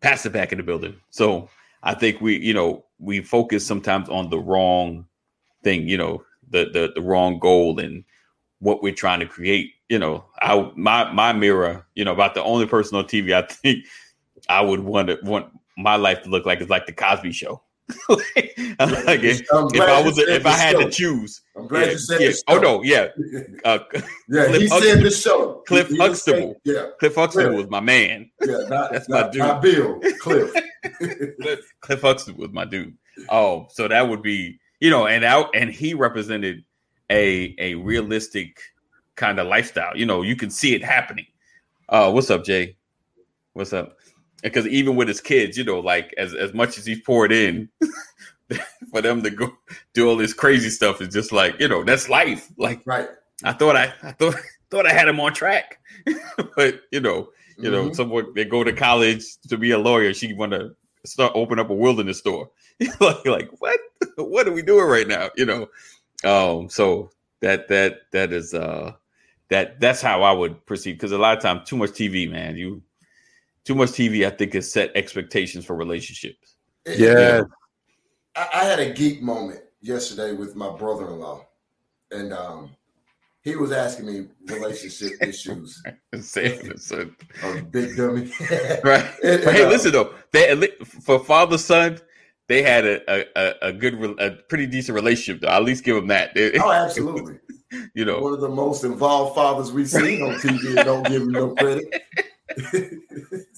pass 0.00 0.24
it 0.24 0.32
back 0.32 0.52
in 0.52 0.58
the 0.58 0.64
building. 0.64 0.96
So 1.10 1.50
i 1.82 1.94
think 1.94 2.20
we 2.20 2.38
you 2.38 2.54
know 2.54 2.84
we 2.98 3.20
focus 3.20 3.66
sometimes 3.66 4.08
on 4.08 4.30
the 4.30 4.38
wrong 4.38 5.06
thing 5.62 5.86
you 5.86 5.98
know 5.98 6.24
the 6.50 6.66
the, 6.72 6.92
the 6.94 7.02
wrong 7.02 7.38
goal 7.38 7.78
and 7.78 8.04
what 8.60 8.82
we're 8.82 8.92
trying 8.94 9.20
to 9.20 9.26
create 9.26 9.72
you 9.88 9.98
know 9.98 10.24
i 10.40 10.70
my 10.76 11.10
my 11.12 11.32
mirror 11.32 11.86
you 11.94 12.04
know 12.04 12.12
about 12.12 12.34
the 12.34 12.42
only 12.42 12.66
person 12.66 12.96
on 12.98 13.04
tv 13.04 13.32
i 13.32 13.42
think 13.42 13.84
i 14.48 14.60
would 14.60 14.80
want 14.80 15.08
to 15.08 15.18
want 15.22 15.46
my 15.76 15.96
life 15.96 16.22
to 16.22 16.28
look 16.28 16.44
like 16.44 16.60
is 16.60 16.68
like 16.68 16.86
the 16.86 16.92
cosby 16.92 17.30
show 17.32 17.62
like 18.10 18.54
if, 18.58 19.40
if 19.40 19.80
i 19.80 20.02
was 20.02 20.18
if 20.18 20.44
i 20.44 20.50
had 20.52 20.72
show. 20.72 20.80
to 20.82 20.90
choose 20.90 21.40
I'm 21.56 21.66
glad 21.68 21.86
yeah, 21.86 21.92
you 21.92 21.98
said 21.98 22.20
yeah. 22.20 22.30
oh 22.48 22.58
no 22.58 22.82
yeah 22.82 23.08
uh, 23.64 23.78
Yeah, 24.28 24.44
Cliff 24.46 24.60
he 24.60 24.68
Huxtable. 24.68 24.80
said 24.80 25.02
the 25.02 25.10
show. 25.10 25.62
Cliff 25.66 25.88
He- 25.88 25.94
he 25.94 26.00
Huxtable. 26.00 26.56
Yeah, 26.64 26.86
cliff 27.00 27.14
huxtable 27.14 27.48
Cliff. 27.50 27.58
was 27.62 27.70
my 27.70 27.80
man 27.80 28.30
yeah, 28.44 28.58
not, 28.68 28.92
That's 28.92 29.08
my 29.08 29.28
dude. 29.30 29.38
not 29.38 29.62
Bill. 29.62 30.00
Cliff. 30.20 30.52
Cliff, 31.40 31.60
Cliff 31.80 32.00
Huxtable 32.02 32.40
was 32.42 32.52
my 32.52 32.64
dude. 32.66 32.94
Oh, 33.30 33.66
so 33.70 33.88
that 33.88 34.08
would 34.08 34.22
be, 34.22 34.60
you 34.80 34.90
know, 34.90 35.06
and 35.06 35.24
out 35.24 35.50
and 35.54 35.70
he 35.70 35.94
represented 35.94 36.64
a 37.10 37.54
a 37.58 37.74
realistic 37.76 38.60
kind 39.16 39.38
of 39.38 39.46
lifestyle. 39.46 39.96
You 39.96 40.06
know, 40.06 40.22
you 40.22 40.36
can 40.36 40.50
see 40.50 40.74
it 40.74 40.84
happening. 40.84 41.26
Uh, 41.88 42.10
what's 42.10 42.30
up, 42.30 42.44
Jay? 42.44 42.76
What's 43.54 43.72
up? 43.72 43.96
Because 44.42 44.66
even 44.68 44.94
with 44.94 45.08
his 45.08 45.20
kids, 45.20 45.56
you 45.58 45.64
know, 45.64 45.80
like 45.80 46.14
as 46.18 46.34
as 46.34 46.52
much 46.54 46.78
as 46.78 46.86
he's 46.86 47.00
poured 47.00 47.32
in, 47.32 47.68
for 48.90 49.02
them 49.02 49.22
to 49.22 49.30
go 49.30 49.50
do 49.94 50.08
all 50.08 50.16
this 50.16 50.32
crazy 50.34 50.70
stuff 50.70 51.00
is 51.00 51.08
just 51.08 51.32
like, 51.32 51.58
you 51.60 51.68
know, 51.68 51.82
that's 51.84 52.08
life. 52.08 52.48
Like 52.56 52.80
right. 52.86 53.08
I 53.44 53.52
thought 53.52 53.76
I, 53.76 53.92
I 54.02 54.12
thought 54.12 54.36
thought 54.70 54.86
I 54.86 54.92
had 54.92 55.08
him 55.08 55.18
on 55.20 55.32
track, 55.34 55.78
but 56.56 56.82
you 56.92 57.00
know, 57.00 57.30
you 57.58 57.70
know, 57.70 57.88
Mhm. 57.90 57.96
someone 57.96 58.32
they 58.34 58.44
go 58.44 58.62
to 58.62 58.72
college 58.72 59.24
to 59.48 59.56
be 59.56 59.72
a 59.72 59.78
lawyer. 59.78 60.14
She 60.14 60.32
want 60.34 60.52
to 60.52 60.74
start 61.04 61.32
open 61.34 61.58
up 61.58 61.70
a 61.70 61.74
wilderness 61.74 62.18
store. 62.18 62.50
like, 63.00 63.26
like 63.26 63.50
what? 63.58 63.78
What 64.16 64.48
are 64.48 64.52
we 64.52 64.62
doing 64.62 64.84
right 64.86 65.06
now? 65.06 65.30
You 65.36 65.46
know. 65.46 65.68
Um. 66.24 66.68
So 66.68 67.10
that 67.40 67.68
that 67.68 68.00
that 68.12 68.32
is 68.32 68.52
uh 68.54 68.92
that 69.48 69.78
that's 69.80 70.00
how 70.02 70.22
I 70.22 70.32
would 70.32 70.64
proceed 70.66 70.92
because 70.92 71.12
a 71.12 71.18
lot 71.18 71.36
of 71.36 71.42
times 71.42 71.68
too 71.68 71.76
much 71.76 71.90
TV, 71.90 72.28
man. 72.30 72.56
You 72.56 72.82
too 73.64 73.74
much 73.76 73.90
TV. 73.90 74.26
I 74.26 74.30
think 74.30 74.54
has 74.54 74.70
set 74.70 74.90
expectations 74.96 75.64
for 75.64 75.76
relationships. 75.76 76.56
Yeah. 76.86 77.42
I, 78.36 78.48
I 78.54 78.64
had 78.64 78.78
a 78.80 78.92
geek 78.92 79.22
moment 79.22 79.60
yesterday 79.80 80.32
with 80.32 80.54
my 80.56 80.70
brother-in-law, 80.76 81.46
and 82.10 82.32
um, 82.32 82.70
he 83.42 83.54
was 83.56 83.72
asking 83.72 84.06
me 84.06 84.26
relationship 84.46 85.12
issues. 85.22 85.82
Say- 86.20 86.70
so- 86.76 87.10
Oh, 87.42 87.60
big 87.70 87.96
dummy. 87.96 88.32
right. 88.84 89.04
And- 89.22 89.44
But 89.44 89.54
hey, 89.54 89.64
uh, 89.64 89.68
listen 89.68 89.92
though, 89.92 90.12
they 90.32 90.68
for 90.84 91.18
father 91.20 91.58
son, 91.58 92.00
they 92.48 92.62
had 92.62 92.84
a 92.86 93.00
a, 93.10 93.24
a- 93.36 93.54
a 93.68 93.72
good, 93.72 93.94
a 94.20 94.30
pretty 94.48 94.66
decent 94.66 94.94
relationship. 94.94 95.42
Though, 95.42 95.48
I'll 95.48 95.58
at 95.60 95.64
least 95.64 95.84
give 95.84 95.96
them 95.96 96.08
that. 96.08 96.34
They- 96.34 96.58
Oh, 96.58 96.70
absolutely. 96.84 97.38
you 97.94 98.04
know, 98.04 98.20
One 98.20 98.32
of 98.34 98.40
the 98.40 98.48
most 98.48 98.84
involved 98.84 99.34
fathers 99.34 99.70
we've 99.72 99.88
seen 99.88 100.22
on 100.22 100.34
TV. 100.36 100.76
and 100.76 100.84
Don't 100.86 101.06
give 101.06 101.22
him 101.22 101.28
no 101.30 101.54
credit. 101.54 102.02
and, 102.66 103.02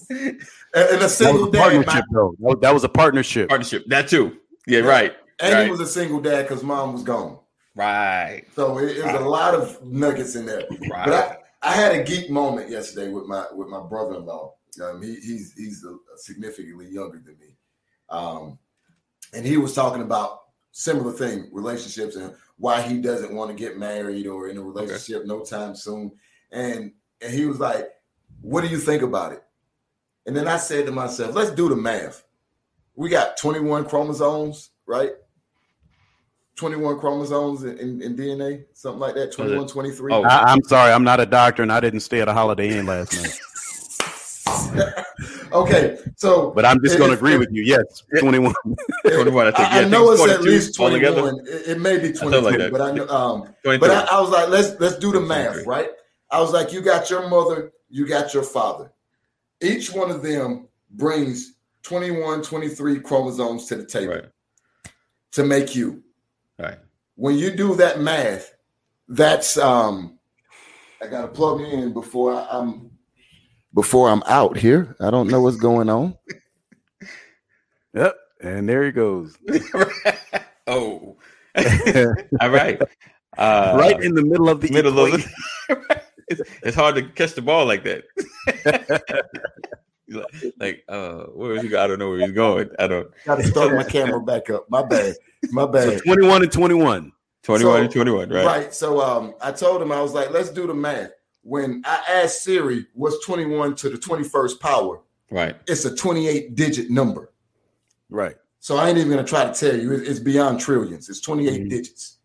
and 0.09 0.41
a 0.73 0.73
That 0.73 1.01
was 1.01 1.17
single 1.17 1.47
a 1.47 1.51
dad, 1.51 1.59
partnership, 1.85 2.05
though. 2.11 2.35
That 2.61 2.73
was, 2.73 2.83
a 2.83 2.89
partnership. 2.89 3.49
partnership 3.49 3.85
that 3.87 4.07
too. 4.09 4.37
Yeah, 4.67 4.79
Yeah. 4.79 4.85
right, 4.85 5.13
and 5.39 5.53
right, 5.53 5.63
he 5.65 5.71
was 5.71 5.79
a 5.79 5.87
single 5.87 6.19
dad 6.19 6.43
because 6.47 6.63
mom 6.63 6.93
was 6.93 7.03
gone. 7.03 7.39
right, 7.75 8.43
So 8.55 8.77
it, 8.79 8.97
it 8.97 9.05
was 9.05 9.15
a 9.15 9.19
lot 9.25 9.53
of 9.55 9.83
nuggets 9.85 10.35
in 10.35 10.45
there. 10.45 10.65
right. 10.89 11.05
But 11.05 11.13
I, 11.13 11.37
I 11.63 11.71
had 11.73 11.93
a 11.95 12.03
geek 12.03 12.29
moment 12.29 12.69
yesterday 12.69 13.09
with 13.11 13.25
my 13.25 13.45
with 13.53 13.67
my 13.69 13.81
brother 13.81 14.15
in 14.15 14.25
law. 14.25 14.55
Um, 14.83 15.01
he, 15.01 15.15
he's 15.15 15.53
he's 15.53 15.83
a, 15.85 15.95
significantly 16.17 16.87
younger 16.89 17.21
than 17.25 17.37
me, 17.39 17.55
um, 18.09 18.57
and 19.33 19.45
he 19.45 19.57
was 19.57 19.73
talking 19.73 20.01
about 20.01 20.41
similar 20.71 21.11
thing, 21.11 21.49
relationships, 21.51 22.15
and 22.15 22.33
why 22.57 22.81
he 22.81 22.99
doesn't 22.99 23.33
want 23.33 23.49
to 23.49 23.55
get 23.55 23.77
married 23.77 24.27
or 24.27 24.49
in 24.49 24.57
a 24.57 24.61
relationship 24.61 25.25
no 25.25 25.43
time 25.43 25.75
soon. 25.75 26.11
And 26.51 26.91
and 27.21 27.33
he 27.33 27.45
was 27.45 27.59
like, 27.59 27.89
"What 28.41 28.61
do 28.61 28.67
you 28.67 28.77
think 28.77 29.03
about 29.03 29.33
it?" 29.33 29.43
And 30.25 30.35
then 30.35 30.47
I 30.47 30.57
said 30.57 30.85
to 30.85 30.91
myself, 30.91 31.35
let's 31.35 31.51
do 31.51 31.69
the 31.69 31.75
math. 31.75 32.23
We 32.95 33.09
got 33.09 33.37
21 33.37 33.85
chromosomes, 33.85 34.69
right? 34.85 35.11
21 36.57 36.99
chromosomes 36.99 37.63
in, 37.63 37.77
in, 37.79 38.01
in 38.01 38.15
DNA, 38.15 38.65
something 38.73 38.99
like 38.99 39.15
that. 39.15 39.31
21, 39.31 39.67
23. 39.67 40.13
Oh. 40.13 40.23
I, 40.23 40.51
I'm 40.51 40.61
sorry, 40.63 40.91
I'm 40.91 41.03
not 41.03 41.19
a 41.19 41.25
doctor, 41.25 41.63
and 41.63 41.71
I 41.71 41.79
didn't 41.79 42.01
stay 42.01 42.21
at 42.21 42.27
a 42.27 42.33
Holiday 42.33 42.77
Inn 42.77 42.85
last 42.85 43.13
night. 43.13 44.93
okay, 45.53 45.97
so 46.15 46.51
But 46.51 46.65
I'm 46.65 46.81
just 46.83 46.97
going 46.97 47.11
to 47.11 47.17
agree 47.17 47.37
with 47.37 47.49
you. 47.51 47.63
Yes, 47.63 48.03
21. 48.19 48.53
21, 49.05 49.47
I 49.47 49.51
think. 49.51 49.59
I, 49.59 49.77
I 49.77 49.81
Yeah, 49.81 49.87
know 49.87 50.15
think 50.15 50.29
it's 50.29 50.37
at 50.37 50.43
least 50.43 50.75
21. 50.75 51.39
It, 51.47 51.67
it 51.69 51.79
may 51.79 51.97
be 51.97 52.13
Something 52.13 52.41
22, 52.41 52.57
like 52.63 52.71
but 52.71 52.81
I 52.81 52.91
know 52.91 53.07
um 53.07 53.53
But 53.63 53.89
I, 53.91 54.07
I 54.11 54.21
was 54.21 54.29
like, 54.29 54.49
let's 54.49 54.79
let's 54.79 54.97
do 54.97 55.11
the 55.11 55.21
math, 55.21 55.65
right? 55.65 55.89
I 56.29 56.39
was 56.39 56.53
like, 56.53 56.71
you 56.71 56.81
got 56.81 57.09
your 57.09 57.27
mother, 57.27 57.71
you 57.89 58.07
got 58.07 58.33
your 58.33 58.43
father. 58.43 58.91
Each 59.61 59.91
one 59.91 60.09
of 60.09 60.23
them 60.23 60.67
brings 60.91 61.55
21, 61.83 62.41
23 62.41 62.99
chromosomes 63.01 63.65
to 63.67 63.75
the 63.75 63.85
table 63.85 64.13
right. 64.13 64.25
to 65.33 65.43
make 65.43 65.75
you. 65.75 66.03
Right. 66.57 66.77
When 67.15 67.37
you 67.37 67.51
do 67.51 67.75
that 67.75 67.99
math, 67.99 68.53
that's 69.07 69.57
um 69.57 70.17
I 71.01 71.07
gotta 71.07 71.27
plug 71.27 71.61
in 71.61 71.93
before 71.93 72.35
I, 72.35 72.47
I'm 72.51 72.90
before 73.73 74.09
I'm 74.09 74.23
out 74.27 74.57
here. 74.57 74.95
I 74.99 75.09
don't 75.11 75.27
know 75.29 75.41
what's 75.41 75.57
going 75.57 75.89
on. 75.89 76.15
Yep, 77.93 78.15
and 78.41 78.69
there 78.69 78.85
he 78.85 78.91
goes. 78.93 79.37
oh. 80.67 81.17
All 82.39 82.49
right. 82.49 82.81
Uh, 83.37 83.75
right 83.77 84.01
in 84.01 84.13
the 84.15 84.23
middle 84.23 84.47
of 84.47 84.61
the 84.61 84.71
middle 84.71 84.97
of 84.97 85.09
equation. 85.13 85.31
the. 85.67 86.01
it's, 86.29 86.41
it's 86.63 86.75
hard 86.75 86.95
to 86.95 87.03
catch 87.03 87.33
the 87.33 87.41
ball 87.41 87.65
like 87.65 87.83
that. 87.83 88.05
like, 90.07 90.53
like, 90.57 90.83
uh, 90.87 91.23
where 91.33 91.53
is 91.55 91.63
he? 91.63 91.67
go- 91.67 91.83
I 91.83 91.87
don't 91.87 91.99
know 91.99 92.09
where 92.11 92.19
he's 92.19 92.31
going. 92.31 92.69
I 92.79 92.87
don't. 92.87 93.09
Gotta 93.25 93.43
start 93.45 93.73
my 93.73 93.83
camera 93.83 94.21
back 94.21 94.49
up. 94.49 94.69
My 94.69 94.83
bad. 94.83 95.15
My 95.51 95.63
So 95.63 95.67
bad. 95.67 96.01
21 96.05 96.43
and 96.43 96.51
21. 96.51 97.11
21 97.43 97.61
So- 97.61 97.75
and 97.83 97.91
21, 97.91 98.29
right? 98.29 98.45
Right. 98.45 98.73
So 98.73 99.01
um, 99.01 99.33
I 99.41 99.51
told 99.51 99.81
him 99.81 99.91
I 99.91 100.01
was 100.01 100.13
like, 100.13 100.31
let's 100.31 100.49
do 100.49 100.65
the 100.65 100.73
math. 100.73 101.11
When 101.43 101.81
I 101.85 102.03
asked 102.07 102.43
Siri, 102.43 102.85
what's 102.93 103.23
21 103.25 103.75
to 103.75 103.89
the 103.89 103.97
21st 103.97 104.59
power? 104.59 105.01
Right. 105.31 105.55
It's 105.67 105.85
a 105.85 105.95
28 105.95 106.55
digit 106.55 106.89
number. 106.89 107.31
Right. 108.09 108.35
So 108.59 108.77
I 108.77 108.89
ain't 108.89 108.97
even 108.97 109.09
gonna 109.09 109.23
try 109.23 109.45
to 109.45 109.53
tell 109.53 109.79
you. 109.79 109.91
It's 109.93 110.19
beyond 110.19 110.59
trillions. 110.59 111.09
It's 111.09 111.21
28 111.21 111.63
Mhm. 111.63 111.69
digits. 111.69 112.17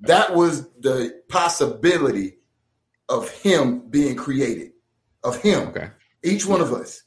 That 0.00 0.34
was 0.34 0.68
the 0.80 1.22
possibility 1.28 2.38
of 3.08 3.28
him 3.30 3.80
being 3.90 4.14
created, 4.14 4.72
of 5.24 5.36
him, 5.38 5.68
Okay. 5.68 5.90
each 6.22 6.46
one 6.46 6.60
of 6.60 6.72
us. 6.72 7.02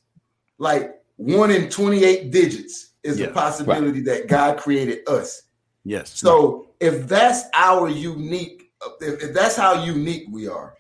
Like 0.58 1.02
one 1.16 1.52
in 1.52 1.70
28 1.70 2.32
digits 2.32 2.90
is 3.04 3.18
Yeah. 3.20 3.28
the 3.28 3.34
possibility 3.34 4.02
that 4.02 4.28
God 4.28 4.58
created 4.58 5.08
us. 5.08 5.44
Yes. 5.86 6.20
So 6.20 6.68
if 6.82 7.08
that's 7.08 7.44
our 7.54 7.88
unique, 7.88 8.72
if, 9.00 9.24
if 9.24 9.34
that's 9.34 9.56
how 9.56 9.84
unique 9.86 10.28
we 10.30 10.48
are, 10.48 10.76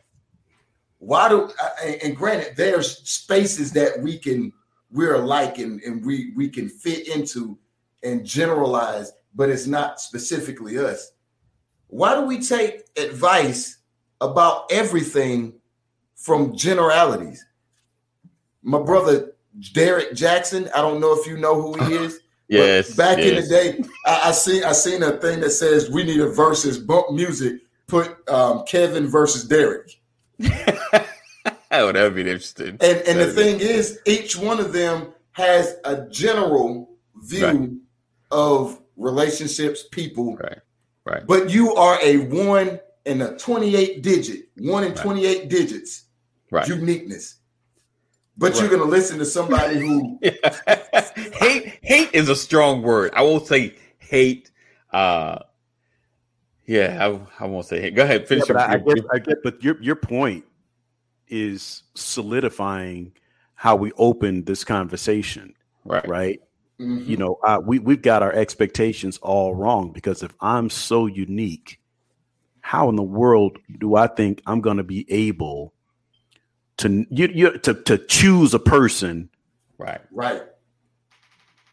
why 1.03 1.27
do? 1.27 1.51
And 2.01 2.15
granted, 2.15 2.53
there's 2.55 2.97
spaces 3.09 3.73
that 3.73 3.99
we 4.01 4.17
can 4.17 4.53
we're 4.89 5.15
alike 5.15 5.57
and, 5.57 5.81
and 5.81 6.05
we 6.05 6.31
we 6.35 6.47
can 6.49 6.69
fit 6.69 7.07
into 7.07 7.57
and 8.03 8.25
generalize, 8.25 9.11
but 9.35 9.49
it's 9.49 9.67
not 9.67 9.99
specifically 9.99 10.77
us. 10.77 11.11
Why 11.87 12.15
do 12.15 12.25
we 12.25 12.39
take 12.39 12.85
advice 12.97 13.79
about 14.21 14.71
everything 14.71 15.53
from 16.15 16.55
generalities? 16.55 17.45
My 18.61 18.81
brother 18.81 19.33
Derrick 19.73 20.11
Jaxn, 20.11 20.69
I 20.73 20.81
don't 20.81 21.01
know 21.01 21.19
if 21.19 21.27
you 21.27 21.37
know 21.37 21.61
who 21.61 21.83
he 21.83 21.95
is. 21.95 22.19
Yes. 22.47 22.95
back 22.95 23.17
in 23.17 23.35
the 23.35 23.47
day, 23.47 23.83
I, 24.05 24.29
I 24.29 24.31
seen 24.31 24.63
I 24.63 24.71
seen 24.71 25.03
a 25.03 25.17
thing 25.17 25.41
that 25.41 25.51
says 25.51 25.89
we 25.89 26.03
need 26.03 26.21
a 26.21 26.29
versus 26.29 26.77
bump 26.77 27.11
music. 27.11 27.61
Put 27.87 28.17
um, 28.29 28.63
Kevin 28.65 29.07
versus 29.07 29.45
Derek, 29.45 29.99
oh, 31.71 31.91
that 31.91 32.03
would 32.03 32.15
be 32.15 32.21
interesting. 32.21 32.77
and 32.81 32.81
and 33.07 33.19
the 33.19 33.31
thing 33.31 33.59
is, 33.59 33.99
each 34.05 34.37
one 34.37 34.59
of 34.59 34.73
them 34.73 35.13
has 35.31 35.75
a 35.85 36.07
general 36.09 36.89
view 37.23 37.45
Right. 37.47 37.69
of 38.31 38.79
relationships, 38.97 39.85
people. 39.91 40.35
Right. 40.37 40.59
Right. 41.05 41.23
But 41.27 41.49
you 41.49 41.73
are 41.75 41.99
a 42.01 42.17
one 42.17 42.79
in 43.05 43.21
a 43.21 43.37
twenty-eight 43.37 44.01
digit, 44.01 44.49
one 44.57 44.83
in 44.83 44.93
Right. 44.93 45.01
twenty-eight 45.01 45.49
digits 45.49 46.03
Right. 46.51 46.67
uniqueness. 46.67 47.35
But 48.37 48.59
you're 48.59 48.69
gonna 48.69 48.83
listen 48.85 49.19
to 49.19 49.25
somebody 49.25 49.79
who 49.79 50.19
hate 51.33 51.77
hate 51.81 52.09
is 52.13 52.29
a 52.29 52.35
strong 52.35 52.81
word. 52.81 53.11
I 53.15 53.21
won't 53.21 53.45
say 53.47 53.75
hate. 53.99 54.49
Uh 54.91 55.39
yeah, 56.65 56.97
I, 57.39 57.43
I 57.43 57.47
won't 57.47 57.65
say 57.65 57.81
hate. 57.81 57.95
Go 57.95 58.03
ahead, 58.03 58.21
Yeah, 58.21 58.27
finish 58.27 58.47
but 58.47 58.57
I, 58.57 58.73
I 58.75 58.83
your, 58.85 58.95
I 59.13 59.19
get, 59.19 59.43
but 59.43 59.63
your 59.63 59.81
your 59.81 59.95
point 59.95 60.45
is 61.27 61.83
solidifying 61.95 63.11
how 63.55 63.75
we 63.75 63.91
open 63.93 64.43
this 64.43 64.63
conversation, 64.63 65.53
right. 65.85 66.07
right? 66.07 66.41
Mhm. 66.79 67.07
You 67.07 67.17
know, 67.17 67.39
uh, 67.43 67.61
we 67.63 67.79
we've 67.79 68.01
got 68.01 68.23
our 68.23 68.33
expectations 68.33 69.17
all 69.21 69.53
wrong 69.55 69.91
because 69.91 70.23
if 70.23 70.33
I'm 70.41 70.69
so 70.69 71.05
unique, 71.05 71.79
how 72.61 72.89
in 72.89 72.95
the 72.95 73.03
world 73.03 73.57
do 73.79 73.95
I 73.95 74.07
think 74.07 74.41
I'm 74.45 74.61
going 74.61 74.77
to 74.77 74.83
be 74.83 75.05
able 75.11 75.73
to 76.77 77.05
you, 77.09 77.27
you 77.27 77.57
to 77.59 77.73
to 77.73 77.97
choose 77.97 78.53
a 78.53 78.59
person 78.59 79.29
Right. 79.77 80.01
right. 80.11 80.41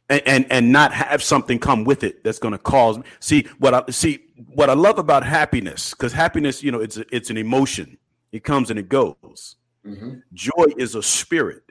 and, 0.09 0.23
and 0.27 0.47
and 0.51 0.73
not 0.73 0.93
have 0.93 1.23
something 1.23 1.59
come 1.59 1.85
with 1.85 2.03
it 2.05 2.23
that's 2.25 2.39
going 2.39 2.53
to 2.53 2.59
cause 2.59 2.99
me 2.99 3.05
see 3.21 3.47
what 3.59 3.73
i 3.73 3.83
see 3.91 4.19
what 4.49 4.71
i 4.71 4.73
love 4.75 4.99
about 4.99 5.25
happiness 5.25 5.91
because 5.91 6.13
happiness 6.13 6.63
you 6.63 6.71
know 6.73 6.81
it's 6.81 6.97
a, 6.97 7.05
it's 7.15 7.31
an 7.31 7.37
emotion. 7.37 7.97
It 8.33 8.45
comes 8.45 8.71
and 8.71 8.79
it 8.79 8.89
goes. 8.89 9.57
Mhm. 9.87 10.23
joy 10.33 10.67
is 10.77 10.95
a 10.95 11.03
spirit 11.03 11.63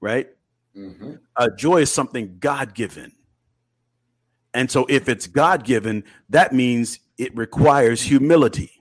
right? 0.00 0.28
Mhm. 0.76 1.18
uh, 1.36 1.48
joy 1.56 1.78
is 1.78 1.92
something 1.92 2.36
god-given. 2.38 3.12
And 4.52 4.70
so 4.70 4.84
if 4.88 5.08
it's 5.08 5.26
god-given 5.26 6.04
that 6.28 6.52
means 6.52 6.98
it 7.18 7.34
requires 7.36 8.02
humility. 8.02 8.72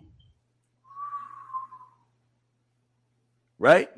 Right? 3.57 3.89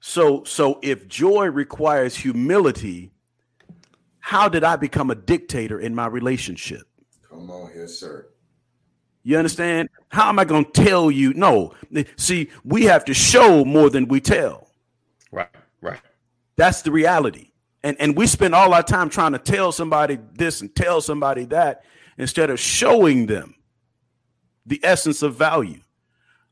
So 0.00 0.44
so 0.44 0.78
if 0.82 1.08
joy 1.08 1.46
requires 1.46 2.14
humility 2.14 3.12
how 4.20 4.48
did 4.48 4.64
i 4.64 4.74
become 4.76 5.10
a 5.10 5.14
dictator 5.14 5.78
in 5.80 5.94
my 5.94 6.06
relationship? 6.06 6.82
Come 7.30 7.50
on 7.50 7.72
here, 7.72 7.88
sir. 7.88 8.26
You 9.26 9.36
understand 9.36 9.88
how 10.08 10.28
am 10.28 10.38
i 10.38 10.44
going 10.44 10.64
to 10.64 10.70
tell 10.84 11.10
you 11.10 11.34
no 11.34 11.74
see 12.16 12.48
we 12.64 12.84
have 12.84 13.04
to 13.04 13.12
show 13.12 13.64
more 13.64 13.90
than 13.90 14.06
we 14.08 14.20
tell 14.20 14.68
Right. 15.32 15.48
Right. 15.82 16.00
that's 16.56 16.82
the 16.82 16.90
reality 16.92 17.50
and 17.82 17.96
and 18.00 18.16
we 18.16 18.26
spend 18.26 18.54
all 18.54 18.72
our 18.72 18.82
time 18.84 19.10
trying 19.10 19.32
to 19.32 19.38
tell 19.38 19.72
somebody 19.72 20.18
this 20.34 20.60
and 20.60 20.74
tell 20.74 21.00
somebody 21.00 21.44
that 21.46 21.84
instead 22.18 22.50
of 22.50 22.60
showing 22.60 23.26
them 23.26 23.54
the 24.64 24.80
essence 24.84 25.22
of 25.22 25.34
value 25.34 25.80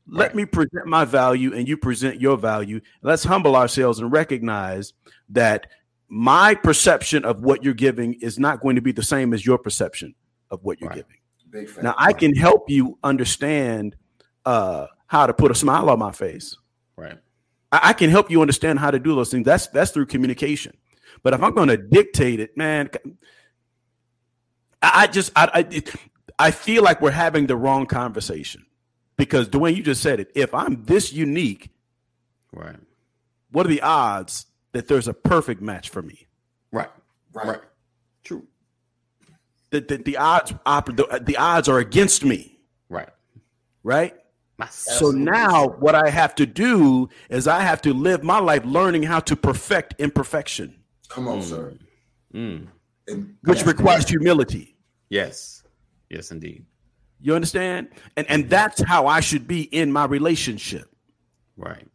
let 0.06 0.28
Right. 0.28 0.34
me 0.34 0.44
present 0.44 0.86
my 0.86 1.04
value 1.04 1.54
and 1.54 1.66
you 1.68 1.76
present 1.76 2.20
your 2.20 2.36
value 2.36 2.80
let's 3.02 3.24
humble 3.24 3.54
ourselves 3.56 4.00
and 4.00 4.10
recognize 4.12 4.92
that 5.30 5.68
my 6.08 6.54
perception 6.54 7.24
of 7.24 7.42
what 7.42 7.64
you're 7.64 7.72
giving 7.74 8.14
is 8.14 8.38
not 8.38 8.60
going 8.60 8.76
to 8.76 8.82
be 8.82 8.92
the 8.92 9.02
same 9.02 9.32
as 9.32 9.46
your 9.46 9.58
perception 9.58 10.14
of 10.50 10.62
what 10.64 10.80
you're 10.80 10.90
Right. 10.90 10.96
giving 10.96 11.16
Big 11.54 11.68
fan. 11.70 11.84
now 11.84 11.94
i 11.96 12.12
can 12.12 12.34
help 12.34 12.68
you 12.68 12.98
understand 13.04 13.96
uh 14.44 14.86
how 15.06 15.26
to 15.26 15.32
put 15.32 15.50
a 15.50 15.54
smile 15.54 15.88
on 15.88 15.98
my 15.98 16.12
face 16.12 16.56
Right. 16.96 17.18
I, 17.72 17.80
I 17.90 17.92
can 17.94 18.10
help 18.10 18.30
you 18.30 18.40
understand 18.42 18.78
how 18.78 18.90
to 18.92 18.98
do 19.00 19.14
those 19.16 19.30
things. 19.30 19.44
That's 19.44 19.66
that's 19.68 19.90
through 19.90 20.06
communication. 20.06 20.76
But 21.24 21.32
if 21.34 21.42
I'm 21.42 21.52
going 21.54 21.68
to 21.68 21.76
dictate 21.76 22.38
it, 22.38 22.56
man, 22.56 22.88
I, 24.80 24.90
I 25.02 25.06
just 25.08 25.32
I, 25.34 25.50
I 25.52 25.66
it- 25.70 25.94
I 26.38 26.50
feel 26.50 26.82
like 26.82 27.00
we're 27.00 27.10
having 27.12 27.46
the 27.46 27.56
wrong 27.56 27.86
conversation 27.86 28.64
because 29.16 29.48
Dwayne, 29.48 29.76
you 29.76 29.82
just 29.84 30.02
said 30.02 30.18
it. 30.20 30.30
If 30.34 30.52
I'm 30.54 30.84
this 30.84 31.12
unique, 31.12 31.70
Right. 32.52 32.76
what 33.52 33.66
are 33.66 33.68
the 33.68 33.82
odds 33.82 34.46
that 34.72 34.86
there's 34.88 35.06
a 35.08 35.14
perfect 35.14 35.60
match 35.60 35.90
for 35.90 36.02
me? 36.02 36.26
Right. 36.72 36.90
right. 37.32 37.46
Right. 37.46 37.60
True. 38.24 38.46
The 39.74 39.80
the, 39.80 39.96
the 39.98 40.16
odds 40.16 40.52
oper- 40.66 40.96
the, 40.96 41.20
the 41.20 41.36
odds 41.36 41.68
are 41.68 41.80
against 41.80 42.24
me, 42.24 42.58
Right. 42.88 43.08
right? 43.82 44.14
So 44.70 45.10
now 45.10 45.66
what 45.80 45.96
I 45.96 46.08
have 46.10 46.34
to 46.36 46.46
do 46.46 47.08
is 47.28 47.48
I 47.48 47.60
have 47.60 47.82
to 47.82 47.92
live 47.92 48.22
my 48.22 48.38
life 48.38 48.64
learning 48.64 49.02
how 49.02 49.18
to 49.20 49.34
perfect 49.34 49.94
imperfection, 49.98 50.76
Come 51.08 51.26
on, 51.26 51.42
sir. 51.42 51.74
Mm. 52.32 52.68
And 53.08 53.36
which 53.42 53.58
that's 53.58 53.66
requires 53.66 54.08
humility. 54.08 54.76
Yes. 55.10 55.64
Yes, 56.08 56.30
indeed. 56.30 56.64
You 57.20 57.34
understand? 57.34 57.88
And 58.16 58.30
and 58.30 58.48
that's 58.48 58.80
how 58.82 59.08
I 59.08 59.20
should 59.20 59.48
be 59.48 59.62
in 59.62 59.90
my 59.90 60.04
relationship. 60.04 60.88
Right. 61.56 61.88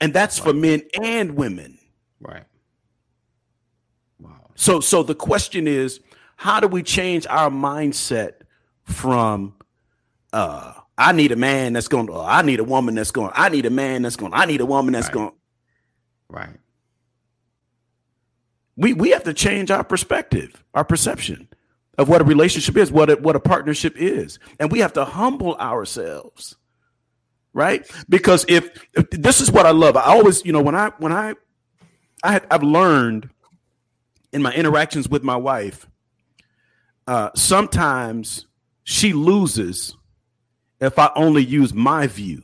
And 0.00 0.14
that's 0.14 0.38
for 0.38 0.52
men 0.54 0.82
and 1.02 1.36
women. 1.36 1.78
Right. 2.20 2.44
Wow. 4.18 4.50
So 4.54 4.80
so 4.80 5.02
the 5.02 5.14
question 5.14 5.66
is, 5.68 6.00
how 6.36 6.60
do 6.60 6.68
we 6.68 6.82
change 6.82 7.26
our 7.28 7.50
mindset 7.50 8.32
from 8.84 9.54
uh 10.32 10.72
I 10.98 11.12
need 11.12 11.32
a 11.32 11.36
man 11.36 11.72
that's 11.74 11.88
going 11.88 12.06
to 12.06 12.14
oh, 12.14 12.24
I 12.24 12.42
need 12.42 12.60
a 12.60 12.64
woman 12.64 12.94
that's 12.94 13.10
going 13.10 13.32
I 13.34 13.48
need 13.48 13.66
a 13.66 13.70
man 13.70 14.02
that's 14.02 14.16
going 14.16 14.32
I 14.34 14.46
need 14.46 14.60
a 14.60 14.66
woman 14.66 14.92
that's 14.92 15.08
Right. 15.08 15.14
going 15.14 15.32
Right. 16.28 16.56
we 18.76 18.92
we 18.94 19.10
have 19.10 19.24
to 19.24 19.34
change 19.34 19.70
our 19.70 19.84
perspective, 19.84 20.62
our 20.74 20.84
perception 20.84 21.48
of 21.98 22.08
what 22.08 22.20
a 22.20 22.24
relationship 22.24 22.76
is, 22.76 22.92
what 22.92 23.08
a, 23.08 23.14
what 23.16 23.36
a 23.36 23.40
partnership 23.40 23.94
is, 23.96 24.38
and 24.60 24.70
we 24.70 24.80
have 24.80 24.92
to 24.94 25.04
humble 25.04 25.54
ourselves, 25.56 26.56
right? 27.54 27.90
Because 28.08 28.44
if, 28.48 28.68
if 28.92 29.08
this 29.10 29.40
is 29.40 29.50
what 29.50 29.64
I 29.64 29.70
love, 29.70 29.96
I 29.96 30.02
always, 30.02 30.44
you 30.44 30.52
know, 30.52 30.60
when 30.60 30.74
I 30.74 30.90
when 30.98 31.12
I 31.12 31.34
I 32.22 32.40
I've 32.50 32.62
learned 32.62 33.30
in 34.32 34.42
my 34.42 34.52
interactions 34.52 35.08
with 35.08 35.22
my 35.22 35.36
wife, 35.36 35.86
uh, 37.06 37.30
sometimes 37.34 38.46
she 38.84 39.12
loses 39.12 39.96
if 40.80 40.98
I 40.98 41.10
only 41.16 41.44
use 41.44 41.72
my 41.72 42.06
view, 42.06 42.42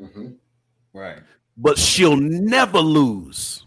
Mhm. 0.00 0.36
Right. 0.92 1.18
but 1.56 1.78
she'll 1.78 2.16
never 2.16 2.78
lose 2.80 3.66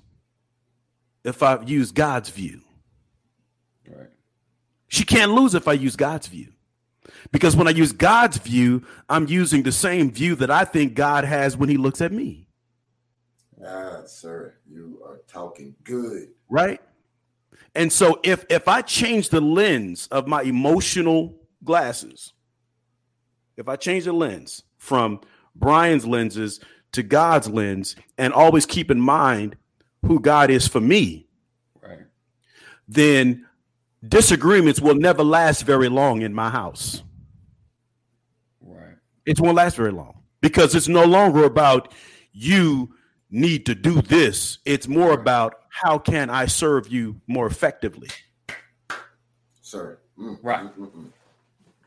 if 1.23 1.43
I 1.43 1.61
use 1.63 1.91
God's 1.91 2.29
view. 2.29 2.61
Right. 3.87 4.09
She 4.87 5.03
can't 5.03 5.31
lose 5.33 5.53
if 5.55 5.67
I 5.67 5.73
use 5.73 5.95
God's 5.95 6.27
view. 6.27 6.53
Because 7.31 7.55
when 7.55 7.67
I 7.67 7.71
use 7.71 7.91
God's 7.91 8.37
view, 8.37 8.83
I'm 9.09 9.27
using 9.27 9.63
the 9.63 9.71
same 9.71 10.11
view 10.11 10.35
that 10.35 10.49
I 10.49 10.63
think 10.65 10.93
God 10.95 11.23
has 11.25 11.57
when 11.57 11.69
he 11.69 11.77
looks 11.77 12.01
at 12.01 12.11
me, 12.11 12.47
Ah, 13.65 14.01
sir, 14.05 14.55
you 14.67 15.01
are 15.05 15.19
talking 15.27 15.75
good. 15.83 16.29
right? 16.49 16.81
And 17.75 17.91
so 17.91 18.19
if 18.23 18.45
if 18.49 18.67
I 18.67 18.81
change 18.81 19.29
the 19.29 19.41
lens 19.41 20.07
of 20.11 20.27
my 20.27 20.41
emotional 20.41 21.37
glasses, 21.63 22.33
if 23.57 23.69
I 23.69 23.75
change 23.75 24.05
the 24.05 24.13
lens 24.13 24.63
from 24.77 25.21
Brian's 25.55 26.05
lenses 26.05 26.59
to 26.93 27.03
God's 27.03 27.47
lens 27.47 27.95
and 28.17 28.33
always 28.33 28.65
keep 28.65 28.91
in 28.91 28.99
mind 28.99 29.55
who 30.05 30.19
God 30.19 30.49
is 30.49 30.67
for 30.67 30.81
me, 30.81 31.27
Right. 31.81 31.99
then 32.87 33.45
disagreements 34.05 34.81
will 34.81 34.95
never 34.95 35.23
last 35.23 35.63
very 35.63 35.87
long 35.87 36.21
in 36.23 36.33
my 36.33 36.49
house. 36.49 37.03
Right. 38.59 38.95
it 39.25 39.39
won't 39.39 39.55
last 39.55 39.77
very 39.77 39.91
long 39.91 40.21
because 40.41 40.75
it's 40.75 40.87
no 40.87 41.05
longer 41.05 41.43
about 41.45 41.93
you 42.33 42.93
need 43.29 43.65
to 43.67 43.75
do 43.75 44.01
this. 44.01 44.57
It's 44.65 44.87
more 44.87 45.13
about 45.13 45.60
how 45.71 45.97
can 45.97 46.29
I 46.29 46.45
serve 46.47 46.87
you 46.89 47.19
more 47.27 47.47
effectively, 47.47 48.09
Sir. 49.61 49.97
Mm, 50.19 50.37
Right. 50.43 50.63
mm, 50.65 50.73
mm, 50.77 50.91
mm. 50.91 51.05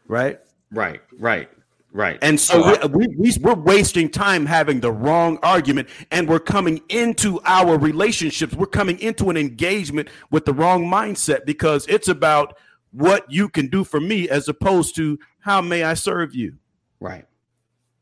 right? 0.09 0.41
Right. 0.71 1.01
Right. 1.19 1.49
Right. 1.93 2.19
And 2.23 2.41
so 2.41 2.65
Uh, 2.65 2.89
we, 2.89 3.07
we, 3.07 3.17
we, 3.17 3.33
we're 3.41 3.55
wasting 3.55 4.09
time 4.09 4.47
having 4.47 4.81
the 4.81 4.91
wrong 4.91 5.39
argument, 5.45 5.89
and 6.11 6.29
we're 6.29 6.41
coming 6.41 6.81
into 6.89 7.41
our 7.45 7.79
relationships. 7.79 8.53
We're 8.55 8.67
coming 8.67 8.99
into 8.99 9.31
an 9.31 9.37
engagement 9.37 10.09
with 10.33 10.45
the 10.45 10.53
wrong 10.53 10.85
mindset 10.91 11.45
because 11.47 11.87
it's 11.87 12.09
about 12.09 12.57
what 12.91 13.31
you 13.31 13.49
can 13.49 13.69
do 13.69 13.85
for 13.85 14.01
me 14.01 14.29
as 14.29 14.49
opposed 14.49 14.97
to 14.97 15.19
how 15.41 15.61
may 15.61 15.85
I 15.85 15.95
serve 15.95 16.35
you. 16.35 16.55
right. 17.01 17.27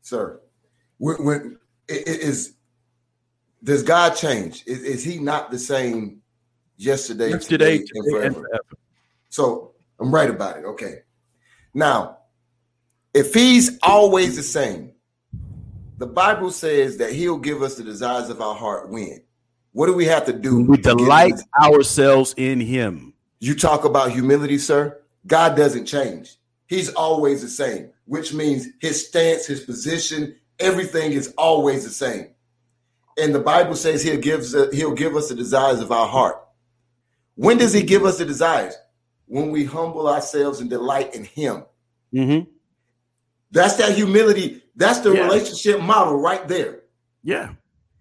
Sir, 0.01 0.39
when, 0.97 1.23
when 1.23 1.59
i- 1.89 1.93
i- 1.93 2.03
is 2.29 2.55
does 3.63 3.83
God 3.83 4.11
change? 4.15 4.63
Is, 4.65 4.81
is 4.81 5.03
He 5.03 5.19
not 5.19 5.51
the 5.51 5.59
same 5.59 6.21
yesterday, 6.77 7.29
Yesterday, 7.29 7.77
today, 7.77 7.77
and 7.77 7.87
today, 7.87 8.25
and 8.25 8.35
forever? 8.35 8.47
forever. 8.47 8.77
So 9.29 9.71
I'm 9.99 10.13
right 10.13 10.29
about 10.29 10.57
it. 10.57 10.65
Okay. 10.65 10.99
Now, 11.73 12.17
if 13.13 13.33
He's 13.33 13.79
always 13.81 14.35
the 14.35 14.43
same, 14.43 14.91
the 15.97 16.07
Bible 16.07 16.51
says 16.51 16.97
that 16.97 17.13
He'll 17.13 17.37
give 17.37 17.61
us 17.61 17.75
the 17.75 17.83
desires 17.83 18.29
of 18.29 18.41
our 18.41 18.55
heart. 18.55 18.89
When? 18.89 19.21
What 19.71 19.87
do 19.87 19.93
we 19.93 20.05
have 20.05 20.25
to 20.25 20.33
do? 20.33 20.63
We 20.63 20.77
to 20.77 20.95
delight 20.95 21.39
ourselves 21.59 22.35
in 22.37 22.59
Him. 22.59 23.13
You 23.39 23.55
talk 23.55 23.85
about 23.85 24.11
humility, 24.11 24.57
sir. 24.57 24.99
God 25.25 25.55
doesn't 25.55 25.85
change. 25.85 26.37
He's 26.67 26.93
always 26.93 27.41
the 27.41 27.49
same, 27.49 27.89
which 28.05 28.33
means 28.33 28.67
his 28.79 29.07
stance, 29.07 29.45
his 29.45 29.61
position, 29.61 30.35
everything 30.59 31.11
is 31.11 31.33
always 31.37 31.83
the 31.83 31.89
same. 31.89 32.29
And 33.17 33.33
the 33.33 33.39
Bible 33.39 33.75
says 33.75 34.03
he'll 34.03 34.19
give 34.19 34.45
he'll 34.71 34.93
give 34.93 35.15
us 35.15 35.29
the 35.29 35.35
desires 35.35 35.79
of 35.79 35.91
our 35.91 36.07
heart. 36.07 36.37
When 37.35 37.57
does 37.57 37.73
he 37.73 37.83
give 37.83 38.05
us 38.05 38.17
the 38.17 38.25
desires? 38.25 38.73
When 39.27 39.51
we 39.51 39.65
humble 39.65 40.07
ourselves 40.07 40.59
and 40.59 40.69
delight 40.69 41.15
in 41.15 41.23
him. 41.23 41.63
Mm-hmm. 42.13 42.49
That's 43.51 43.75
that 43.77 43.95
humility. 43.95 44.63
That's 44.75 44.99
the 44.99 45.13
Yeah. 45.13 45.23
relationship 45.25 45.81
model 45.81 46.19
right 46.19 46.47
there. 46.47 46.81
Yeah. 47.23 47.53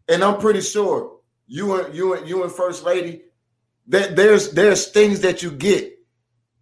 And 0.09 0.25
I'm 0.25 0.39
pretty 0.39 0.61
sure 0.61 1.19
you 1.47 1.75
and 1.75 1.95
you 1.95 2.15
and 2.15 2.29
you 2.29 2.43
and 2.43 2.53
First 2.53 2.85
Lady, 2.85 3.23
that 3.89 4.17
there's 4.17 4.51
there's 4.53 4.89
things 4.89 5.21
that 5.21 5.43
you 5.43 5.51
get 5.51 5.99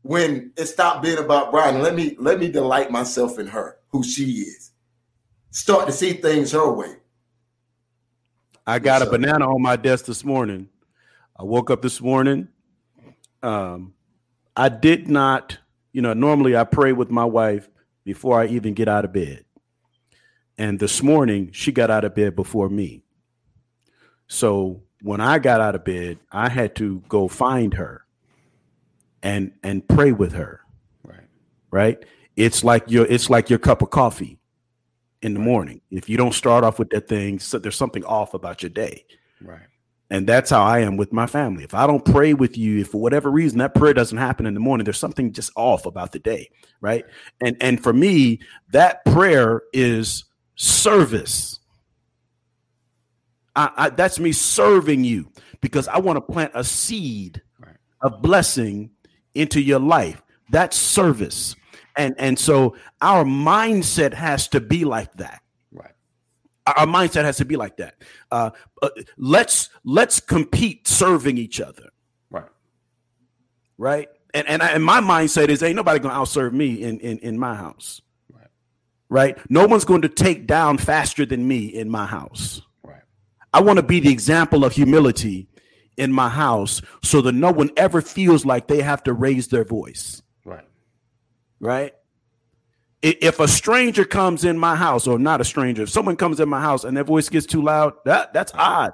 when 0.02 0.52
it 0.56 0.66
stopped 0.66 1.02
being 1.02 1.18
about 1.18 1.50
Brian. 1.52 1.82
Let 1.82 1.94
me 1.94 2.16
let 2.18 2.38
me 2.38 2.48
delight 2.50 2.90
myself 2.90 3.38
in 3.38 3.46
her, 3.48 3.76
who 3.90 4.02
she 4.02 4.24
is. 4.42 4.72
Start 5.50 5.86
to 5.86 5.92
see 5.92 6.12
things 6.14 6.52
her 6.52 6.70
way. 6.72 6.96
I 8.70 8.78
got 8.78 9.02
a 9.02 9.06
banana 9.06 9.52
on 9.52 9.60
my 9.60 9.74
desk 9.74 10.04
this 10.04 10.24
morning. 10.24 10.68
I 11.36 11.42
woke 11.42 11.70
up 11.72 11.82
this 11.82 12.00
morning. 12.00 12.46
Um, 13.42 13.94
I 14.56 14.68
did 14.68 15.08
not, 15.08 15.58
you 15.92 16.02
know, 16.02 16.12
normally 16.12 16.56
I 16.56 16.62
pray 16.62 16.92
with 16.92 17.10
my 17.10 17.24
wife 17.24 17.68
before 18.04 18.40
I 18.40 18.46
even 18.46 18.74
get 18.74 18.86
out 18.86 19.04
of 19.04 19.12
bed. 19.12 19.44
And 20.56 20.78
this 20.78 21.02
morning 21.02 21.50
she 21.52 21.72
got 21.72 21.90
out 21.90 22.04
of 22.04 22.14
bed 22.14 22.36
before 22.36 22.68
me. 22.68 23.02
So 24.28 24.84
when 25.02 25.20
I 25.20 25.40
got 25.40 25.60
out 25.60 25.74
of 25.74 25.84
bed, 25.84 26.18
I 26.30 26.48
had 26.48 26.76
to 26.76 27.02
go 27.08 27.26
find 27.26 27.74
her 27.74 28.04
and 29.20 29.50
and 29.64 29.86
pray 29.88 30.12
with 30.12 30.34
her, 30.34 30.60
Right. 31.02 31.26
right? 31.72 32.04
It's 32.36 32.62
like 32.62 32.88
your 32.88 33.04
it's 33.06 33.28
like 33.28 33.50
your 33.50 33.58
cup 33.58 33.82
of 33.82 33.90
coffee 33.90 34.38
in 35.22 35.34
the 35.34 35.40
morning. 35.40 35.80
If 35.90 36.08
you 36.08 36.16
don't 36.16 36.34
start 36.34 36.64
off 36.64 36.78
with 36.78 36.90
that 36.90 37.08
thing, 37.08 37.38
so 37.38 37.58
there's 37.58 37.76
something 37.76 38.04
off 38.04 38.34
about 38.34 38.62
your 38.62 38.70
day. 38.70 39.04
Right. 39.40 39.60
And 40.12 40.26
that's 40.26 40.50
how 40.50 40.62
I 40.62 40.80
am 40.80 40.96
with 40.96 41.12
my 41.12 41.26
family. 41.26 41.62
If 41.62 41.72
I 41.72 41.86
don't 41.86 42.04
pray 42.04 42.34
with 42.34 42.58
you, 42.58 42.80
if 42.80 42.88
for 42.88 43.00
whatever 43.00 43.30
reason 43.30 43.58
that 43.58 43.74
prayer 43.74 43.94
doesn't 43.94 44.18
happen 44.18 44.44
in 44.44 44.54
the 44.54 44.60
morning, 44.60 44.84
there's 44.84 44.98
something 44.98 45.32
just 45.32 45.52
off 45.54 45.86
about 45.86 46.10
the 46.10 46.18
day, 46.18 46.50
right? 46.80 47.04
And 47.40 47.56
and 47.60 47.80
for 47.80 47.92
me, 47.92 48.40
that 48.72 49.04
prayer 49.04 49.62
is 49.72 50.24
service. 50.56 51.60
I, 53.54 53.70
I 53.76 53.90
that's 53.90 54.18
me 54.18 54.32
serving 54.32 55.04
you 55.04 55.30
because 55.60 55.86
I 55.86 55.98
want 55.98 56.16
to 56.16 56.20
plant 56.32 56.52
a 56.54 56.64
seed 56.64 57.40
Right. 57.60 57.76
of 58.02 58.20
blessing 58.22 58.90
into 59.34 59.60
your 59.60 59.78
life. 59.80 60.22
That's 60.50 60.76
service. 60.76 61.54
And 61.96 62.14
and 62.18 62.38
so 62.38 62.76
our 63.02 63.24
mindset 63.24 64.14
has 64.14 64.48
to 64.48 64.60
be 64.60 64.84
like 64.84 65.12
that 65.14 65.42
Right. 65.72 65.92
our 66.66 66.86
mindset 66.86 67.24
has 67.24 67.36
to 67.38 67.44
be 67.44 67.56
like 67.56 67.76
that. 67.78 67.94
Uh, 68.30 68.50
uh, 68.82 68.90
let's 69.16 69.70
let's 69.84 70.20
compete 70.20 70.86
serving 70.86 71.36
each 71.38 71.60
other, 71.60 71.90
Right. 72.30 72.44
right? 73.78 74.08
And 74.34 74.46
and, 74.46 74.62
I, 74.62 74.68
and 74.68 74.84
my 74.84 75.00
mindset 75.00 75.48
is 75.48 75.62
ain't 75.62 75.76
nobody 75.76 75.98
gonna 75.98 76.14
outserve 76.14 76.52
me 76.52 76.82
in 76.82 77.00
in 77.00 77.18
in 77.18 77.38
my 77.38 77.54
house, 77.54 78.00
Right. 78.32 78.46
right? 79.08 79.50
No 79.50 79.66
one's 79.66 79.84
going 79.84 80.02
to 80.02 80.08
take 80.08 80.46
down 80.46 80.78
faster 80.78 81.26
than 81.26 81.46
me 81.48 81.66
in 81.66 81.90
my 81.90 82.06
house. 82.06 82.62
Right. 82.84 83.02
I 83.52 83.60
want 83.60 83.78
to 83.78 83.82
be 83.82 83.98
the 84.00 84.12
example 84.12 84.64
of 84.64 84.72
humility 84.74 85.48
in 85.96 86.12
my 86.12 86.28
house, 86.28 86.80
so 87.02 87.20
that 87.22 87.32
no 87.32 87.50
one 87.52 87.70
ever 87.76 88.00
feels 88.00 88.46
like 88.46 88.68
they 88.68 88.80
have 88.80 89.02
to 89.02 89.12
raise 89.12 89.48
their 89.48 89.64
voice. 89.64 90.22
Right. 91.60 91.94
If 93.02 93.40
a 93.40 93.48
stranger 93.48 94.04
comes 94.04 94.44
in 94.44 94.58
my 94.58 94.76
house, 94.76 95.06
or 95.06 95.18
not 95.18 95.40
a 95.40 95.44
stranger, 95.44 95.84
if 95.84 95.90
someone 95.90 96.16
comes 96.16 96.38
in 96.40 96.48
my 96.48 96.60
house 96.60 96.84
and 96.84 96.94
their 96.96 97.04
voice 97.04 97.28
gets 97.30 97.46
too 97.46 97.62
loud, 97.62 97.94
that 98.04 98.32
that's 98.34 98.52
mm-hmm. 98.52 98.60
odd. 98.60 98.92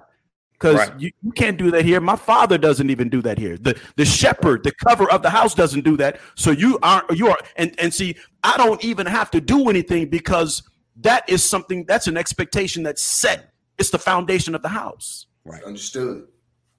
Because 0.53 0.77
Right. 0.77 1.01
you, 1.01 1.11
you 1.23 1.33
can't 1.33 1.59
do 1.59 1.71
that 1.73 1.85
here. 1.85 2.01
My 2.01 2.17
father 2.17 2.57
doesn't 2.57 2.89
even 2.89 3.09
do 3.09 3.21
that 3.23 3.39
here. 3.39 3.59
The 3.59 3.79
the 3.97 4.05
shepherd, 4.05 4.62
the 4.62 4.73
cover 4.73 5.11
of 5.11 5.23
the 5.23 5.31
house 5.31 5.55
doesn't 5.55 5.83
do 5.83 5.97
that. 5.99 6.21
So 6.35 6.51
you 6.51 6.79
aren't 6.83 7.11
you 7.17 7.29
are 7.29 7.39
and, 7.57 7.75
and 7.79 7.93
see, 7.93 8.17
I 8.45 8.57
don't 8.57 8.83
even 8.85 9.07
have 9.07 9.31
to 9.33 9.41
do 9.41 9.69
anything 9.69 10.09
because 10.09 10.62
that 11.01 11.29
is 11.29 11.43
something 11.45 11.85
that's 11.85 12.07
an 12.07 12.17
expectation 12.17 12.83
that's 12.85 13.03
set. 13.03 13.51
It's 13.79 13.91
the 13.91 13.99
foundation 13.99 14.55
of 14.55 14.62
the 14.62 14.69
house 14.69 15.27
Right. 15.45 15.62
Understood. 15.62 16.27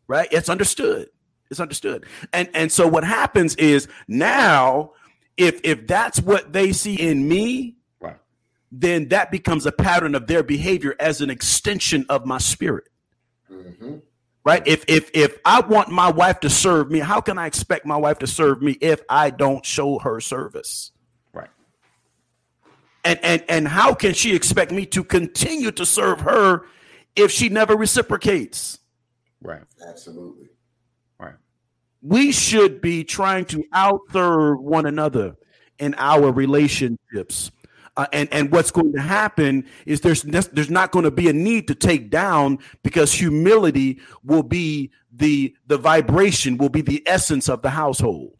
right 0.08 0.28
it's 0.32 0.50
understood 0.50 1.08
it's 1.50 1.60
understood 1.60 2.06
and 2.34 2.50
and 2.54 2.72
so 2.72 2.88
what 2.88 3.04
happens 3.04 3.56
is 3.56 3.88
now 4.08 4.92
if 5.38 5.62
if 5.64 5.88
that's 5.88 6.20
what 6.22 6.52
they 6.54 6.72
see 6.74 6.96
in 6.96 7.28
me 7.28 7.78
Right. 8.00 8.18
then 8.72 9.08
that 9.10 9.32
becomes 9.32 9.66
a 9.66 9.72
pattern 9.72 10.16
of 10.16 10.28
their 10.28 10.44
behavior 10.44 10.96
as 11.00 11.22
an 11.22 11.30
extension 11.30 12.06
of 12.10 12.26
my 12.26 12.38
spirit 12.40 12.90
Mhm. 13.52 14.02
right? 14.44 14.66
If 14.68 14.84
if 14.88 15.10
if 15.14 15.38
I 15.46 15.60
want 15.62 15.90
my 15.90 16.10
wife 16.12 16.40
to 16.42 16.50
serve 16.50 16.90
me, 16.92 17.00
how 17.00 17.22
can 17.22 17.38
I 17.38 17.46
expect 17.48 17.86
my 17.86 17.98
wife 17.98 18.20
to 18.20 18.28
serve 18.28 18.62
me 18.62 18.74
if 18.82 19.02
I 19.10 19.30
don't 19.30 19.66
show 19.66 20.00
her 20.00 20.20
service? 20.20 20.92
Right. 21.34 21.50
And 23.06 23.20
and 23.24 23.44
and 23.48 23.68
how 23.68 23.94
can 23.94 24.14
she 24.14 24.36
expect 24.36 24.72
me 24.72 24.86
to 24.88 25.04
continue 25.04 25.72
to 25.72 25.86
serve 25.86 26.22
her 26.22 26.66
if 27.16 27.32
she 27.32 27.48
never 27.50 27.76
reciprocates? 27.76 28.80
Right. 29.42 29.64
Absolutely. 29.88 30.50
Right. 32.02 32.18
We 32.18 32.32
should 32.32 32.82
be 32.82 33.04
trying 33.04 33.46
to 33.46 33.64
outserve 33.74 34.62
one 34.62 34.86
another 34.86 35.36
in 35.80 35.96
our 35.98 36.32
relationships. 36.32 37.52
Uh, 37.96 38.06
and 38.14 38.30
and 38.32 38.52
what's 38.52 38.70
going 38.70 38.94
to 38.94 39.02
happen 39.02 39.66
is 39.88 40.02
there's 40.02 40.22
there's 40.22 40.70
not 40.70 40.92
going 40.92 41.06
to 41.06 41.10
be 41.10 41.30
a 41.30 41.34
need 41.34 41.68
to 41.68 41.74
take 41.74 42.12
down 42.12 42.60
because 42.84 43.12
humility 43.12 44.00
will 44.24 44.44
be 44.44 44.92
the 45.12 45.56
the 45.66 45.78
vibration 45.80 46.58
will 46.58 46.70
be 46.70 46.82
the 46.82 47.02
essence 47.08 47.50
of 47.50 47.64
the 47.64 47.72
household 47.72 48.34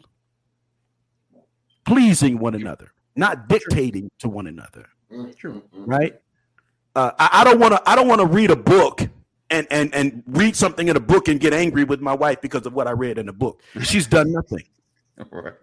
pleasing 1.88 2.38
one 2.38 2.54
another 2.54 2.92
not 3.16 3.50
dictating 3.50 4.12
to 4.20 4.30
one 4.30 4.46
another 4.46 4.88
True. 5.36 5.64
right 5.74 6.14
uh, 6.96 7.12
I, 7.18 7.30
I 7.42 7.44
don't 7.44 7.60
want 7.60 7.74
to 7.74 7.90
i 7.90 7.96
don't 7.96 8.08
want 8.08 8.22
to 8.22 8.28
read 8.28 8.52
a 8.52 8.56
book 8.56 9.08
and 9.50 9.68
and 9.72 9.94
and 9.96 10.24
read 10.28 10.56
something 10.56 10.88
in 10.88 10.96
a 10.98 11.00
book 11.00 11.28
and 11.28 11.40
get 11.40 11.54
angry 11.54 11.84
with 11.84 12.02
my 12.02 12.14
wife 12.14 12.42
because 12.42 12.66
of 12.66 12.74
what 12.74 12.88
i 12.88 12.92
read 12.92 13.18
in 13.18 13.30
a 13.30 13.34
book 13.34 13.62
she's 13.82 14.08
done 14.08 14.32
nothing 14.32 14.64
Right. 15.32 15.54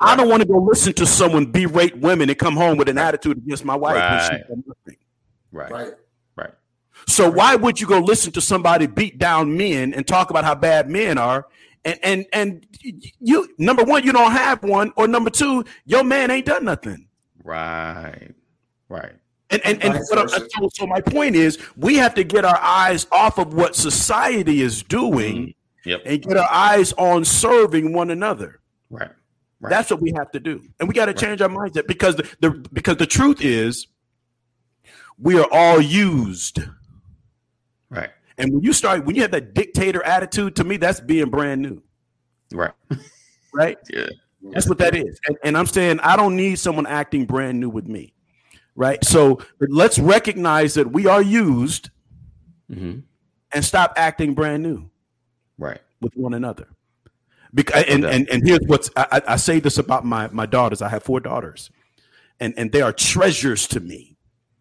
I 0.00 0.16
don't 0.16 0.28
want 0.28 0.42
to 0.42 0.48
go 0.48 0.58
listen 0.58 0.92
to 0.94 1.06
someone 1.06 1.46
berate 1.52 1.96
women 1.98 2.28
and 2.28 2.38
come 2.38 2.56
home 2.56 2.76
with 2.76 2.88
an 2.88 2.98
attitude 2.98 3.38
against 3.38 3.64
my 3.64 3.76
wife. 3.76 3.96
when 3.96 4.20
she's 4.20 4.30
Right. 4.30 4.48
done 4.48 4.64
nothing. 4.66 4.98
Right. 5.52 5.70
Right. 5.70 5.92
Right. 6.36 6.50
So 7.06 7.30
why 7.30 7.54
would 7.54 7.80
you 7.80 7.86
go 7.86 8.00
listen 8.00 8.32
to 8.32 8.40
somebody 8.40 8.86
beat 8.86 9.18
down 9.18 9.56
men 9.56 9.94
and 9.94 10.06
talk 10.06 10.30
about 10.30 10.44
how 10.44 10.54
bad 10.54 10.88
men 10.90 11.16
are? 11.18 11.46
And 11.84 11.98
and 12.02 12.26
and 12.32 12.66
you 13.20 13.48
number 13.58 13.84
one, 13.84 14.02
you 14.04 14.12
don't 14.12 14.32
have 14.32 14.62
one, 14.64 14.92
or 14.96 15.06
number 15.06 15.30
two, 15.30 15.64
your 15.84 16.02
man 16.02 16.30
ain't 16.30 16.46
done 16.46 16.64
nothing. 16.64 17.06
Right. 17.42 18.32
Right. 18.88 19.12
And 19.50 19.60
and, 19.64 19.82
and 19.84 20.06
so, 20.06 20.26
so 20.72 20.86
my 20.86 21.00
point 21.00 21.36
is, 21.36 21.58
we 21.76 21.96
have 21.96 22.14
to 22.14 22.24
get 22.24 22.44
our 22.44 22.58
eyes 22.60 23.06
off 23.12 23.38
of 23.38 23.54
what 23.54 23.76
society 23.76 24.62
is 24.62 24.82
doing 24.82 25.36
mm-hmm. 25.36 25.88
Yep. 25.90 26.02
and 26.06 26.22
get 26.22 26.36
our 26.38 26.48
eyes 26.50 26.92
on 26.94 27.24
serving 27.24 27.92
one 27.92 28.10
another. 28.10 28.60
Right. 28.90 29.10
Right. 29.60 29.70
That's 29.70 29.90
what 29.90 30.00
we 30.00 30.12
have 30.16 30.30
to 30.32 30.40
do, 30.40 30.62
and 30.80 30.88
we 30.88 30.94
got 30.94 31.06
to 31.06 31.14
change 31.14 31.40
our 31.40 31.48
mindset 31.48 31.86
because 31.86 32.16
the, 32.16 32.28
the 32.40 32.50
because 32.72 32.96
the 32.96 33.06
truth 33.06 33.40
is, 33.42 33.86
we 35.18 35.38
are 35.38 35.48
all 35.52 35.80
used. 35.80 36.60
right. 37.90 38.10
And 38.38 38.52
when 38.52 38.62
you 38.62 38.72
start, 38.72 39.04
when 39.04 39.14
you 39.14 39.22
have 39.22 39.30
that 39.30 39.54
dictator 39.54 40.02
attitude, 40.04 40.56
to 40.56 40.64
me, 40.64 40.76
that's 40.76 41.00
being 41.00 41.30
brand 41.30 41.62
new, 41.62 41.82
Right. 42.52 42.72
right? 43.52 43.78
Yeah. 43.92 44.06
That's 44.52 44.68
what 44.68 44.78
that 44.78 44.94
is. 44.94 45.18
And, 45.26 45.36
and 45.44 45.56
I'm 45.56 45.66
saying 45.66 46.00
I 46.00 46.16
don't 46.16 46.36
need 46.36 46.58
someone 46.58 46.86
acting 46.86 47.24
brand 47.26 47.60
new 47.60 47.68
with 47.70 47.86
me, 47.86 48.12
right? 48.76 49.04
So 49.04 49.40
let's 49.60 49.98
recognize 49.98 50.74
that 50.74 50.90
we 50.90 51.06
are 51.06 51.22
used 51.22 51.90
hmm 52.72 53.00
and 53.52 53.64
stop 53.64 53.92
acting 53.96 54.34
brand 54.34 54.62
new 54.62 54.90
Right. 55.58 55.80
with 56.00 56.12
one 56.14 56.34
another. 56.34 56.66
Because 57.54 57.84
and, 57.88 58.04
and 58.04 58.28
and 58.30 58.44
here's 58.44 58.66
what's 58.66 58.90
I, 58.96 59.06
I 59.12 59.22
I 59.34 59.36
say 59.36 59.60
this 59.60 59.78
about 59.78 60.04
my 60.04 60.28
my 60.32 60.44
daughters. 60.46 60.82
I 60.82 60.88
have 60.88 61.04
four 61.04 61.20
daughters, 61.20 61.70
and 62.40 62.52
and 62.56 62.72
they 62.72 62.82
are 62.82 62.92
treasures 62.92 63.68
to 63.68 63.78
me. 63.80 64.16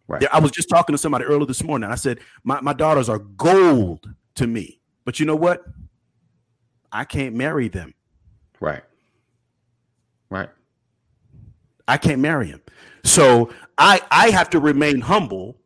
Right. 0.07 0.23
I 0.31 0.39
was 0.39 0.51
just 0.51 0.69
talking 0.69 0.93
to 0.93 0.97
somebody 0.97 1.25
earlier 1.25 1.47
this 1.47 1.63
morning. 1.63 1.89
I 1.89 1.95
said 1.95 2.19
my 2.43 2.61
my 2.61 2.73
daughters 2.73 3.09
are 3.09 3.17
gold 3.17 4.05
to 4.35 4.45
me. 4.45 4.79
But 5.05 5.19
you 5.19 5.25
know 5.25 5.35
what? 5.35 5.63
I 6.91 7.03
can't 7.05 7.33
marry 7.35 7.67
them. 7.67 7.95
Right. 8.59 8.83
Right. 10.29 10.49
I 11.87 11.97
can't 11.97 12.19
marry 12.21 12.47
him. 12.47 12.61
So 13.03 13.49
I 13.77 14.01
I 14.11 14.29
have 14.29 14.49
to 14.51 14.59
remain 14.59 15.01
humble 15.01 15.57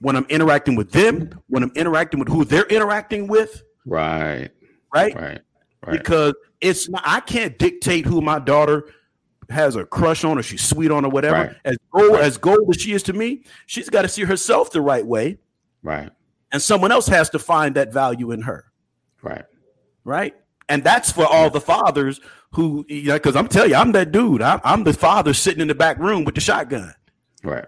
when 0.00 0.14
I'm 0.16 0.26
interacting 0.28 0.74
with 0.76 0.90
them, 0.92 1.30
when 1.48 1.62
I'm 1.62 1.72
interacting 1.74 2.20
with 2.20 2.28
who 2.28 2.44
they're 2.44 2.66
interacting 2.66 3.26
with, 3.28 3.62
Right. 3.86 4.50
right? 4.94 5.14
Right. 5.14 5.40
Right. 5.86 5.92
because 5.98 6.34
it's 6.60 6.88
not, 6.88 7.02
I 7.04 7.20
can't 7.20 7.56
dictate 7.58 8.04
who 8.04 8.20
my 8.20 8.38
daughter 8.38 8.88
has 9.48 9.76
a 9.76 9.84
crush 9.86 10.24
on 10.24 10.38
or 10.38 10.42
she's 10.42 10.62
sweet 10.62 10.90
on 10.90 11.04
or 11.04 11.10
whatever. 11.10 11.34
Right. 11.36 11.56
As 11.64 11.76
gold 11.92 12.16
as 12.16 12.36
gold 12.38 12.68
as 12.74 12.80
she 12.82 12.92
is 12.92 13.02
to 13.04 13.12
me, 13.12 13.44
she's 13.66 13.88
got 13.88 14.02
to 14.02 14.08
see 14.08 14.24
herself 14.24 14.70
the 14.72 14.80
right 14.80 15.06
way, 15.06 15.38
Right. 15.82 16.10
and 16.52 16.60
someone 16.60 16.92
else 16.92 17.06
has 17.06 17.30
to 17.30 17.38
find 17.38 17.74
that 17.76 17.92
value 17.92 18.32
in 18.32 18.42
her, 18.42 18.64
Right. 19.22 19.44
right? 20.04 20.34
And 20.68 20.82
that's 20.82 21.12
for 21.12 21.24
all 21.26 21.48
the 21.50 21.60
fathers 21.60 22.20
who, 22.52 22.84
you 22.88 23.04
know, 23.04 23.14
because 23.14 23.36
I'm 23.36 23.48
telling 23.48 23.70
you, 23.70 23.76
I'm 23.76 23.92
that 23.92 24.12
dude. 24.12 24.42
I, 24.42 24.60
I'm 24.64 24.84
the 24.84 24.92
father 24.92 25.32
sitting 25.34 25.60
in 25.60 25.68
the 25.68 25.74
back 25.74 25.98
room 25.98 26.24
with 26.24 26.34
the 26.34 26.40
shotgun. 26.40 26.92
Right. 27.44 27.64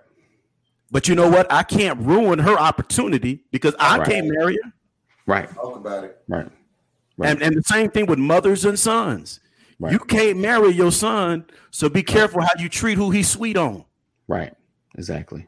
But 0.90 1.06
you 1.06 1.14
know 1.14 1.28
what? 1.28 1.50
I 1.52 1.62
can't 1.62 2.00
ruin 2.00 2.38
her 2.38 2.58
opportunity 2.58 3.44
because 3.52 3.74
I 3.78 3.98
Right. 3.98 4.08
can't 4.08 4.26
marry 4.28 4.54
her. 4.62 4.72
Right. 5.26 5.54
Talk 5.54 5.76
about 5.76 6.04
it. 6.04 6.18
Right. 6.26 6.48
Right. 7.18 7.30
And, 7.30 7.42
and 7.42 7.56
the 7.56 7.62
same 7.62 7.90
thing 7.90 8.06
with 8.06 8.18
mothers 8.18 8.64
and 8.64 8.78
sons. 8.78 9.40
Right. 9.78 9.92
You 9.92 9.98
can't 10.00 10.38
marry 10.38 10.70
your 10.70 10.90
son, 10.90 11.44
so 11.70 11.88
be 11.88 12.02
careful 12.02 12.40
how 12.40 12.48
you 12.58 12.68
treat 12.68 12.96
who 12.96 13.10
he's 13.10 13.28
sweet 13.28 13.56
on. 13.56 13.84
Right. 14.26 14.52
Exactly. 14.96 15.46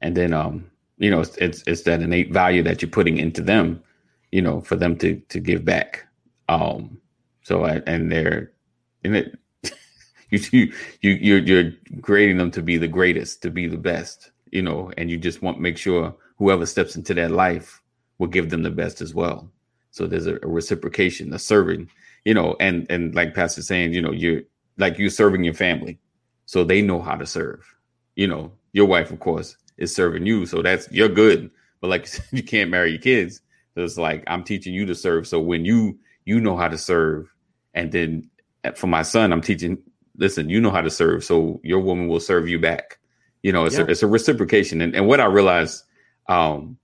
And 0.00 0.16
then 0.16 0.32
um, 0.32 0.70
you 0.96 1.10
know, 1.10 1.20
it's, 1.20 1.36
it's 1.36 1.62
it's 1.66 1.82
that 1.82 2.00
innate 2.00 2.32
value 2.32 2.62
that 2.62 2.80
you're 2.80 2.90
putting 2.90 3.18
into 3.18 3.42
them, 3.42 3.82
you 4.32 4.40
know, 4.40 4.60
for 4.60 4.76
them 4.76 4.96
to 4.98 5.16
to 5.28 5.40
give 5.40 5.64
back. 5.64 6.06
Um, 6.50 7.00
so 7.44 7.64
I- 7.64 7.82
and 7.88 8.12
they're 8.12 8.52
in 9.04 9.16
it. 9.16 9.38
You 10.30 10.40
you 10.52 10.72
you 11.02 11.12
you're 11.12 11.38
you're 11.40 11.72
grading 12.00 12.38
them 12.38 12.50
to 12.52 12.62
be 12.62 12.78
the 12.78 12.88
greatest, 12.88 13.42
to 13.42 13.50
be 13.50 13.68
the 13.68 13.78
best, 13.78 14.32
you 14.52 14.62
know, 14.62 14.92
and 14.98 15.10
you 15.10 15.18
just 15.18 15.42
want 15.42 15.60
make 15.60 15.78
sure 15.78 16.16
whoever 16.38 16.66
steps 16.66 16.96
into 16.96 17.14
that 17.14 17.32
life 17.32 17.82
will 18.18 18.28
give 18.28 18.50
them 18.50 18.62
the 18.64 18.70
best 18.70 19.00
as 19.02 19.14
well. 19.14 19.50
So 19.92 20.06
there's 20.06 20.26
a, 20.26 20.36
a 20.42 20.48
reciprocation, 20.48 21.32
a 21.34 21.40
serving, 21.40 21.90
you 22.26 22.34
know, 22.34 22.56
and 22.60 22.86
and 22.90 23.14
like 23.14 23.34
Pastor 23.36 23.62
saying, 23.62 23.94
you 23.94 24.02
know, 24.02 24.12
you're 24.12 24.42
like 24.78 24.98
you're 24.98 25.10
serving 25.10 25.44
your 25.44 25.54
family, 25.54 25.98
so 26.46 26.64
they 26.64 26.82
know 26.82 27.00
how 27.02 27.16
to 27.16 27.26
serve. 27.26 27.62
You 28.16 28.28
know, 28.28 28.52
your 28.74 28.86
wife, 28.86 29.12
of 29.12 29.20
course, 29.20 29.56
is 29.78 29.94
serving 29.96 30.26
you, 30.26 30.46
so 30.46 30.62
that's 30.62 30.92
you're 30.92 31.08
good. 31.10 31.50
But 31.80 31.90
like 31.90 32.02
you 32.02 32.08
said, 32.08 32.26
you 32.32 32.44
can't 32.44 32.70
marry 32.70 32.90
your 32.92 33.00
kids. 33.02 33.42
So 33.76 33.84
it's 33.84 33.98
like 33.98 34.24
I'm 34.28 34.44
teaching 34.44 34.74
you 34.74 34.86
to 34.86 34.96
serve. 34.96 35.28
So 35.28 35.40
when 35.40 35.64
you 35.64 35.98
you 36.30 36.40
know 36.40 36.56
how 36.56 36.68
to 36.68 36.78
serve, 36.78 37.26
and 37.74 37.90
then 37.90 38.30
uh, 38.64 38.72
for 38.72 38.86
my 38.86 39.02
son, 39.02 39.32
I'm 39.32 39.42
teaching. 39.42 39.78
Listen, 40.16 40.48
you 40.48 40.60
know 40.60 40.70
how 40.70 40.82
to 40.82 40.90
serve, 40.90 41.24
so 41.24 41.60
your 41.64 41.80
woman 41.80 42.06
will 42.08 42.20
serve 42.20 42.48
you 42.48 42.58
back. 42.60 42.98
You 43.42 43.52
know, 43.52 43.64
it's 43.66 43.76
Yeah. 43.78 43.84
a 43.84 43.90
it's 43.92 44.02
a 44.02 44.06
reciprocation. 44.06 44.80
And 44.80 44.94
and 44.94 45.06
what 45.08 45.20
I 45.20 45.26
realized, 45.26 45.82
um, 46.28 46.76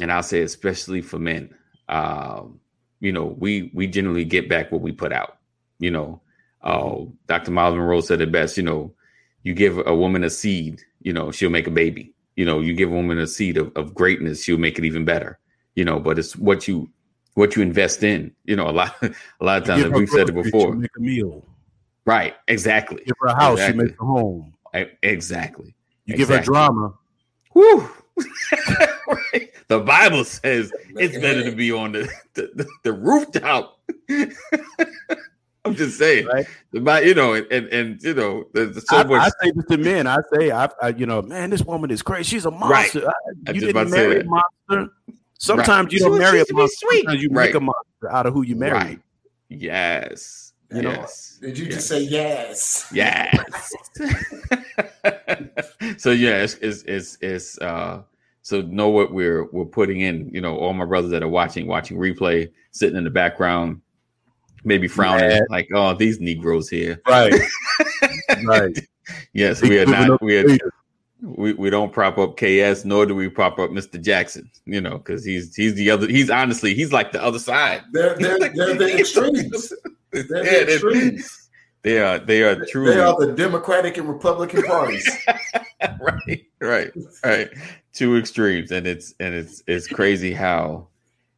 and 0.00 0.10
I'll 0.12 0.22
say 0.22 0.42
especially 0.42 1.02
for 1.02 1.18
men, 1.18 1.50
um, 1.88 2.60
you 3.00 3.12
know, 3.12 3.26
we 3.38 3.70
we 3.74 3.86
generally 3.88 4.24
get 4.24 4.48
back 4.48 4.72
what 4.72 4.80
we 4.80 4.92
put 4.92 5.12
out. 5.12 5.36
You 5.80 5.90
know, 5.90 6.20
uh, 6.62 6.96
Dr. 7.26 7.50
Myles 7.50 7.74
Munroe 7.74 8.00
said 8.00 8.20
it 8.20 8.32
best. 8.32 8.56
You 8.56 8.62
know, 8.64 8.94
you 9.42 9.54
give 9.54 9.78
a 9.86 9.94
woman 9.94 10.24
a 10.24 10.30
seed, 10.30 10.80
you 11.02 11.12
know, 11.12 11.30
she'll 11.30 11.50
make 11.58 11.66
a 11.66 11.70
baby. 11.82 12.14
You 12.36 12.44
know, 12.46 12.60
you 12.60 12.72
give 12.74 12.90
a 12.92 12.94
woman 12.94 13.18
a 13.18 13.26
seed 13.26 13.56
of, 13.58 13.72
of 13.76 13.92
greatness, 13.94 14.44
she'll 14.44 14.58
make 14.66 14.78
it 14.78 14.84
even 14.84 15.04
better. 15.04 15.38
You 15.74 15.84
know, 15.84 15.98
but 16.00 16.18
it's 16.18 16.36
what 16.36 16.68
you 16.68 16.88
what 17.38 17.54
you 17.56 17.62
invest 17.62 18.02
in. 18.02 18.32
You 18.44 18.56
know, 18.56 18.68
a 18.68 18.72
lot 18.72 18.96
a 19.02 19.44
lot 19.44 19.62
of 19.62 19.64
times, 19.64 19.84
her 19.84 19.90
we've 19.90 20.08
said 20.08 20.28
it 20.28 20.34
before. 20.34 20.74
make 20.74 20.90
a 20.96 21.00
meal. 21.00 21.44
Right? 22.04 22.34
Exactly. 22.48 23.02
Give 23.06 23.14
her 23.20 23.28
a 23.28 23.36
house, 23.36 23.58
Exactly. 23.58 23.84
she 23.84 23.86
makes 23.88 24.00
a 24.00 24.04
home. 24.04 24.54
E- 24.76 24.84
Exactly. 25.02 25.74
You 26.06 26.16
give 26.16 26.28
her 26.30 26.40
drama. 26.40 26.94
Whew. 27.52 27.88
Right. 29.06 29.52
the 29.68 29.80
Bible 29.80 30.24
says 30.24 30.72
it's 30.96 31.16
better 31.18 31.44
to 31.44 31.52
be 31.54 31.70
on 31.70 31.92
the 31.92 32.10
the, 32.34 32.66
the, 32.82 32.92
rooftop. 32.92 33.78
I'm 35.64 35.74
just 35.74 35.98
saying, 35.98 36.26
Right. 36.72 37.04
You 37.04 37.14
know, 37.14 37.34
and, 37.34 37.46
and 37.52 37.66
and 37.68 38.02
you 38.02 38.14
know, 38.14 38.46
there's 38.54 38.88
so 38.88 38.96
I, 38.96 39.04
much. 39.04 39.22
I 39.22 39.44
say 39.44 39.52
this 39.52 39.66
to 39.66 39.76
men. 39.76 40.06
I 40.06 40.16
say, 40.34 40.50
I, 40.50 40.68
I, 40.82 40.88
you 40.88 41.06
know, 41.06 41.22
man, 41.22 41.50
this 41.50 41.62
woman 41.62 41.90
is 41.90 42.02
crazy. 42.02 42.24
She's 42.24 42.46
a 42.46 42.50
monster. 42.50 43.06
I- 43.06 43.12
I 43.48 43.52
you 43.52 43.60
just 43.60 43.74
didn't 43.74 43.90
marry 43.90 44.20
a 44.20 44.24
monster. 44.24 44.92
Sometimes 45.38 45.92
you 45.92 46.00
don't 46.00 46.10
was- 46.12 46.20
marry 46.20 46.38
a 46.38 46.40
used 46.40 46.52
monster. 46.52 46.86
sweet. 46.86 47.04
Sometimes 47.04 47.22
you 47.22 47.28
Right. 47.30 47.46
make 47.46 47.54
a 47.54 47.60
monster 47.60 48.10
out 48.10 48.26
of 48.26 48.34
who 48.34 48.42
you 48.42 48.56
marry. 48.56 48.72
right. 48.72 49.00
Yes. 49.48 50.52
You 50.70 50.82
know, 50.82 50.90
yes. 50.90 51.38
Did 51.40 51.58
you 51.58 51.64
yes. 51.64 51.74
just 51.74 51.88
say 51.88 52.00
yes? 52.02 52.88
Yes. 52.92 53.72
so 55.96 56.10
yeah, 56.10 56.42
it's, 56.42 56.54
it's 56.56 56.82
it's 56.82 57.16
it's 57.22 57.58
uh 57.58 58.02
so 58.42 58.60
know 58.62 58.88
what 58.90 59.12
we're 59.12 59.44
we're 59.50 59.64
putting 59.64 60.00
in. 60.00 60.28
You 60.32 60.42
know, 60.42 60.56
all 60.56 60.74
my 60.74 60.84
brothers 60.84 61.10
that 61.12 61.22
are 61.22 61.28
watching, 61.28 61.66
watching 61.66 61.96
replay, 61.96 62.50
sitting 62.72 62.96
in 62.98 63.04
the 63.04 63.10
background, 63.10 63.80
maybe 64.64 64.88
frowning 64.88 65.30
Yeah. 65.30 65.40
like, 65.48 65.68
oh, 65.74 65.94
these 65.94 66.20
Negroes 66.20 66.68
here. 66.68 67.00
Right. 67.08 67.32
right. 68.44 68.78
Yes, 69.32 69.62
we 69.62 69.78
are 69.78 69.86
not. 69.86 70.20
We 70.20 70.36
are. 70.38 70.58
We, 71.22 71.52
we 71.54 71.70
don't 71.70 71.92
prop 71.92 72.18
up 72.18 72.36
KS, 72.36 72.84
nor 72.84 73.06
do 73.06 73.14
we 73.14 73.28
prop 73.28 73.58
up 73.58 73.70
Mr. 73.70 74.00
Jackson. 74.00 74.50
You 74.64 74.80
know, 74.80 74.98
because 74.98 75.24
he's 75.24 75.54
he's 75.54 75.74
the 75.74 75.90
other. 75.90 76.06
He's 76.06 76.30
honestly 76.30 76.74
he's 76.74 76.92
like 76.92 77.12
the 77.12 77.22
other 77.22 77.38
side. 77.38 77.82
They're 77.92 78.16
they're, 78.16 78.38
they're 78.38 78.74
the 78.74 78.98
extremes. 79.00 79.72
They're 80.12 80.44
Yeah, 80.44 80.64
the 80.64 80.74
extremes. 80.74 81.48
They 81.82 82.00
are 82.00 82.18
they 82.18 82.42
are 82.42 82.64
truly 82.66 82.94
They 82.94 83.00
are 83.00 83.18
the 83.18 83.32
Democratic 83.32 83.98
and 83.98 84.08
Republican 84.08 84.62
parties. 84.64 85.08
right, 86.00 86.44
right, 86.60 86.90
right. 87.24 87.48
Two 87.92 88.16
extremes, 88.16 88.70
and 88.72 88.86
it's 88.86 89.14
and 89.20 89.34
it's 89.34 89.62
it's 89.66 89.86
crazy 89.86 90.32
how, 90.32 90.88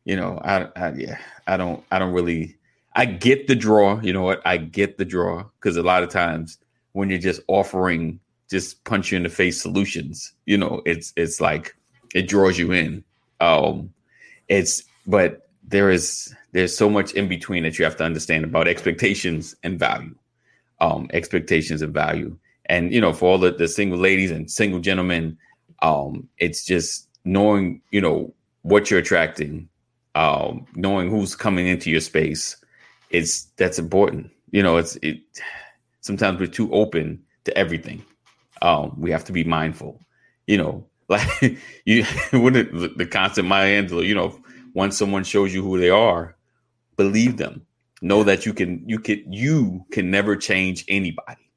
you 0.05 0.17
know, 0.17 0.41
I, 0.43 0.69
I 0.77 0.93
yeah, 0.93 1.19
I 1.47 1.57
don't 1.57 1.85
I 1.91 1.99
don't 1.99 2.13
really 2.13 2.57
I 2.95 3.05
get 3.05 3.47
the 3.47 3.55
draw. 3.55 4.01
You 4.01 4.13
know 4.13 4.23
what? 4.23 4.41
I 4.45 4.57
get 4.57 4.99
the 4.99 5.05
draw 5.05 5.45
because 5.59 5.77
a 5.77 5.83
lot 5.83 6.03
of 6.03 6.09
times 6.09 6.59
when 6.93 7.11
you're 7.11 7.19
just 7.19 7.43
offering 7.47 8.19
just 8.51 8.83
punch 8.85 9.13
you 9.13 9.17
in 9.17 9.23
the 9.23 9.29
face 9.29 9.61
solutions, 9.61 10.33
you 10.47 10.59
know, 10.59 10.83
it's 10.85 11.13
it's 11.17 11.41
like 11.41 11.77
it 12.15 12.29
draws 12.29 12.59
you 12.59 12.73
in. 12.73 13.05
Um, 13.41 13.93
it's 14.49 14.83
but 15.07 15.49
there 15.63 15.91
is 15.91 16.35
there's 16.53 16.77
so 16.77 16.91
much 16.91 17.13
in 17.13 17.29
between 17.29 17.63
that 17.63 17.79
you 17.79 17.85
have 17.85 17.97
to 17.97 18.05
understand 18.05 18.45
about 18.45 18.69
expectations 18.69 19.55
and 19.63 19.79
value 19.79 20.15
um, 20.81 21.09
expectations 21.13 21.83
and 21.83 21.95
value. 21.95 22.37
And 22.67 22.93
you 22.93 23.01
know, 23.01 23.13
for 23.13 23.31
all 23.31 23.39
the, 23.39 23.53
the 23.53 23.69
single 23.69 23.99
ladies 23.99 24.31
and 24.31 24.51
single 24.51 24.81
gentlemen, 24.81 25.39
um, 25.83 26.29
it's 26.39 26.65
just 26.65 27.09
knowing 27.25 27.83
you 27.91 28.01
know 28.01 28.35
what 28.63 28.91
you're 28.91 29.01
attracting, 29.01 29.69
um, 30.15 30.67
knowing 30.75 31.11
who's 31.11 31.35
coming 31.35 31.67
into 31.67 31.91
your 31.91 32.01
space. 32.01 32.57
It's 33.11 33.45
that's 33.57 33.79
important. 33.79 34.31
You 34.51 34.63
know, 34.63 34.77
it's 34.77 34.97
it. 35.03 35.21
Sometimes 36.01 36.41
we're 36.41 36.47
too 36.47 36.73
open 36.73 37.23
to 37.45 37.57
everything. 37.57 38.05
Um, 38.63 38.95
we 38.99 39.11
have 39.11 39.25
to 39.25 39.33
be 39.33 39.45
mindful. 39.45 40.01
You 40.47 40.59
know, 40.59 40.87
like 41.09 41.59
you 41.85 42.05
wouldn't 42.33 42.73
the, 42.73 42.89
the 42.89 43.07
constant 43.07 43.49
Maya 43.49 43.83
Angelou. 43.83 44.07
You 44.07 44.15
know, 44.15 44.39
once 44.75 44.97
someone 44.97 45.25
shows 45.25 45.53
you 45.55 45.63
who 45.63 45.79
they 45.79 45.91
are, 45.91 46.37
believe 46.97 47.37
them 47.37 47.67
know 48.03 48.23
that 48.25 48.47
you 48.47 48.53
can 48.55 48.83
you 48.89 48.99
can 48.99 49.31
you 49.33 49.85
can 49.93 50.11
never 50.11 50.35
change 50.35 50.85
anybody 50.89 51.51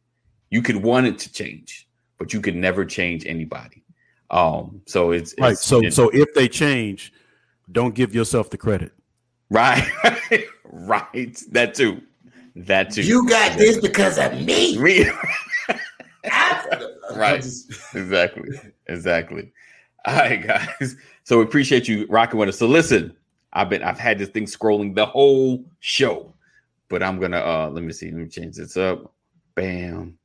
you 0.50 0.62
could 0.62 0.76
want 0.76 1.06
it 1.08 1.18
to 1.18 1.32
change 1.32 1.88
but 2.18 2.34
you 2.34 2.42
could 2.42 2.54
never 2.56 2.84
change 2.84 3.26
anybody 3.26 3.82
um 4.30 4.82
so 4.86 5.12
it's, 5.12 5.34
Right. 5.40 5.54
it's 5.54 5.66
So 5.66 5.82
it- 5.82 5.94
so 5.94 6.10
if 6.10 6.34
they 6.34 6.50
change, 6.50 7.14
don't 7.72 7.96
give 7.96 8.14
yourself 8.14 8.50
the 8.50 8.58
credit. 8.58 8.92
right 9.50 9.88
right 10.66 11.42
that 11.52 11.76
too 11.76 12.02
that 12.58 12.92
too 12.92 13.04
You 13.04 13.26
got 13.30 13.58
this 13.58 13.78
because 13.80 14.18
of 14.18 14.34
me. 14.44 14.78
Me- 14.78 15.10
I 16.26 16.93
Right. 17.18 17.42
just- 17.42 17.72
exactly 17.96 18.50
exactly 18.88 19.52
all 20.06 20.16
right 20.16 20.46
guys 20.46 20.96
so 21.24 21.38
we 21.38 21.44
appreciate 21.44 21.88
you 21.88 22.06
rocking 22.10 22.40
with 22.40 22.50
us 22.50 22.58
so 22.60 22.68
listen 22.68 23.16
i've 23.54 23.70
been 23.70 23.84
i've 23.84 24.00
had 24.00 24.18
this 24.20 24.30
thing 24.30 24.46
scrolling 24.46 24.94
the 24.96 25.06
whole 25.06 25.64
show 25.80 26.34
but 26.90 27.02
i'm 27.02 27.20
gonna 27.20 27.40
uh 27.40 27.70
let 27.72 27.84
me 27.84 27.94
see 27.94 28.08
let 28.08 28.16
me 28.16 28.28
change 28.28 28.56
this 28.58 28.76
up 28.78 29.14
bam 29.56 30.18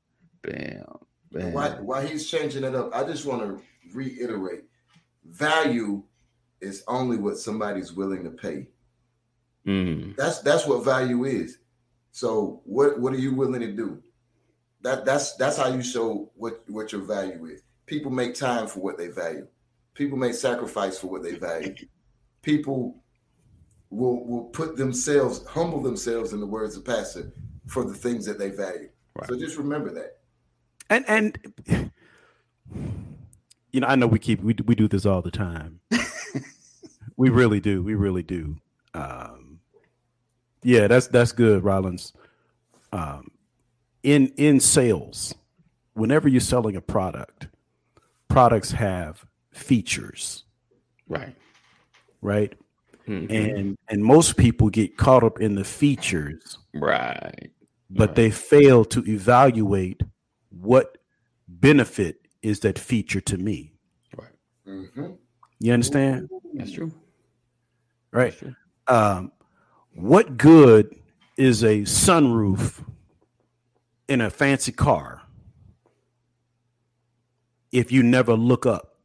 bam 0.43 0.85
bam 1.31 1.53
While, 1.53 1.73
while 1.85 2.07
he's 2.07 2.29
changing 2.31 2.65
it 2.65 2.75
up, 2.75 2.95
I 2.95 3.05
just 3.05 3.27
want 3.27 3.43
to 3.43 3.63
reiterate: 3.93 4.65
value 5.27 6.03
is 6.61 6.83
only 6.89 7.19
what 7.19 7.37
somebody's 7.39 7.93
willing 7.93 8.25
to 8.25 8.31
pay. 8.31 8.67
Mm, 9.67 10.17
That's 10.17 10.41
that's 10.41 10.67
what 10.67 10.85
value 10.85 11.25
is. 11.25 11.59
So 12.13 12.63
what 12.65 12.99
what 12.99 13.13
are 13.13 13.19
you 13.19 13.35
willing 13.35 13.61
to 13.61 13.73
do? 13.73 14.03
That 14.83 15.05
that's 15.05 15.35
that's 15.37 15.57
how 15.57 15.69
you 15.69 15.83
show 15.83 16.31
what 16.35 16.63
what 16.69 16.93
your 16.93 17.03
value 17.03 17.47
is. 17.47 17.63
People 17.87 18.11
make 18.11 18.35
time 18.35 18.67
for 18.67 18.81
what 18.81 18.99
they 18.99 19.09
value. 19.09 19.47
People 19.95 20.19
make 20.19 20.35
sacrifice 20.35 20.99
for 20.99 21.09
what 21.09 21.23
they 21.23 21.35
value. 21.35 21.75
People 22.43 23.03
will 23.91 24.25
will 24.27 24.45
put 24.45 24.77
themselves 24.77 25.45
humble 25.47 25.83
themselves 25.83 26.33
in 26.33 26.41
the 26.41 26.47
words 26.47 26.77
of 26.77 26.85
pastor 26.85 27.33
for 27.67 27.85
the 27.85 27.95
things 27.95 28.25
that 28.27 28.39
they 28.39 28.51
value. 28.51 28.89
Right. 29.15 29.29
So 29.29 29.37
just 29.37 29.57
remember 29.57 29.93
that. 29.95 30.19
And 30.91 31.05
and 31.09 31.91
you 33.73 33.81
know, 33.81 33.87
I 33.87 33.97
know 33.97 34.07
we 34.07 34.19
keep 34.19 34.43
we 34.43 34.55
we 34.65 34.75
do 34.75 34.89
this 34.89 35.07
all 35.07 35.23
the 35.23 35.31
time. 35.31 35.81
we 37.17 37.31
really 37.31 37.61
do. 37.61 37.83
We 37.83 37.95
really 37.95 38.23
do. 38.23 38.57
Um, 38.95 39.61
yeah, 40.63 40.87
that's 40.87 41.09
that's 41.09 41.33
good, 41.33 41.65
Rollins. 41.65 42.13
Um, 42.93 43.31
in 44.03 44.29
in 44.37 44.61
sales, 44.61 45.35
whenever 45.95 46.29
you're 46.29 46.41
selling 46.41 46.77
a 46.77 46.81
product, 46.81 47.49
products 48.29 48.71
have 48.73 49.25
features, 49.53 50.45
right 51.09 51.35
right? 52.21 52.55
Mhm. 53.07 53.31
And 53.31 53.77
and 53.89 54.05
most 54.05 54.37
people 54.37 54.69
get 54.71 54.97
caught 54.97 55.25
up 55.25 55.41
in 55.41 55.55
the 55.55 55.65
features 55.65 56.59
right 56.75 57.51
but 57.91 58.15
they 58.17 58.31
fail 58.31 58.85
to 58.85 59.03
evaluate 59.09 60.03
what 60.51 60.99
benefit 61.49 62.29
is 62.43 62.61
that 62.61 62.79
feature 62.79 63.21
to 63.23 63.39
me. 63.39 63.73
right 64.15 64.29
Mhm. 64.67 65.17
You 65.61 65.73
understand? 65.73 66.29
that's 66.55 66.73
true 66.73 66.93
Right. 68.11 68.31
That's 68.31 68.39
true. 68.39 68.55
Um, 68.89 69.33
what 69.95 70.37
good 70.39 70.95
is 71.37 71.63
a 71.63 71.81
sunroof 71.83 72.83
in 74.09 74.21
a 74.21 74.31
fancy 74.31 74.73
car 74.73 75.23
if 77.71 77.93
you 77.93 78.03
never 78.03 78.35
look 78.35 78.67
up? 78.67 78.97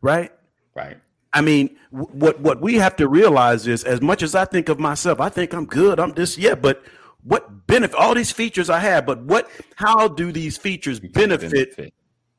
Right? 0.00 0.32
right 0.74 0.98
I 1.32 1.40
mean, 1.40 1.76
what 1.90 2.40
what 2.40 2.60
we 2.60 2.74
have 2.74 2.96
to 2.96 3.08
realize 3.08 3.66
is, 3.66 3.84
as 3.84 4.02
much 4.02 4.22
as 4.22 4.34
I 4.34 4.44
think 4.44 4.68
of 4.68 4.78
myself, 4.78 5.20
I 5.20 5.28
think 5.28 5.54
I'm 5.54 5.64
good. 5.64 5.98
I'm 5.98 6.12
this, 6.12 6.36
yeah. 6.36 6.54
But 6.54 6.82
what 7.22 7.66
benefit? 7.66 7.96
All 7.96 8.14
these 8.14 8.32
features 8.32 8.68
I 8.68 8.80
have, 8.80 9.06
but 9.06 9.22
what? 9.22 9.48
How 9.76 10.08
do 10.08 10.32
these 10.32 10.58
features 10.58 11.00
benefit 11.00 11.94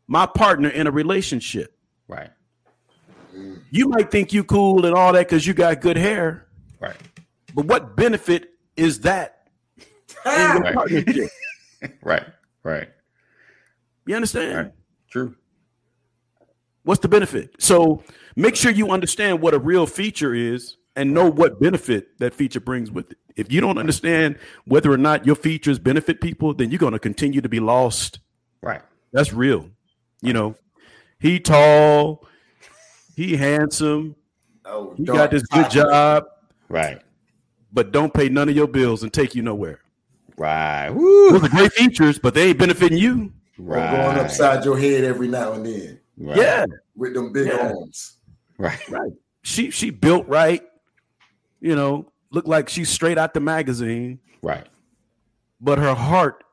my 0.08 0.26
partner 0.26 0.70
in 0.70 0.86
a 0.88 0.92
relationship? 0.92 1.76
right 2.08 2.30
You 3.72 3.88
might 3.88 4.12
think 4.12 4.34
you 4.34 4.44
cool 4.44 4.86
and 4.86 4.94
all 4.94 5.14
that 5.14 5.28
because 5.28 5.48
you 5.48 5.54
got 5.54 5.82
good 5.82 5.98
hair, 5.98 6.48
right 6.80 6.98
but 7.56 7.66
what 7.66 7.96
benefit 7.96 8.53
is 8.76 9.00
that 9.02 9.48
in 10.26 10.52
your 10.54 10.62
Right. 10.62 10.74
partnership? 10.76 11.30
right 12.02 12.26
right 12.64 12.90
You 14.06 14.16
understand? 14.16 14.58
Right. 14.58 14.72
true 15.10 15.36
What's 16.84 17.00
the 17.02 17.08
benefit? 17.08 17.52
So 17.60 18.04
make 18.36 18.56
sure 18.58 18.70
you 18.72 18.90
understand 18.92 19.40
what 19.42 19.54
a 19.54 19.60
real 19.60 19.86
feature 19.88 20.34
is 20.34 20.76
and 20.98 21.14
know 21.14 21.30
what 21.32 21.60
benefit 21.62 22.20
that 22.20 22.34
feature 22.34 22.60
brings 22.60 22.92
with 22.92 23.12
it. 23.12 23.18
If 23.38 23.52
you 23.52 23.62
don't 23.62 23.78
understand 23.78 24.38
whether 24.66 24.92
or 24.92 24.98
not 24.98 25.26
your 25.26 25.36
features 25.36 25.80
benefit 25.80 26.20
people, 26.20 26.54
then 26.54 26.70
you're 26.72 26.80
going 26.80 26.92
to 26.94 27.00
continue 27.00 27.40
to 27.42 27.48
be 27.50 27.62
lost. 27.62 28.20
right 28.62 28.82
That's 29.14 29.32
real. 29.32 29.70
You 30.22 30.34
know, 30.34 30.56
he 31.20 31.40
tall, 31.40 32.28
he 33.16 33.38
handsome, 33.38 34.16
Oh, 34.66 34.94
he 34.98 35.06
got 35.06 35.32
this 35.32 35.44
good 35.44 35.70
job, 35.70 36.26
right 36.70 37.02
but 37.74 37.92
don't 37.92 38.14
pay 38.14 38.30
none 38.30 38.48
of 38.50 38.56
your 38.56 38.68
bills 38.68 39.04
and 39.04 39.12
take 39.12 39.34
you 39.36 39.42
nowhere. 39.42 39.80
right 40.38 40.90
Woo. 40.90 41.32
Those 41.32 41.44
are 41.44 41.50
great 41.50 41.74
features, 41.74 42.20
but 42.20 42.34
they 42.34 42.50
ain't 42.50 42.60
benefiting 42.60 42.98
you. 42.98 43.32
Or 43.60 43.66
right 43.66 43.92
going 43.92 44.18
upside 44.18 44.66
your 44.66 44.78
head 44.78 45.04
every 45.04 45.28
now 45.28 45.54
and 45.54 45.66
then 45.66 46.00
right. 46.18 46.38
Yeah, 46.38 46.66
with 46.96 47.14
them 47.14 47.32
big 47.34 47.48
Yeah. 47.48 47.74
arms. 47.76 48.18
right 48.58 48.80
Right. 48.90 49.12
she 49.44 49.70
she 49.72 49.90
built 49.90 50.28
right. 50.28 50.62
You 51.62 51.76
know, 51.76 52.12
look 52.32 52.48
like 52.48 52.68
she's 52.70 52.90
straight 52.90 53.18
out 53.18 53.34
the 53.34 53.40
magazine, 53.40 54.20
right 54.42 54.68
but 55.62 55.78
her 55.80 55.94
heart 55.94 56.44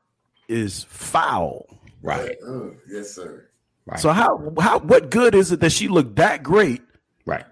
is 0.48 0.84
foul. 0.84 1.66
right 2.02 2.36
Uh, 2.46 2.70
yes, 2.88 3.10
sir. 3.14 3.48
right 3.86 3.98
So 3.98 4.10
how 4.12 4.52
how 4.60 4.78
what 4.80 5.10
good 5.10 5.34
is 5.34 5.52
it 5.52 5.60
that 5.60 5.72
she 5.72 5.88
looked 5.88 6.16
that 6.16 6.42
great, 6.42 6.82
right 7.26 7.44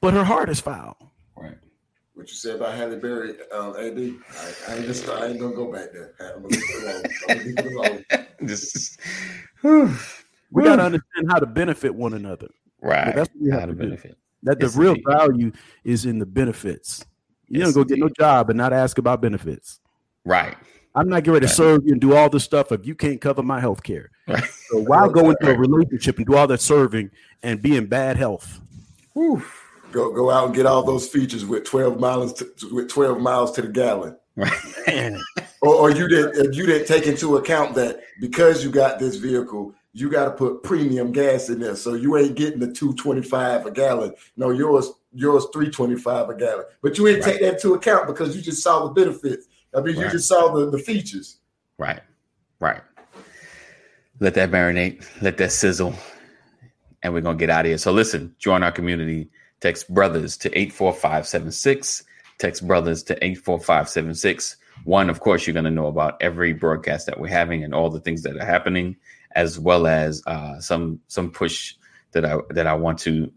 but 0.00 0.12
her 0.14 0.24
heart 0.24 0.50
is 0.50 0.60
foul? 0.60 0.96
Right 2.16 2.22
What 2.22 2.28
you 2.30 2.34
said 2.36 2.56
about 2.56 2.74
Halle 2.74 2.96
Berry, 2.96 3.34
um, 3.52 3.76
AD? 3.76 3.98
I, 4.68 4.72
I 4.72 4.76
ain't 4.76 4.86
just 4.86 5.08
I 5.08 5.26
ain't 5.26 5.38
gonna 5.38 5.54
go 5.54 5.70
back 5.72 5.92
there. 5.92 6.14
I'm 6.20 6.42
gonna 6.42 6.48
leave 6.48 6.62
it 6.70 6.82
alone. 6.82 7.04
I'm 7.28 7.34
gonna 7.34 7.44
leave 7.44 7.58
it 7.58 7.66
alone. 7.66 8.04
just 8.46 9.00
We 10.52 10.62
got 10.62 10.76
to 10.76 10.82
understand 10.84 11.26
how 11.28 11.38
to 11.40 11.46
benefit 11.46 11.94
one 11.94 12.14
another. 12.14 12.48
right 12.80 13.14
that's 13.14 13.28
what 13.34 13.42
we 13.42 13.50
have 13.50 13.60
How 13.60 13.66
to 13.66 13.72
do. 13.72 13.78
benefit 13.78 14.16
That 14.44 14.58
the 14.58 14.66
Yes, 14.66 14.76
real 14.76 14.92
indeed. 14.92 15.04
value 15.08 15.52
is 15.84 16.06
in 16.06 16.18
the 16.18 16.26
benefits. 16.26 17.04
You 17.48 17.60
Yes, 17.60 17.72
don't 17.74 17.82
go 17.82 17.84
get 17.84 17.98
no 17.98 18.08
job 18.08 18.50
and 18.50 18.56
not 18.56 18.72
ask 18.72 18.98
about 18.98 19.20
benefits. 19.20 19.80
right 20.24 20.56
I'm 20.94 21.08
not 21.08 21.24
getting 21.24 21.34
ready 21.34 21.46
to 21.46 21.50
Right. 21.50 21.56
serve 21.56 21.82
you 21.84 21.92
and 21.92 22.00
do 22.00 22.14
all 22.16 22.30
this 22.30 22.44
stuff 22.44 22.72
if 22.72 22.86
you 22.86 22.94
can't 22.94 23.20
cover 23.20 23.42
my 23.42 23.60
health 23.60 23.82
care. 23.82 24.10
right 24.26 24.44
So 24.70 24.78
why 24.78 25.06
go 25.08 25.28
into 25.30 25.50
a 25.50 25.54
relationship 25.58 26.16
and 26.16 26.26
do 26.26 26.36
all 26.36 26.46
that 26.46 26.60
serving 26.60 27.10
and 27.42 27.60
be 27.60 27.76
in 27.76 27.86
bad 27.86 28.16
health? 28.16 28.60
Whew. 29.12 29.42
Go 29.96 30.12
go 30.12 30.30
out 30.30 30.44
and 30.44 30.54
get 30.54 30.66
all 30.66 30.82
those 30.82 31.08
features 31.08 31.46
with 31.46 31.64
12 31.64 31.98
miles 31.98 32.34
to, 32.34 32.46
with 32.70 32.90
12 32.90 33.18
miles 33.18 33.50
to 33.52 33.62
the 33.62 33.68
gallon. 33.68 34.14
or, 35.62 35.74
or 35.74 35.90
you 35.90 36.06
didn't 36.06 36.52
you 36.52 36.66
didn't 36.66 36.86
take 36.86 37.06
into 37.06 37.38
account 37.38 37.74
that 37.76 38.02
because 38.20 38.62
you 38.62 38.70
got 38.70 38.98
this 38.98 39.16
vehicle, 39.16 39.74
you 39.94 40.10
got 40.10 40.26
to 40.26 40.32
put 40.32 40.62
premium 40.62 41.12
gas 41.12 41.48
in 41.48 41.60
there, 41.60 41.76
so 41.76 41.94
you 41.94 42.18
ain't 42.18 42.34
getting 42.34 42.60
the 42.60 42.70
two 42.70 42.92
twenty 42.96 43.22
five 43.22 43.64
a 43.64 43.70
gallon. 43.70 44.12
No, 44.36 44.50
yours 44.50 44.92
yours 45.14 45.46
three 45.50 45.70
twenty 45.70 45.96
five 45.96 46.28
a 46.28 46.34
gallon, 46.34 46.66
but 46.82 46.98
you 46.98 47.08
ain't 47.08 47.22
take 47.22 47.40
that 47.40 47.54
into 47.54 47.72
account 47.72 48.06
because 48.06 48.36
you 48.36 48.42
just 48.42 48.62
saw 48.62 48.86
the 48.86 48.92
benefits. 48.92 49.46
I 49.74 49.80
mean, 49.80 49.96
you 49.96 50.10
just 50.10 50.28
saw 50.28 50.52
the 50.52 50.70
the 50.70 50.78
features. 50.78 51.38
Right. 51.78 52.02
Right. 52.60 52.82
Let 54.20 54.34
that 54.34 54.50
marinate. 54.50 55.06
Let 55.22 55.38
that 55.38 55.52
sizzle. 55.52 55.94
And 57.02 57.14
we're 57.14 57.22
going 57.22 57.38
to 57.38 57.40
get 57.40 57.50
out 57.50 57.64
of 57.64 57.70
here. 57.70 57.78
So 57.78 57.92
listen, 57.92 58.34
join 58.38 58.62
our 58.62 58.72
community. 58.72 59.30
Text 59.60 59.92
brothers 59.92 60.36
to 60.38 60.58
84576. 60.58 62.04
Text 62.38 62.66
brothers 62.66 63.02
to 63.04 63.14
84576. 63.24 64.56
One, 64.84 65.08
of 65.08 65.20
course, 65.20 65.46
you're 65.46 65.54
going 65.54 65.64
to 65.64 65.70
know 65.70 65.86
about 65.86 66.16
every 66.20 66.52
broadcast 66.52 67.06
that 67.06 67.18
we're 67.18 67.28
having 67.28 67.64
and 67.64 67.74
all 67.74 67.88
the 67.88 68.00
things 68.00 68.22
that 68.22 68.36
are 68.36 68.44
happening, 68.44 68.96
as 69.34 69.58
well 69.58 69.86
as 69.86 70.22
uh, 70.26 70.60
some 70.60 71.00
some 71.08 71.30
push 71.30 71.74
that 72.12 72.24
I 72.24 72.38
that 72.50 72.66
I 72.66 72.74
want 72.74 72.98
to 73.00 73.32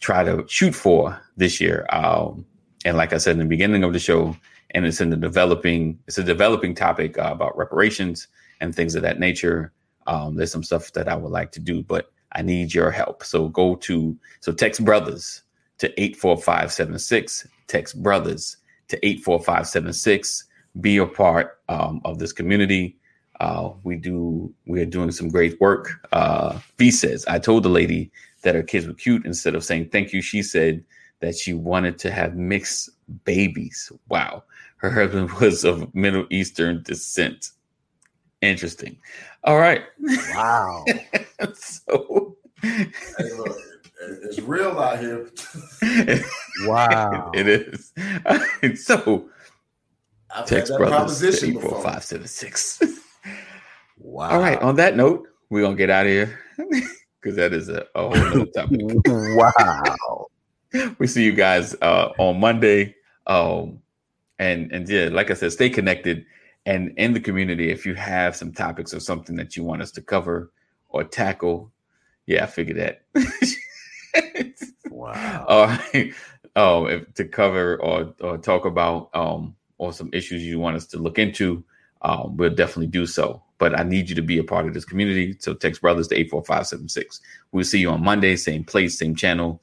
try 0.00 0.22
to 0.22 0.44
shoot 0.48 0.74
for 0.74 1.20
this 1.36 1.60
year. 1.60 1.86
Um, 1.90 2.46
and 2.84 2.96
like 2.96 3.12
I 3.12 3.18
said 3.18 3.32
in 3.32 3.38
the 3.38 3.44
beginning 3.44 3.82
of 3.82 3.92
the 3.92 3.98
show, 3.98 4.36
and 4.74 4.84
it's 4.84 5.00
in 5.00 5.10
the 5.10 5.16
developing 5.16 5.98
it's 6.06 6.18
a 6.18 6.24
developing 6.24 6.74
topic 6.74 7.16
uh, 7.18 7.30
about 7.32 7.56
reparations 7.56 8.28
and 8.60 8.74
things 8.74 8.94
of 8.94 9.02
that 9.02 9.18
nature 9.18 9.72
um, 10.06 10.34
there's 10.34 10.52
some 10.52 10.62
stuff 10.62 10.92
that 10.92 11.08
i 11.08 11.14
would 11.14 11.30
like 11.30 11.52
to 11.52 11.60
do 11.60 11.82
but 11.82 12.12
i 12.32 12.42
need 12.42 12.74
your 12.74 12.90
help 12.90 13.24
so 13.24 13.48
go 13.48 13.76
to 13.76 14.16
so 14.40 14.52
text 14.52 14.84
brothers 14.84 15.43
to 15.78 15.88
84576 16.00 17.46
text 17.66 18.02
brothers 18.02 18.56
to 18.88 19.04
84576 19.06 20.44
be 20.80 20.98
a 20.98 21.06
part 21.06 21.60
um, 21.68 22.00
of 22.04 22.18
this 22.18 22.32
community. 22.32 22.96
Uh, 23.40 23.70
we 23.82 23.96
do 23.96 24.52
we 24.66 24.80
are 24.80 24.86
doing 24.86 25.10
some 25.10 25.28
great 25.28 25.60
work. 25.60 25.90
Uh, 26.12 26.58
v 26.78 26.90
says 26.90 27.24
i 27.26 27.38
told 27.38 27.62
the 27.62 27.68
lady 27.68 28.10
that 28.42 28.54
her 28.54 28.62
kids 28.62 28.86
were 28.86 28.94
cute 28.94 29.26
instead 29.26 29.54
of 29.54 29.64
saying 29.64 29.88
thank 29.88 30.12
you. 30.12 30.22
She 30.22 30.42
said 30.42 30.84
that 31.20 31.36
she 31.36 31.54
wanted 31.54 31.98
to 32.00 32.10
have 32.10 32.36
mixed 32.36 32.90
babies. 33.24 33.90
Wow. 34.08 34.44
Her 34.76 34.90
husband 34.90 35.30
was 35.40 35.64
of 35.64 35.92
Middle 35.94 36.26
Eastern 36.30 36.82
descent. 36.82 37.50
Interesting. 38.42 38.98
All 39.44 39.58
right. 39.58 39.82
Wow, 40.34 40.84
so 41.54 42.36
it's 44.22 44.38
real 44.40 44.78
out 44.78 44.98
here. 44.98 45.30
Wow. 46.66 47.32
it 47.34 47.48
is. 47.48 47.92
so 48.86 49.28
I've 50.30 50.36
had 50.36 50.46
text 50.46 50.72
that 50.72 50.78
brothers 50.78 50.96
proposition 50.96 51.50
eight 51.50 51.52
four 51.54 51.62
before. 51.62 51.82
five 51.82 52.04
seven 52.04 52.26
six. 52.26 52.80
Wow. 53.96 54.30
All 54.30 54.40
right. 54.40 54.60
On 54.60 54.76
that 54.76 54.96
note, 54.96 55.28
we're 55.48 55.62
gonna 55.62 55.76
get 55.76 55.88
out 55.88 56.04
of 56.04 56.12
here 56.12 56.38
because 56.58 57.36
that 57.36 57.54
is 57.54 57.70
a, 57.70 57.86
a 57.94 58.02
whole 58.02 58.16
other 58.16 58.44
topic. 58.46 58.80
wow. 59.06 60.26
we 60.98 61.06
see 61.06 61.24
you 61.24 61.32
guys 61.32 61.74
uh, 61.80 62.10
on 62.18 62.38
Monday. 62.38 62.94
Um, 63.26 63.80
and 64.38 64.70
and 64.72 64.86
yeah, 64.88 65.08
like 65.10 65.30
I 65.30 65.34
said, 65.34 65.52
stay 65.52 65.70
connected 65.70 66.26
and 66.66 66.92
in 66.98 67.14
the 67.14 67.20
community. 67.20 67.70
If 67.70 67.86
you 67.86 67.94
have 67.94 68.36
some 68.36 68.52
topics 68.52 68.92
or 68.92 69.00
something 69.00 69.36
that 69.36 69.56
you 69.56 69.64
want 69.64 69.80
us 69.80 69.90
to 69.92 70.02
cover 70.02 70.52
or 70.88 71.04
tackle, 71.04 71.72
yeah, 72.26 72.42
I 72.44 72.46
figured 72.46 72.78
that. 72.78 73.02
Wow. 74.90 75.44
All 75.48 75.66
right, 75.66 76.14
um, 76.56 76.86
if, 76.88 77.14
to 77.14 77.24
cover 77.24 77.76
or 77.82 78.14
or 78.20 78.38
talk 78.38 78.64
about 78.64 79.10
um 79.14 79.54
or 79.78 79.92
some 79.92 80.08
issues 80.12 80.42
you 80.42 80.58
want 80.60 80.76
us 80.76 80.86
to 80.88 80.98
look 80.98 81.18
into, 81.18 81.64
um, 82.02 82.36
we'll 82.36 82.54
definitely 82.54 82.86
do 82.86 83.06
so. 83.06 83.42
But 83.58 83.78
I 83.78 83.82
need 83.82 84.08
you 84.08 84.14
to 84.16 84.22
be 84.22 84.38
a 84.38 84.44
part 84.44 84.66
of 84.66 84.74
this 84.74 84.84
community. 84.84 85.36
So 85.40 85.54
text 85.54 85.80
brothers 85.80 86.08
to 86.08 86.16
eight 86.16 86.30
four 86.30 86.44
five 86.44 86.66
seven 86.66 86.88
six. 86.88 87.20
We'll 87.52 87.64
see 87.64 87.80
you 87.80 87.90
on 87.90 88.02
Monday, 88.04 88.36
same 88.36 88.64
place, 88.64 88.98
same 88.98 89.14
channel, 89.16 89.60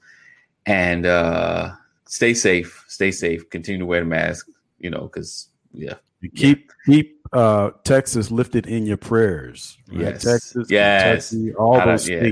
and 0.65 1.05
uh 1.05 1.71
stay 2.07 2.33
safe. 2.33 2.83
Stay 2.87 3.11
safe. 3.11 3.49
Continue 3.49 3.79
to 3.79 3.85
wear 3.85 4.01
the 4.01 4.05
mask. 4.07 4.47
You 4.79 4.89
know, 4.89 5.01
because 5.03 5.47
yeah, 5.73 5.95
Keep 6.35 6.71
keep 6.85 7.19
uh, 7.33 7.71
Texas 7.83 8.29
lifted 8.31 8.67
in 8.67 8.85
your 8.85 8.97
prayers. 8.97 9.77
right? 9.87 10.01
Yes. 10.01 10.23
Texas, 10.23 10.67
Yes. 10.69 11.29
Kentucky, 11.29 11.55
all 11.55 11.79
those 11.85 12.09
yeah, 12.09 12.31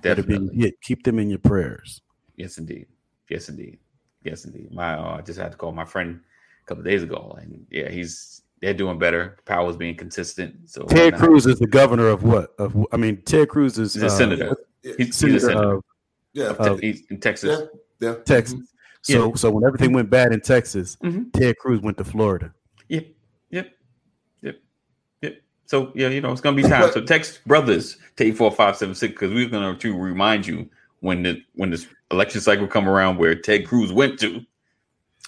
states 0.00 0.02
that 0.02 0.18
are 0.18 0.22
being 0.22 0.46
definitely. 0.46 0.62
hit. 0.64 0.80
Keep 0.82 1.02
them 1.04 1.18
in 1.18 1.28
your 1.30 1.38
prayers. 1.38 2.00
Yes, 2.36 2.58
indeed. 2.58 2.86
Yes, 3.28 3.48
indeed. 3.48 3.78
Yes, 4.22 4.44
indeed. 4.44 4.72
My 4.72 4.94
uh, 4.94 5.16
I 5.18 5.20
just 5.22 5.38
had 5.38 5.52
to 5.52 5.58
call 5.58 5.72
my 5.72 5.84
friend 5.84 6.20
a 6.62 6.66
couple 6.66 6.80
of 6.82 6.86
days 6.86 7.02
ago, 7.02 7.36
and 7.40 7.66
yeah, 7.70 7.90
he's 7.90 8.42
they're 8.60 8.74
doing 8.74 8.98
better. 8.98 9.36
Power's 9.44 9.76
being 9.76 9.96
consistent. 9.96 10.54
So 10.70 10.84
Ted 10.84 11.16
Cruz 11.16 11.46
is 11.46 11.58
the 11.58 11.66
governor 11.66 12.08
of 12.08 12.22
what? 12.22 12.54
Of 12.58 12.76
I 12.92 12.96
mean, 12.96 13.20
Ted 13.22 13.48
Cruz 13.48 13.78
is 13.78 13.94
He's 13.94 14.02
a 14.02 14.06
uh, 14.06 14.10
senator. 14.10 14.56
Yeah, 14.82 14.92
He's, 14.98 15.06
he's 15.06 15.16
a 15.16 15.18
senator 15.18 15.40
senator. 15.40 15.74
of 15.76 15.84
yeah, 16.32 16.44
of 16.46 16.80
he's 16.80 17.02
in 17.10 17.20
Texas. 17.20 17.60
yeah, 18.00 18.08
yeah. 18.10 18.14
Texas. 18.24 18.60
So 19.02 19.34
so 19.34 19.50
when 19.50 19.64
everything 19.64 19.92
went 19.92 20.08
bad 20.10 20.32
in 20.32 20.40
Texas, 20.40 20.96
Mhm. 21.02 21.32
Ted 21.32 21.58
Cruz 21.58 21.80
went 21.80 21.98
to 21.98 22.04
Florida. 22.04 22.54
Yep. 22.88 23.02
Yep. 23.02 23.13
Yep. 25.72 25.82
Yep. 25.82 25.90
So 25.90 25.92
yeah, 25.94 26.08
you 26.08 26.20
know 26.20 26.32
it's 26.32 26.40
gonna 26.40 26.56
be 26.56 26.62
time. 26.62 26.90
So 26.92 27.00
text 27.02 27.40
brothers 27.46 27.96
to 28.16 28.24
eight 28.24 28.36
four 28.36 28.50
five 28.52 28.76
seven 28.76 28.94
six 28.94 29.12
because 29.12 29.32
we're 29.32 29.48
gonna 29.48 29.76
to 29.76 29.96
remind 29.98 30.46
you 30.46 30.68
when 31.00 31.22
the 31.22 31.42
when 31.54 31.70
this 31.70 31.86
election 32.10 32.40
cycle 32.40 32.66
come 32.66 32.88
around 32.88 33.18
where 33.18 33.34
Ted 33.34 33.66
Cruz 33.66 33.92
went 33.92 34.18
to. 34.20 34.44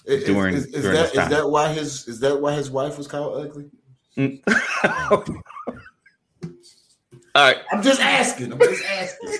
Is, 0.05 0.23
During- 0.23 0.55
is, 0.55 0.65
is 0.67 0.83
during 0.83 0.95
that 0.95 1.01
this 1.03 1.11
is 1.11 1.17
time. 1.17 1.29
that 1.31 1.49
why 1.49 1.73
his 1.73 2.07
is 2.07 2.19
that 2.21 2.39
why 2.39 2.53
his 2.53 2.69
wife 2.71 2.97
was 2.97 3.07
called 3.07 3.45
ugly? 3.45 3.65
Mm. 4.15 4.41
All 7.35 7.43
right. 7.43 7.57
I'm 7.71 7.83
just 7.83 8.01
asking. 8.01 8.53
I'm 8.53 8.59
just 8.59 8.83
asking. 8.85 9.37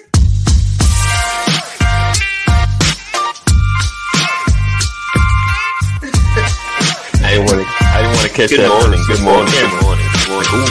I 6.00 7.32
didn't 7.34 7.46
want 7.48 7.66
to. 7.68 7.74
I 7.84 8.02
didn't 8.02 8.16
want 8.16 8.28
to 8.28 8.34
catch 8.34 8.50
Good 8.52 8.60
that. 8.62 8.70
morning, 8.70 9.00
Good 9.08 9.18
good 9.18 9.24
morning. 9.24 9.52
morning, 9.54 9.70
Good 9.72 9.82
morning 9.84 9.97
everyone. 10.28 10.46
Ooh. 10.46 10.68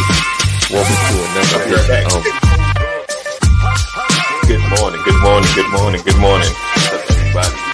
Welcome 0.68 0.96
to 1.08 1.16
another 1.24 1.60
um, 2.12 2.22
Good 4.46 4.62
morning, 4.78 5.02
good 5.04 5.22
morning, 5.22 5.50
good 5.54 5.70
morning, 5.72 6.02
good 6.02 6.18
morning. 6.18 6.50
Everybody. 6.92 7.65